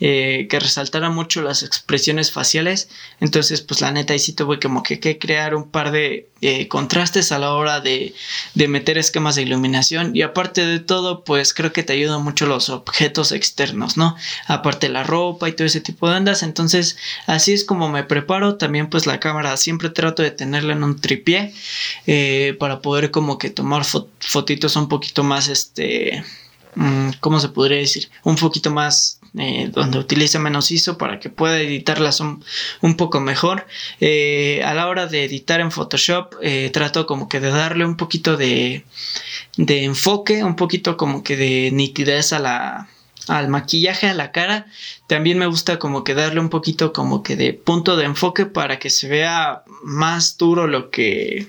eh, 0.00 0.46
que 0.48 0.60
resaltaran 0.60 1.14
mucho 1.14 1.42
las 1.42 1.62
expresiones 1.62 2.30
faciales. 2.32 2.88
Entonces, 3.20 3.60
pues 3.62 3.80
la 3.80 3.92
neta 3.92 4.12
ahí 4.12 4.18
sí 4.18 4.32
tuve 4.32 4.60
como 4.60 4.82
que, 4.82 5.00
que 5.00 5.18
crear 5.18 5.54
un 5.54 5.70
par 5.70 5.90
de 5.90 6.28
eh, 6.44 6.66
contrastes 6.66 7.30
a 7.30 7.38
la 7.38 7.54
hora 7.54 7.80
de, 7.80 8.14
de 8.54 8.68
meter 8.68 8.98
esquemas 8.98 9.36
de 9.36 9.42
iluminación. 9.42 10.16
Y 10.16 10.22
aparte 10.22 10.66
de 10.66 10.80
todo, 10.80 11.22
pues 11.22 11.54
creo 11.62 11.72
que 11.72 11.84
te 11.84 11.92
ayudan 11.92 12.24
mucho 12.24 12.44
los 12.46 12.70
objetos 12.70 13.30
externos, 13.30 13.96
¿no? 13.96 14.16
Aparte 14.48 14.88
la 14.88 15.04
ropa 15.04 15.48
y 15.48 15.52
todo 15.52 15.64
ese 15.64 15.80
tipo 15.80 16.10
de 16.10 16.16
ondas. 16.16 16.42
Entonces, 16.42 16.96
así 17.28 17.52
es 17.52 17.64
como 17.64 17.88
me 17.88 18.02
preparo. 18.02 18.56
También 18.56 18.90
pues 18.90 19.06
la 19.06 19.20
cámara 19.20 19.56
siempre 19.56 19.90
trato 19.90 20.24
de 20.24 20.32
tenerla 20.32 20.72
en 20.72 20.82
un 20.82 21.00
tripié 21.00 21.54
eh, 22.08 22.56
para 22.58 22.80
poder 22.80 23.12
como 23.12 23.38
que 23.38 23.48
tomar 23.48 23.84
fotitos 24.18 24.74
un 24.74 24.88
poquito 24.88 25.22
más, 25.22 25.46
este, 25.46 26.24
mm, 26.74 27.10
¿cómo 27.20 27.38
se 27.38 27.48
podría 27.48 27.78
decir? 27.78 28.10
Un 28.24 28.34
poquito 28.34 28.72
más 28.72 29.20
eh, 29.38 29.70
donde 29.72 29.98
utilice 29.98 30.38
menos 30.38 30.70
ISO 30.70 30.98
para 30.98 31.18
que 31.18 31.30
pueda 31.30 31.58
editarlas 31.58 32.20
un, 32.20 32.44
un 32.82 32.96
poco 32.96 33.20
mejor. 33.20 33.66
Eh, 34.00 34.62
a 34.64 34.74
la 34.74 34.88
hora 34.88 35.06
de 35.06 35.24
editar 35.24 35.60
en 35.60 35.70
Photoshop 35.70 36.34
eh, 36.42 36.70
trato 36.72 37.06
como 37.06 37.28
que 37.28 37.40
de 37.40 37.50
darle 37.50 37.86
un 37.86 37.96
poquito 37.96 38.36
de, 38.36 38.84
de 39.56 39.84
enfoque, 39.84 40.44
un 40.44 40.56
poquito 40.56 40.96
como 40.96 41.22
que 41.22 41.36
de 41.36 41.70
nitidez 41.72 42.34
a 42.34 42.40
la, 42.40 42.88
al 43.28 43.48
maquillaje, 43.48 44.08
a 44.08 44.14
la 44.14 44.32
cara. 44.32 44.66
También 45.06 45.38
me 45.38 45.46
gusta 45.46 45.78
como 45.78 46.04
que 46.04 46.14
darle 46.14 46.40
un 46.40 46.50
poquito 46.50 46.92
como 46.92 47.22
que 47.22 47.36
de 47.36 47.54
punto 47.54 47.96
de 47.96 48.04
enfoque 48.04 48.46
para 48.46 48.78
que 48.78 48.90
se 48.90 49.08
vea 49.08 49.62
más 49.82 50.36
duro 50.36 50.66
lo 50.66 50.90
que 50.90 51.48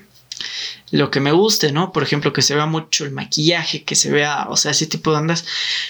lo 0.90 1.10
que 1.10 1.20
me 1.20 1.32
guste, 1.32 1.72
¿no? 1.72 1.92
Por 1.92 2.02
ejemplo, 2.02 2.32
que 2.32 2.42
se 2.42 2.54
vea 2.54 2.66
mucho 2.66 3.04
el 3.04 3.10
maquillaje, 3.10 3.84
que 3.84 3.94
se 3.94 4.10
vea, 4.10 4.46
o 4.48 4.56
sea, 4.56 4.70
ese 4.70 4.86
tipo 4.86 5.10
de 5.10 5.18
ondas. 5.18 5.44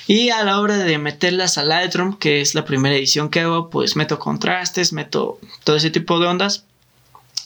Y 0.06 0.30
a 0.30 0.42
la 0.44 0.60
hora 0.60 0.78
de 0.78 0.98
meterlas 0.98 1.58
a 1.58 1.64
Lightroom, 1.64 2.16
que 2.16 2.40
es 2.40 2.54
la 2.54 2.64
primera 2.64 2.96
edición 2.96 3.28
que 3.28 3.40
hago, 3.40 3.70
pues 3.70 3.96
meto 3.96 4.18
contrastes, 4.18 4.92
meto 4.92 5.38
todo 5.64 5.76
ese 5.76 5.90
tipo 5.90 6.18
de 6.20 6.26
ondas 6.26 6.64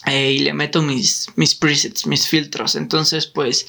eh, 0.05 0.31
y 0.31 0.39
le 0.39 0.53
meto 0.53 0.81
mis, 0.81 1.27
mis 1.35 1.55
presets, 1.55 2.07
mis 2.07 2.27
filtros. 2.27 2.75
Entonces, 2.75 3.27
pues 3.27 3.67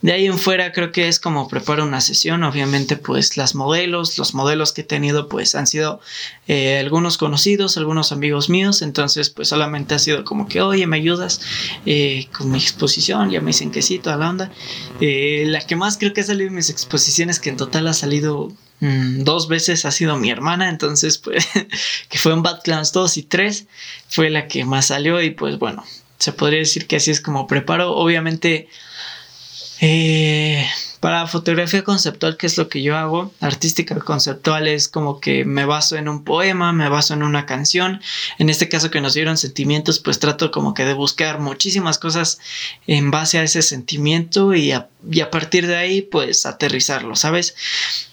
de 0.00 0.12
ahí 0.12 0.26
en 0.26 0.38
fuera 0.38 0.72
creo 0.72 0.92
que 0.92 1.08
es 1.08 1.18
como 1.18 1.48
preparo 1.48 1.84
una 1.84 2.00
sesión. 2.00 2.44
Obviamente, 2.44 2.96
pues 2.96 3.36
las 3.36 3.54
modelos, 3.54 4.16
los 4.16 4.32
modelos 4.32 4.72
que 4.72 4.82
he 4.82 4.84
tenido, 4.84 5.28
pues 5.28 5.54
han 5.54 5.66
sido 5.66 6.00
eh, 6.46 6.78
algunos 6.78 7.18
conocidos, 7.18 7.76
algunos 7.76 8.12
amigos 8.12 8.48
míos. 8.48 8.80
Entonces, 8.80 9.30
pues 9.30 9.48
solamente 9.48 9.94
ha 9.94 9.98
sido 9.98 10.24
como 10.24 10.48
que, 10.48 10.60
oye, 10.60 10.86
me 10.86 10.96
ayudas 10.96 11.40
eh, 11.84 12.28
con 12.36 12.50
mi 12.50 12.58
exposición. 12.58 13.30
Ya 13.30 13.40
me 13.40 13.48
dicen 13.48 13.72
que 13.72 13.82
sí, 13.82 13.98
toda 13.98 14.16
la 14.16 14.30
onda. 14.30 14.52
la 15.00 15.60
que 15.66 15.76
más 15.76 15.98
creo 15.98 16.12
que 16.12 16.20
ha 16.20 16.24
salido 16.24 16.48
en 16.48 16.54
mis 16.54 16.70
exposiciones, 16.70 17.40
que 17.40 17.50
en 17.50 17.56
total 17.56 17.88
ha 17.88 17.94
salido 17.94 18.52
Mm, 18.82 19.22
dos 19.22 19.46
veces 19.46 19.84
ha 19.84 19.92
sido 19.92 20.16
mi 20.16 20.28
hermana, 20.28 20.68
entonces 20.68 21.16
pues 21.16 21.46
que 22.08 22.18
fue 22.18 22.32
en 22.32 22.42
Bad 22.42 22.62
Clans 22.64 22.90
2 22.90 23.16
y 23.16 23.22
3 23.22 23.66
fue 24.08 24.28
la 24.28 24.48
que 24.48 24.64
más 24.64 24.86
salió 24.86 25.22
y 25.22 25.30
pues 25.30 25.56
bueno, 25.60 25.84
se 26.18 26.32
podría 26.32 26.58
decir 26.58 26.88
que 26.88 26.96
así 26.96 27.12
es 27.12 27.20
como 27.20 27.46
preparo, 27.46 27.94
obviamente 27.94 28.68
eh, 29.80 30.68
para 31.02 31.26
fotografía 31.26 31.82
conceptual, 31.82 32.36
¿qué 32.36 32.46
es 32.46 32.56
lo 32.56 32.68
que 32.68 32.80
yo 32.80 32.96
hago? 32.96 33.32
Artística 33.40 33.96
conceptual 33.96 34.68
es 34.68 34.86
como 34.86 35.18
que 35.18 35.44
me 35.44 35.64
baso 35.64 35.96
en 35.96 36.08
un 36.08 36.22
poema, 36.22 36.72
me 36.72 36.88
baso 36.88 37.12
en 37.12 37.24
una 37.24 37.44
canción. 37.44 38.00
En 38.38 38.48
este 38.48 38.68
caso 38.68 38.88
que 38.88 39.00
nos 39.00 39.14
dieron 39.14 39.36
sentimientos, 39.36 39.98
pues 39.98 40.20
trato 40.20 40.52
como 40.52 40.74
que 40.74 40.84
de 40.84 40.94
buscar 40.94 41.40
muchísimas 41.40 41.98
cosas 41.98 42.38
en 42.86 43.10
base 43.10 43.38
a 43.38 43.42
ese 43.42 43.62
sentimiento 43.62 44.54
y 44.54 44.70
a, 44.70 44.86
partir 45.32 45.66
de 45.66 45.74
ahí, 45.74 46.02
pues 46.02 46.46
aterrizarlo, 46.46 47.16
¿sabes? 47.16 47.56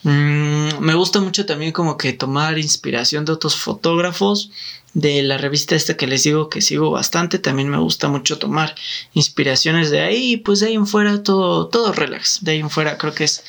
Mm, 0.01 0.79
me 0.79 0.95
gusta 0.95 1.21
mucho 1.21 1.45
también 1.45 1.73
como 1.73 1.95
que 1.95 2.13
tomar 2.13 2.57
inspiración 2.57 3.23
de 3.23 3.33
otros 3.33 3.55
fotógrafos 3.55 4.49
de 4.93 5.21
la 5.21 5.37
revista 5.37 5.75
esta 5.75 5.95
que 5.95 6.07
les 6.07 6.23
digo 6.23 6.49
que 6.49 6.61
sigo 6.61 6.91
bastante, 6.91 7.37
también 7.37 7.69
me 7.69 7.77
gusta 7.77 8.07
mucho 8.07 8.39
tomar 8.39 8.75
inspiraciones 9.13 9.91
de 9.91 10.01
ahí, 10.01 10.37
pues 10.37 10.59
de 10.59 10.67
ahí 10.67 10.73
en 10.73 10.87
fuera 10.87 11.21
todo, 11.21 11.67
todo 11.67 11.93
relax, 11.93 12.39
de 12.41 12.53
ahí 12.53 12.59
en 12.59 12.69
fuera 12.69 12.97
creo 12.97 13.13
que 13.13 13.25
es 13.25 13.43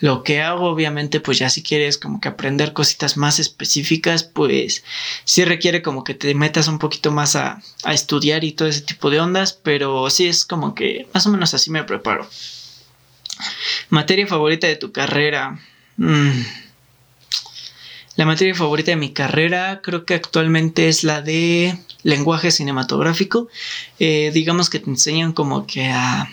lo 0.00 0.22
que 0.22 0.40
hago, 0.40 0.68
obviamente 0.68 1.20
pues 1.20 1.38
ya 1.38 1.50
si 1.50 1.62
quieres 1.62 1.98
como 1.98 2.20
que 2.20 2.28
aprender 2.28 2.72
cositas 2.72 3.16
más 3.16 3.38
específicas, 3.38 4.22
pues 4.22 4.84
sí 5.24 5.44
requiere 5.44 5.82
como 5.82 6.04
que 6.04 6.14
te 6.14 6.34
metas 6.34 6.68
un 6.68 6.78
poquito 6.78 7.10
más 7.10 7.34
a, 7.36 7.60
a 7.82 7.94
estudiar 7.94 8.44
y 8.44 8.52
todo 8.52 8.68
ese 8.68 8.82
tipo 8.82 9.10
de 9.10 9.20
ondas, 9.20 9.52
pero 9.52 10.08
sí 10.10 10.26
es 10.26 10.44
como 10.44 10.74
que 10.74 11.08
más 11.12 11.26
o 11.26 11.30
menos 11.30 11.54
así 11.54 11.70
me 11.70 11.84
preparo. 11.84 12.28
Materia 13.88 14.26
favorita 14.26 14.66
de 14.66 14.76
tu 14.76 14.92
carrera. 14.92 15.58
Mm. 15.96 16.63
La 18.16 18.26
materia 18.26 18.54
favorita 18.54 18.92
de 18.92 18.96
mi 18.96 19.12
carrera 19.12 19.80
creo 19.82 20.04
que 20.04 20.14
actualmente 20.14 20.88
es 20.88 21.02
la 21.02 21.20
de 21.20 21.76
lenguaje 22.04 22.52
cinematográfico. 22.52 23.48
Eh, 23.98 24.30
digamos 24.32 24.70
que 24.70 24.78
te 24.78 24.88
enseñan 24.88 25.32
como 25.32 25.66
que 25.66 25.90
a, 25.90 26.30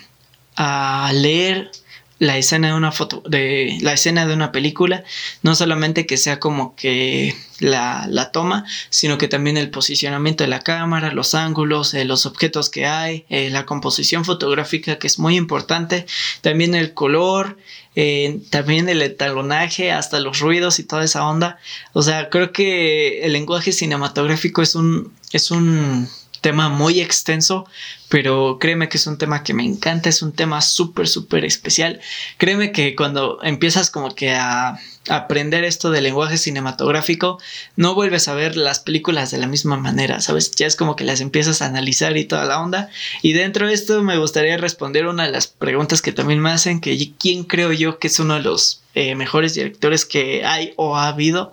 leer 1.12 1.72
la 2.20 2.38
escena 2.38 2.68
de 2.68 2.74
una 2.74 2.92
foto, 2.92 3.22
de 3.26 3.78
la 3.80 3.94
escena 3.94 4.26
de 4.26 4.34
una 4.34 4.52
película, 4.52 5.02
no 5.42 5.56
solamente 5.56 6.06
que 6.06 6.16
sea 6.16 6.38
como 6.38 6.76
que 6.76 7.34
la, 7.58 8.06
la 8.08 8.30
toma, 8.30 8.64
sino 8.90 9.18
que 9.18 9.26
también 9.26 9.56
el 9.56 9.70
posicionamiento 9.70 10.44
de 10.44 10.48
la 10.48 10.60
cámara, 10.60 11.12
los 11.12 11.34
ángulos, 11.34 11.94
eh, 11.94 12.04
los 12.04 12.24
objetos 12.24 12.70
que 12.70 12.86
hay, 12.86 13.24
eh, 13.28 13.50
la 13.50 13.66
composición 13.66 14.24
fotográfica 14.24 15.00
que 15.00 15.08
es 15.08 15.18
muy 15.18 15.36
importante, 15.36 16.06
también 16.42 16.76
el 16.76 16.94
color, 16.94 17.58
eh, 17.94 18.40
también 18.50 18.88
el 18.88 19.02
etalonaje, 19.02 19.92
hasta 19.92 20.20
los 20.20 20.40
ruidos 20.40 20.78
y 20.78 20.84
toda 20.84 21.04
esa 21.04 21.26
onda. 21.26 21.58
O 21.92 22.02
sea, 22.02 22.30
creo 22.30 22.52
que 22.52 23.24
el 23.24 23.32
lenguaje 23.32 23.72
cinematográfico 23.72 24.62
es 24.62 24.74
un, 24.74 25.12
es 25.32 25.50
un 25.50 26.08
tema 26.40 26.68
muy 26.68 27.00
extenso, 27.00 27.66
pero 28.12 28.58
créeme 28.60 28.90
que 28.90 28.98
es 28.98 29.06
un 29.06 29.16
tema 29.16 29.42
que 29.42 29.54
me 29.54 29.64
encanta, 29.64 30.10
es 30.10 30.20
un 30.20 30.32
tema 30.32 30.60
súper, 30.60 31.08
súper 31.08 31.46
especial. 31.46 31.98
Créeme 32.36 32.70
que 32.70 32.94
cuando 32.94 33.38
empiezas 33.42 33.88
como 33.88 34.14
que 34.14 34.34
a 34.34 34.78
aprender 35.08 35.64
esto 35.64 35.90
del 35.90 36.04
lenguaje 36.04 36.36
cinematográfico, 36.36 37.40
no 37.76 37.94
vuelves 37.94 38.28
a 38.28 38.34
ver 38.34 38.56
las 38.56 38.80
películas 38.80 39.30
de 39.30 39.38
la 39.38 39.46
misma 39.46 39.78
manera, 39.78 40.20
¿sabes? 40.20 40.50
Ya 40.52 40.66
es 40.66 40.76
como 40.76 40.94
que 40.94 41.04
las 41.04 41.22
empiezas 41.22 41.62
a 41.62 41.66
analizar 41.66 42.14
y 42.18 42.26
toda 42.26 42.44
la 42.44 42.60
onda. 42.60 42.90
Y 43.22 43.32
dentro 43.32 43.66
de 43.66 43.72
esto 43.72 44.02
me 44.02 44.18
gustaría 44.18 44.58
responder 44.58 45.06
una 45.06 45.24
de 45.24 45.32
las 45.32 45.46
preguntas 45.46 46.02
que 46.02 46.12
también 46.12 46.40
me 46.40 46.50
hacen, 46.50 46.82
que 46.82 47.12
quién 47.18 47.44
creo 47.44 47.72
yo 47.72 47.98
que 47.98 48.08
es 48.08 48.20
uno 48.20 48.34
de 48.34 48.42
los 48.42 48.82
eh, 48.94 49.14
mejores 49.14 49.54
directores 49.54 50.04
que 50.04 50.44
hay 50.44 50.74
o 50.76 50.96
ha 50.96 51.08
habido. 51.08 51.50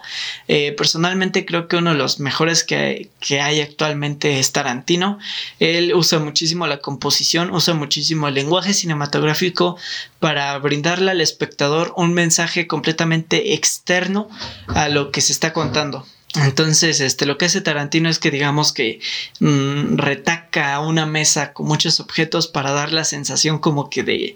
Eh, 0.49 0.73
personalmente 0.73 1.45
creo 1.45 1.69
que 1.69 1.77
uno 1.77 1.91
de 1.91 1.97
los 1.97 2.19
mejores 2.19 2.65
que, 2.65 3.09
que, 3.21 3.39
hay 3.39 3.61
actualmente 3.61 4.39
es 4.39 4.51
Tarantino. 4.51 5.19
Él 5.59 5.93
usa 5.95 6.19
muchísimo 6.19 6.48
la 6.67 6.79
composición, 6.79 7.51
usa 7.51 7.73
muchísimo 7.73 8.27
el 8.27 8.35
lenguaje 8.35 8.73
cinematográfico 8.73 9.77
para 10.19 10.57
brindarle 10.59 11.11
al 11.11 11.21
espectador 11.21 11.93
un 11.95 12.13
mensaje 12.13 12.67
completamente 12.67 13.53
externo 13.53 14.29
a 14.67 14.89
lo 14.89 15.11
que 15.11 15.21
se 15.21 15.33
está 15.33 15.53
contando. 15.53 16.05
Entonces, 16.35 16.99
este, 16.99 17.25
lo 17.25 17.37
que 17.37 17.45
hace 17.45 17.61
Tarantino 17.61 18.07
es 18.07 18.19
que 18.19 18.29
digamos 18.29 18.71
que 18.71 18.99
mm, 19.39 19.97
retaca 19.97 20.79
una 20.79 21.05
mesa 21.07 21.53
con 21.53 21.67
muchos 21.67 21.99
objetos 21.99 22.47
para 22.47 22.71
dar 22.71 22.93
la 22.93 23.03
sensación 23.03 23.57
como 23.57 23.89
que 23.89 24.03
de, 24.03 24.35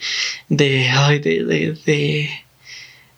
de, 0.50 0.90
ay, 0.90 1.20
de, 1.20 1.44
de, 1.44 1.78
de 1.86 2.30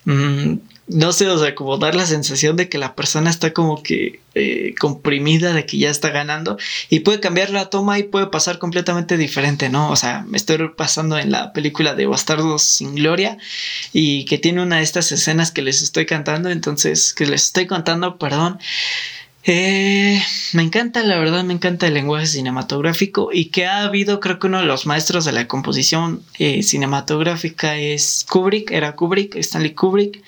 mm, 0.04 0.58
no 0.88 1.12
sé, 1.14 1.28
o 1.30 1.38
sea, 1.40 1.56
como 1.56 1.78
dar 1.78 1.96
la 1.96 2.06
sensación 2.06 2.58
de 2.58 2.68
que 2.70 2.78
la 2.78 2.96
persona 2.96 3.30
está 3.30 3.54
como 3.54 3.82
que 3.82 4.20
eh, 4.36 4.76
comprimida, 4.80 5.54
de 5.54 5.66
que 5.66 5.78
ya 5.78 5.90
está 5.90 6.10
ganando 6.10 6.58
y 6.90 7.00
puede 7.00 7.20
cambiar 7.20 7.50
la 7.50 7.70
toma 7.70 7.98
y 8.00 8.04
puede 8.04 8.28
pasar 8.28 8.60
completamente 8.60 9.18
diferente, 9.18 9.70
¿no? 9.70 9.90
O 9.90 9.96
sea, 9.96 10.26
me 10.28 10.38
estoy 10.38 10.70
pasando 10.76 11.18
en 11.18 11.32
la 11.32 11.54
película 11.54 11.96
de 11.96 12.06
Bastardos 12.06 12.62
sin 12.62 12.96
Gloria 12.96 13.38
y 13.94 14.26
que 14.26 14.38
tiene 14.38 14.62
una 14.62 14.78
de 14.78 14.84
estas 14.84 15.12
escenas 15.12 15.52
que 15.52 15.62
les 15.62 15.82
estoy 15.82 16.06
cantando, 16.06 16.50
entonces, 16.50 17.14
que 17.14 17.26
les 17.26 17.46
estoy 17.46 17.66
contando, 17.66 18.18
perdón. 18.18 18.60
Eh, 19.48 20.20
me 20.54 20.64
encanta, 20.64 21.04
la 21.04 21.20
verdad, 21.20 21.44
me 21.44 21.54
encanta 21.54 21.86
el 21.86 21.94
lenguaje 21.94 22.26
cinematográfico 22.26 23.30
y 23.32 23.52
que 23.52 23.68
ha 23.68 23.84
habido, 23.84 24.20
creo 24.20 24.40
que 24.40 24.48
uno 24.48 24.60
de 24.60 24.66
los 24.66 24.88
maestros 24.88 25.24
de 25.26 25.34
la 25.34 25.48
composición 25.48 26.24
eh, 26.40 26.64
cinematográfica 26.64 27.78
es 27.78 28.26
Kubrick, 28.28 28.72
era 28.72 28.96
Kubrick, 28.96 29.36
Stanley 29.36 29.76
Kubrick, 29.76 30.24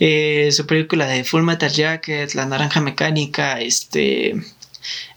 eh, 0.00 0.48
su 0.50 0.66
película 0.66 1.06
de 1.06 1.24
Full 1.24 1.42
Metal 1.42 1.70
Jacket, 1.70 2.32
La 2.32 2.46
Naranja 2.46 2.80
Mecánica, 2.80 3.60
este, 3.60 4.34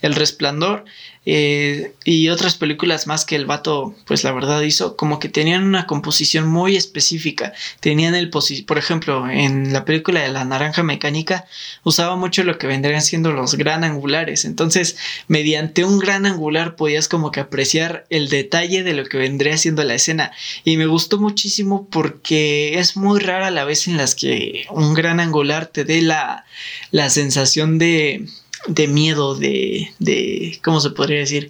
El 0.02 0.16
Resplandor. 0.16 0.84
Eh, 1.30 1.92
y 2.06 2.30
otras 2.30 2.56
películas 2.56 3.06
más 3.06 3.26
que 3.26 3.36
el 3.36 3.46
vato, 3.46 3.94
pues 4.06 4.24
la 4.24 4.32
verdad 4.32 4.62
hizo, 4.62 4.96
como 4.96 5.20
que 5.20 5.28
tenían 5.28 5.66
una 5.66 5.86
composición 5.86 6.48
muy 6.48 6.78
específica. 6.78 7.52
Tenían 7.82 8.16
el, 8.16 8.30
por 8.30 8.78
ejemplo, 8.78 9.30
en 9.30 9.74
la 9.74 9.84
película 9.84 10.22
de 10.22 10.30
la 10.30 10.46
naranja 10.46 10.84
mecánica, 10.84 11.46
usaba 11.84 12.16
mucho 12.16 12.46
lo 12.46 12.58
que 12.58 12.68
vendrían 12.68 13.02
siendo 13.02 13.34
los 13.34 13.56
gran 13.56 13.84
angulares. 13.84 14.46
Entonces, 14.46 14.96
mediante 15.28 15.84
un 15.84 16.00
gran 16.00 16.26
angular 16.26 16.78
podías 16.78 17.10
como 17.10 17.30
que 17.32 17.42
apreciar 17.42 18.06
el 18.10 18.30
detalle 18.30 18.84
de 18.84 18.94
lo 18.94 19.04
que 19.04 19.18
vendría 19.18 19.58
siendo 19.58 19.84
la 19.84 19.96
escena. 19.96 20.32
Y 20.64 20.78
me 20.78 20.86
gustó 20.86 21.20
muchísimo 21.20 21.90
porque 21.90 22.80
es 22.80 22.96
muy 22.96 23.20
rara 23.20 23.52
la 23.52 23.66
vez 23.66 23.90
en 23.90 23.98
las 23.98 24.16
que 24.16 24.66
un 24.70 24.94
gran 24.94 25.20
angular 25.20 25.66
te 25.66 25.84
dé 25.84 26.02
la, 26.02 26.46
la 26.92 27.10
sensación 27.10 27.80
de 27.80 28.28
de 28.68 28.88
miedo, 28.88 29.36
de, 29.36 29.92
de, 30.00 30.60
¿cómo 30.64 30.80
se 30.80 30.92
podría 30.92 31.20
decir? 31.20 31.50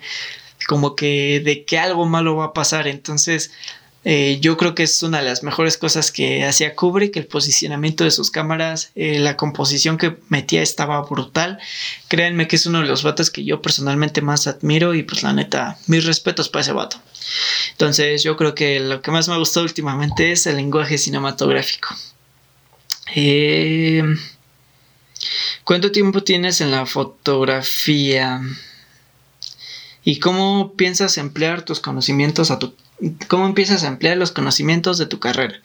Como 0.68 0.96
que 0.96 1.42
de 1.44 1.66
que 1.66 1.78
algo 1.78 2.06
malo 2.06 2.36
va 2.36 2.46
a 2.46 2.54
pasar. 2.54 2.88
Entonces, 2.88 3.52
eh, 4.10 4.40
yo 4.40 4.56
creo 4.56 4.74
que 4.74 4.84
es 4.84 5.04
una 5.04 5.18
de 5.20 5.26
las 5.26 5.44
mejores 5.44 5.78
cosas 5.78 6.12
que 6.12 6.46
hacía 6.46 6.76
Kubrick, 6.76 7.18
el 7.18 7.26
posicionamiento 7.26 8.06
de 8.06 8.12
sus 8.12 8.32
cámaras, 8.32 8.92
eh, 8.96 9.20
la 9.20 9.36
composición 9.36 9.98
que 9.98 10.16
metía 10.30 10.62
estaba 10.62 11.02
brutal. 11.02 11.60
Créanme 12.08 12.48
que 12.48 12.56
es 12.56 12.66
uno 12.66 12.80
de 12.80 12.88
los 12.88 13.04
vatos 13.04 13.30
que 13.30 13.44
yo 13.44 13.62
personalmente 13.62 14.22
más 14.22 14.48
admiro 14.48 14.94
y 14.96 15.04
pues 15.04 15.24
la 15.24 15.34
neta, 15.34 15.78
mis 15.88 16.06
respetos 16.06 16.48
para 16.48 16.62
ese 16.62 16.72
vato. 16.72 17.02
Entonces 17.72 18.24
yo 18.24 18.38
creo 18.38 18.56
que 18.56 18.80
lo 18.80 19.02
que 19.02 19.12
más 19.12 19.28
me 19.28 19.34
ha 19.34 19.40
gustado 19.40 19.66
últimamente 19.66 20.32
es 20.32 20.48
el 20.48 20.56
lenguaje 20.56 20.98
cinematográfico. 20.98 21.90
Eh, 23.14 24.04
¿Cuánto 25.68 25.92
tiempo 25.92 26.24
tienes 26.24 26.62
en 26.62 26.72
la 26.72 26.86
fotografía? 26.86 28.42
¿Y 30.06 30.20
cómo 30.20 30.72
piensas 30.78 31.18
emplear 31.18 31.64
tus 31.64 31.82
conocimientos 31.82 32.52
a 32.52 32.58
tu... 32.58 32.74
¿Cómo 33.28 33.46
empiezas 33.46 33.84
a 33.84 33.88
emplear 33.88 34.16
los 34.16 34.32
conocimientos 34.32 34.98
de 34.98 35.08
tu 35.08 35.20
carrera? 35.20 35.60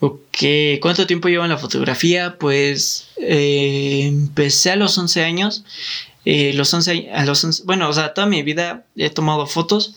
Ok, 0.00 0.82
¿cuánto 0.82 1.06
tiempo 1.06 1.28
llevo 1.28 1.44
en 1.44 1.50
la 1.50 1.56
fotografía? 1.56 2.36
Pues 2.38 3.06
eh, 3.16 4.02
empecé 4.04 4.72
a 4.72 4.76
los 4.76 4.98
11 4.98 5.24
años. 5.24 5.64
Eh, 6.26 6.52
los 6.52 6.74
11, 6.74 7.08
a 7.10 7.24
los 7.24 7.64
bueno, 7.64 7.88
o 7.88 7.94
sea, 7.94 8.12
toda 8.12 8.26
mi 8.26 8.42
vida 8.42 8.84
he 8.96 9.08
tomado 9.08 9.46
fotos. 9.46 9.94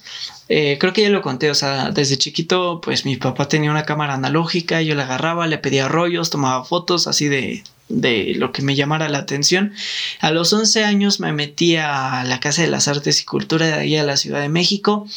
Eh, 0.49 0.77
creo 0.79 0.93
que 0.93 1.03
ya 1.03 1.09
lo 1.09 1.21
conté, 1.21 1.51
o 1.51 1.55
sea, 1.55 1.91
desde 1.91 2.17
chiquito, 2.17 2.81
pues 2.81 3.05
mi 3.05 3.17
papá 3.17 3.47
tenía 3.47 3.69
una 3.69 3.85
cámara 3.85 4.15
analógica, 4.15 4.81
yo 4.81 4.95
la 4.95 5.03
agarraba, 5.03 5.45
le 5.45 5.59
pedía 5.59 5.87
rollos, 5.87 6.31
tomaba 6.31 6.65
fotos 6.65 7.05
así 7.05 7.27
de, 7.27 7.63
de 7.87 8.33
lo 8.35 8.51
que 8.51 8.63
me 8.63 8.75
llamara 8.75 9.09
la 9.09 9.19
atención. 9.19 9.73
A 10.19 10.31
los 10.31 10.51
11 10.51 10.83
años 10.83 11.19
me 11.19 11.33
metí 11.33 11.75
a 11.75 12.23
la 12.23 12.39
Casa 12.39 12.63
de 12.63 12.67
las 12.67 12.87
Artes 12.87 13.21
y 13.21 13.25
Cultura 13.25 13.67
de 13.67 13.73
ahí 13.73 13.95
a 13.95 14.03
la 14.03 14.17
Ciudad 14.17 14.41
de 14.41 14.49
México, 14.49 15.07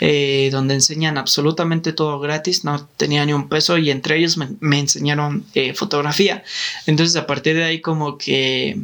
eh, 0.00 0.48
donde 0.50 0.74
enseñan 0.74 1.16
absolutamente 1.16 1.92
todo 1.92 2.18
gratis, 2.18 2.64
no 2.64 2.84
tenía 2.96 3.24
ni 3.24 3.32
un 3.32 3.48
peso 3.48 3.78
y 3.78 3.88
entre 3.88 4.18
ellos 4.18 4.36
me, 4.36 4.78
enseñaron 4.80 5.44
eh, 5.54 5.74
fotografía. 5.74 6.42
Entonces 6.86 7.14
a 7.14 7.28
partir 7.28 7.54
de 7.54 7.64
ahí 7.64 7.80
como 7.80 8.18
que 8.18 8.78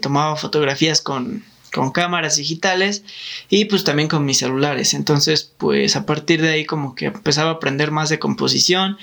tomaba 0.00 0.36
fotografías 0.36 1.00
con 1.00 1.44
con 1.72 1.90
cámaras 1.90 2.36
digitales 2.36 3.02
y 3.48 3.64
pues 3.64 3.84
también 3.84 4.08
con 4.08 4.24
mis 4.24 4.38
celulares. 4.38 4.94
Entonces 4.94 5.50
pues 5.58 5.96
a 5.96 6.06
partir 6.06 6.42
de 6.42 6.50
ahí 6.50 6.64
como 6.64 6.94
que 6.94 7.06
empezaba 7.06 7.50
a 7.50 7.54
aprender 7.54 7.90
más 7.90 8.08
de 8.08 8.18
composición. 8.18 8.98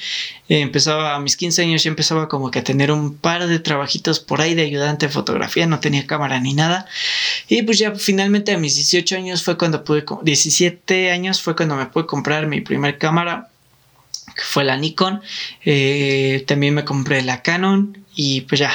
Empezaba 0.47 1.15
a 1.15 1.19
mis 1.19 1.35
15 1.37 1.63
años 1.63 1.83
ya 1.83 1.89
empezaba 1.89 2.29
como 2.29 2.51
que 2.51 2.59
a 2.59 2.63
tener 2.63 2.91
un 2.91 3.15
par 3.15 3.47
de 3.47 3.59
trabajitos 3.59 4.19
por 4.19 4.41
ahí 4.41 4.55
de 4.55 4.63
ayudante 4.63 5.07
de 5.07 5.11
fotografía. 5.11 5.65
No 5.67 5.79
tenía 5.79 6.07
cámara 6.07 6.39
ni 6.39 6.53
nada. 6.53 6.87
Y 7.47 7.63
pues 7.63 7.79
ya 7.79 7.95
finalmente 7.95 8.53
a 8.53 8.57
mis 8.57 8.75
18 8.75 9.15
años 9.17 9.43
fue 9.43 9.57
cuando 9.57 9.83
pude, 9.83 10.05
17 10.23 11.11
años 11.11 11.41
fue 11.41 11.55
cuando 11.55 11.75
me 11.75 11.87
pude 11.87 12.05
comprar 12.05 12.47
mi 12.47 12.61
primer 12.61 12.97
cámara 12.97 13.49
que 14.35 14.43
fue 14.43 14.63
la 14.63 14.77
Nikon. 14.77 15.21
Eh, 15.65 16.43
también 16.47 16.73
me 16.73 16.85
compré 16.85 17.21
la 17.21 17.41
Canon 17.41 18.05
y 18.15 18.41
pues 18.41 18.59
ya 18.59 18.71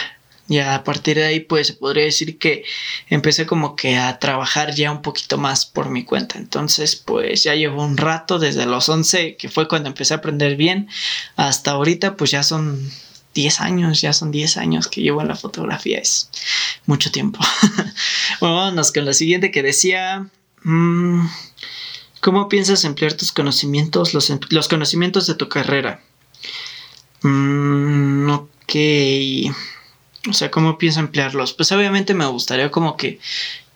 y 0.46 0.58
a 0.58 0.84
partir 0.84 1.16
de 1.16 1.24
ahí, 1.24 1.40
pues 1.40 1.72
podría 1.72 2.04
decir 2.04 2.38
que 2.38 2.64
empecé 3.08 3.46
como 3.46 3.76
que 3.76 3.96
a 3.96 4.18
trabajar 4.18 4.74
ya 4.74 4.92
un 4.92 5.00
poquito 5.00 5.38
más 5.38 5.64
por 5.64 5.88
mi 5.88 6.04
cuenta. 6.04 6.38
Entonces, 6.38 6.96
pues 6.96 7.42
ya 7.44 7.54
llevo 7.54 7.82
un 7.82 7.96
rato, 7.96 8.38
desde 8.38 8.66
los 8.66 8.88
11, 8.88 9.36
que 9.36 9.48
fue 9.48 9.68
cuando 9.68 9.88
empecé 9.88 10.12
a 10.12 10.18
aprender 10.18 10.56
bien, 10.56 10.88
hasta 11.36 11.70
ahorita, 11.70 12.16
pues 12.16 12.30
ya 12.30 12.42
son 12.42 12.90
10 13.34 13.60
años, 13.60 14.02
ya 14.02 14.12
son 14.12 14.30
10 14.30 14.58
años 14.58 14.88
que 14.88 15.00
llevo 15.00 15.22
en 15.22 15.28
la 15.28 15.36
fotografía, 15.36 15.98
es 15.98 16.28
mucho 16.84 17.10
tiempo. 17.10 17.40
bueno, 18.40 18.56
vámonos 18.56 18.92
con 18.92 19.04
la 19.06 19.12
siguiente 19.12 19.50
que 19.50 19.62
decía... 19.62 20.28
Mm, 20.62 21.26
¿Cómo 22.20 22.48
piensas 22.48 22.84
emplear 22.84 23.12
tus 23.12 23.32
conocimientos, 23.32 24.14
los, 24.14 24.32
los 24.48 24.68
conocimientos 24.68 25.26
de 25.26 25.34
tu 25.34 25.50
carrera? 25.50 26.00
Mm, 27.20 28.30
ok. 28.30 28.74
O 30.28 30.32
sea, 30.32 30.50
¿cómo 30.50 30.78
pienso 30.78 31.00
emplearlos? 31.00 31.52
Pues 31.52 31.70
obviamente 31.72 32.14
me 32.14 32.26
gustaría 32.26 32.70
como 32.70 32.96
que 32.96 33.18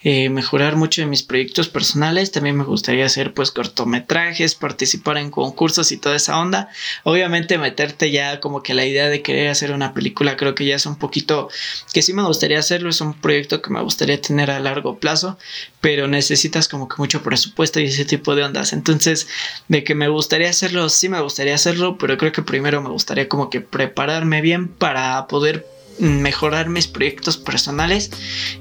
eh, 0.04 0.30
mejorar 0.30 0.76
mucho 0.76 1.02
en 1.02 1.10
mis 1.10 1.24
proyectos 1.24 1.68
personales. 1.68 2.30
También 2.30 2.56
me 2.56 2.64
gustaría 2.64 3.04
hacer 3.04 3.34
pues 3.34 3.50
cortometrajes, 3.50 4.54
participar 4.54 5.18
en 5.18 5.30
concursos 5.30 5.90
y 5.90 5.96
toda 5.96 6.16
esa 6.16 6.38
onda. 6.38 6.68
Obviamente 7.02 7.58
meterte 7.58 8.12
ya 8.12 8.38
como 8.38 8.62
que 8.62 8.74
la 8.74 8.86
idea 8.86 9.08
de 9.08 9.22
querer 9.22 9.48
hacer 9.48 9.72
una 9.72 9.94
película 9.94 10.36
creo 10.36 10.54
que 10.54 10.64
ya 10.64 10.76
es 10.76 10.86
un 10.86 10.96
poquito 10.96 11.48
que 11.92 12.00
sí 12.00 12.12
me 12.12 12.22
gustaría 12.22 12.60
hacerlo. 12.60 12.90
Es 12.90 13.00
un 13.00 13.12
proyecto 13.12 13.60
que 13.60 13.70
me 13.70 13.82
gustaría 13.82 14.20
tener 14.20 14.52
a 14.52 14.60
largo 14.60 14.98
plazo, 15.00 15.36
pero 15.80 16.06
necesitas 16.06 16.68
como 16.68 16.88
que 16.88 16.94
mucho 16.98 17.22
presupuesto 17.22 17.80
y 17.80 17.84
ese 17.86 18.04
tipo 18.04 18.36
de 18.36 18.44
ondas. 18.44 18.72
Entonces, 18.72 19.26
de 19.66 19.82
que 19.82 19.96
me 19.96 20.08
gustaría 20.08 20.48
hacerlo, 20.48 20.88
sí 20.88 21.08
me 21.08 21.20
gustaría 21.20 21.56
hacerlo, 21.56 21.98
pero 21.98 22.16
creo 22.16 22.30
que 22.30 22.42
primero 22.42 22.80
me 22.80 22.90
gustaría 22.90 23.28
como 23.28 23.50
que 23.50 23.60
prepararme 23.60 24.42
bien 24.42 24.68
para 24.68 25.26
poder 25.26 25.77
mejorar 25.98 26.68
mis 26.68 26.86
proyectos 26.86 27.36
personales 27.36 28.10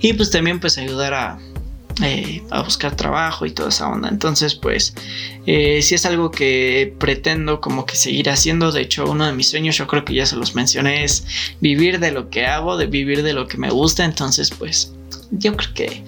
y 0.01 0.13
pues 0.13 0.31
también 0.31 0.59
pues 0.59 0.77
ayudar 0.77 1.13
a, 1.13 1.39
eh, 2.03 2.43
a 2.51 2.61
buscar 2.61 2.95
trabajo 2.95 3.45
y 3.47 3.51
toda 3.51 3.69
esa 3.69 3.87
onda. 3.89 4.09
Entonces, 4.09 4.53
pues, 4.53 4.93
eh, 5.47 5.81
si 5.81 5.95
es 5.95 6.05
algo 6.05 6.29
que 6.29 6.93
pretendo 6.99 7.59
como 7.59 7.87
que 7.87 7.95
seguir 7.95 8.29
haciendo. 8.29 8.71
De 8.71 8.81
hecho, 8.81 9.09
uno 9.09 9.25
de 9.25 9.33
mis 9.33 9.49
sueños, 9.49 9.77
yo 9.77 9.87
creo 9.87 10.05
que 10.05 10.13
ya 10.13 10.25
se 10.27 10.35
los 10.35 10.53
mencioné, 10.53 11.03
es 11.03 11.25
vivir 11.59 11.99
de 11.99 12.11
lo 12.11 12.29
que 12.29 12.45
hago, 12.45 12.77
de 12.77 12.85
vivir 12.85 13.23
de 13.23 13.33
lo 13.33 13.47
que 13.47 13.57
me 13.57 13.71
gusta. 13.71 14.05
Entonces, 14.05 14.51
pues, 14.51 14.93
yo 15.31 15.55
creo 15.55 15.73
que 15.73 16.03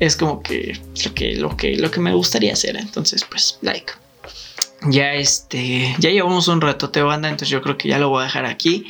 es 0.00 0.16
como 0.16 0.42
que 0.42 0.80
lo 1.04 1.14
que, 1.14 1.36
lo 1.36 1.56
que, 1.56 1.76
lo 1.76 1.90
que 1.90 2.00
me 2.00 2.12
gustaría 2.14 2.54
hacer. 2.54 2.76
Entonces, 2.76 3.24
pues, 3.30 3.58
like 3.62 3.92
ya 4.88 5.14
este 5.14 5.94
ya 5.98 6.10
llevamos 6.10 6.48
un 6.48 6.60
ratote 6.60 7.02
banda 7.02 7.28
entonces 7.28 7.48
yo 7.48 7.62
creo 7.62 7.78
que 7.78 7.88
ya 7.88 7.98
lo 7.98 8.08
voy 8.08 8.22
a 8.22 8.24
dejar 8.24 8.46
aquí. 8.46 8.86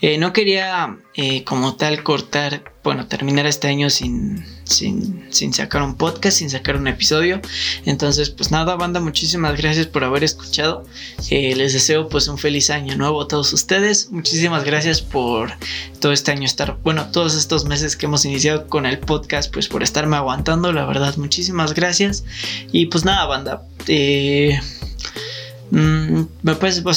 Eh, 0.00 0.18
no 0.18 0.32
quería 0.32 0.98
eh, 1.14 1.44
como 1.44 1.76
tal 1.76 2.02
cortar 2.02 2.72
bueno 2.82 3.06
terminar 3.06 3.46
este 3.46 3.68
año 3.68 3.90
sin, 3.90 4.44
sin, 4.70 5.26
sin 5.30 5.52
sacar 5.52 5.82
un 5.82 5.96
podcast 5.96 6.38
sin 6.38 6.50
sacar 6.50 6.76
un 6.76 6.88
episodio. 6.88 7.40
Entonces 7.84 8.30
pues 8.30 8.50
nada 8.50 8.76
banda 8.76 9.00
muchísimas 9.00 9.56
gracias 9.56 9.86
por 9.86 10.04
haber 10.04 10.24
escuchado. 10.24 10.84
Eh, 11.30 11.54
les 11.56 11.72
deseo 11.72 12.08
pues 12.08 12.28
un 12.28 12.38
feliz 12.38 12.70
año 12.70 12.96
nuevo 12.96 13.22
a 13.22 13.28
todos 13.28 13.52
ustedes. 13.52 14.10
Muchísimas 14.10 14.64
gracias 14.64 15.00
por 15.00 15.52
todo 16.00 16.12
este 16.12 16.32
año 16.32 16.44
estar 16.44 16.78
bueno 16.82 17.10
todos 17.10 17.36
estos 17.36 17.64
meses 17.64 17.96
que 17.96 18.06
hemos 18.06 18.24
iniciado 18.24 18.66
con 18.66 18.86
el 18.86 18.98
podcast 18.98 19.52
pues 19.52 19.68
por 19.68 19.82
estarme 19.82 20.16
aguantando. 20.16 20.72
La 20.72 20.86
verdad 20.86 21.16
muchísimas 21.16 21.74
gracias. 21.74 22.24
Y 22.72 22.86
pues 22.86 23.04
nada 23.04 23.26
banda 23.26 23.62
eh 23.86 24.58
Mm, 25.70 26.22
me 26.42 26.54
parece, 26.56 26.82
o 26.84 26.94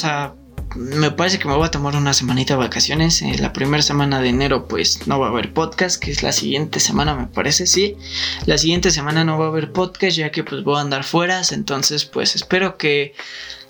me 0.75 1.11
parece 1.11 1.39
que 1.39 1.47
me 1.47 1.55
voy 1.55 1.65
a 1.65 1.71
tomar 1.71 1.95
una 1.95 2.13
semanita 2.13 2.53
de 2.53 2.59
vacaciones. 2.59 3.21
Eh, 3.21 3.35
la 3.39 3.53
primera 3.53 3.83
semana 3.83 4.21
de 4.21 4.29
enero, 4.29 4.67
pues 4.67 5.07
no 5.07 5.19
va 5.19 5.27
a 5.27 5.29
haber 5.29 5.53
podcast, 5.53 6.01
que 6.01 6.11
es 6.11 6.23
la 6.23 6.31
siguiente 6.31 6.79
semana, 6.79 7.15
me 7.15 7.27
parece, 7.27 7.67
sí. 7.67 7.97
La 8.45 8.57
siguiente 8.57 8.91
semana 8.91 9.23
no 9.23 9.37
va 9.37 9.45
a 9.45 9.49
haber 9.49 9.71
podcast, 9.71 10.17
ya 10.17 10.31
que 10.31 10.43
pues 10.43 10.63
voy 10.63 10.77
a 10.77 10.81
andar 10.81 11.03
fuera. 11.03 11.41
Entonces, 11.51 12.05
pues 12.05 12.35
espero 12.35 12.77
que 12.77 13.13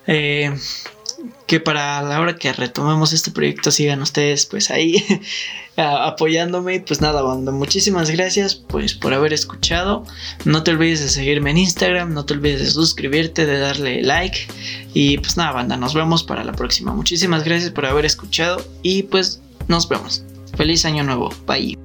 eh, 0.08 0.54
que 1.48 1.60
para 1.60 2.02
la 2.02 2.20
hora 2.20 2.36
que 2.36 2.52
retomemos 2.52 3.14
este 3.14 3.32
proyecto 3.32 3.72
sigan 3.72 4.02
ustedes 4.02 4.46
pues 4.46 4.72
ahí 4.72 4.96
apoyándome. 5.78 6.80
Pues 6.82 7.02
nada, 7.02 7.22
banda, 7.22 7.52
muchísimas 7.52 8.10
gracias 8.10 8.56
pues 8.56 8.94
por 8.94 9.14
haber 9.14 9.34
escuchado. 9.34 10.04
No 10.46 10.64
te 10.64 10.72
olvides 10.72 11.02
de 11.02 11.10
seguirme 11.10 11.52
en 11.52 11.58
Instagram, 11.58 12.14
no 12.14 12.26
te 12.26 12.34
olvides 12.34 12.60
de 12.60 12.72
suscribirte, 12.72 13.46
de 13.46 13.60
darle 13.60 14.02
like. 14.02 14.48
Y 14.94 15.18
pues 15.18 15.38
nada, 15.38 15.52
banda, 15.52 15.78
nos 15.78 15.94
vemos 15.94 16.24
para 16.24 16.44
la 16.44 16.54
próxima. 16.54 16.94
Muchísimas 16.94 17.44
gracias 17.44 17.72
por 17.72 17.86
haber 17.86 18.06
escuchado 18.06 18.64
y 18.82 19.04
pues 19.04 19.42
nos 19.68 19.88
vemos. 19.88 20.24
Feliz 20.56 20.86
año 20.86 21.04
nuevo. 21.04 21.30
Bye. 21.48 21.83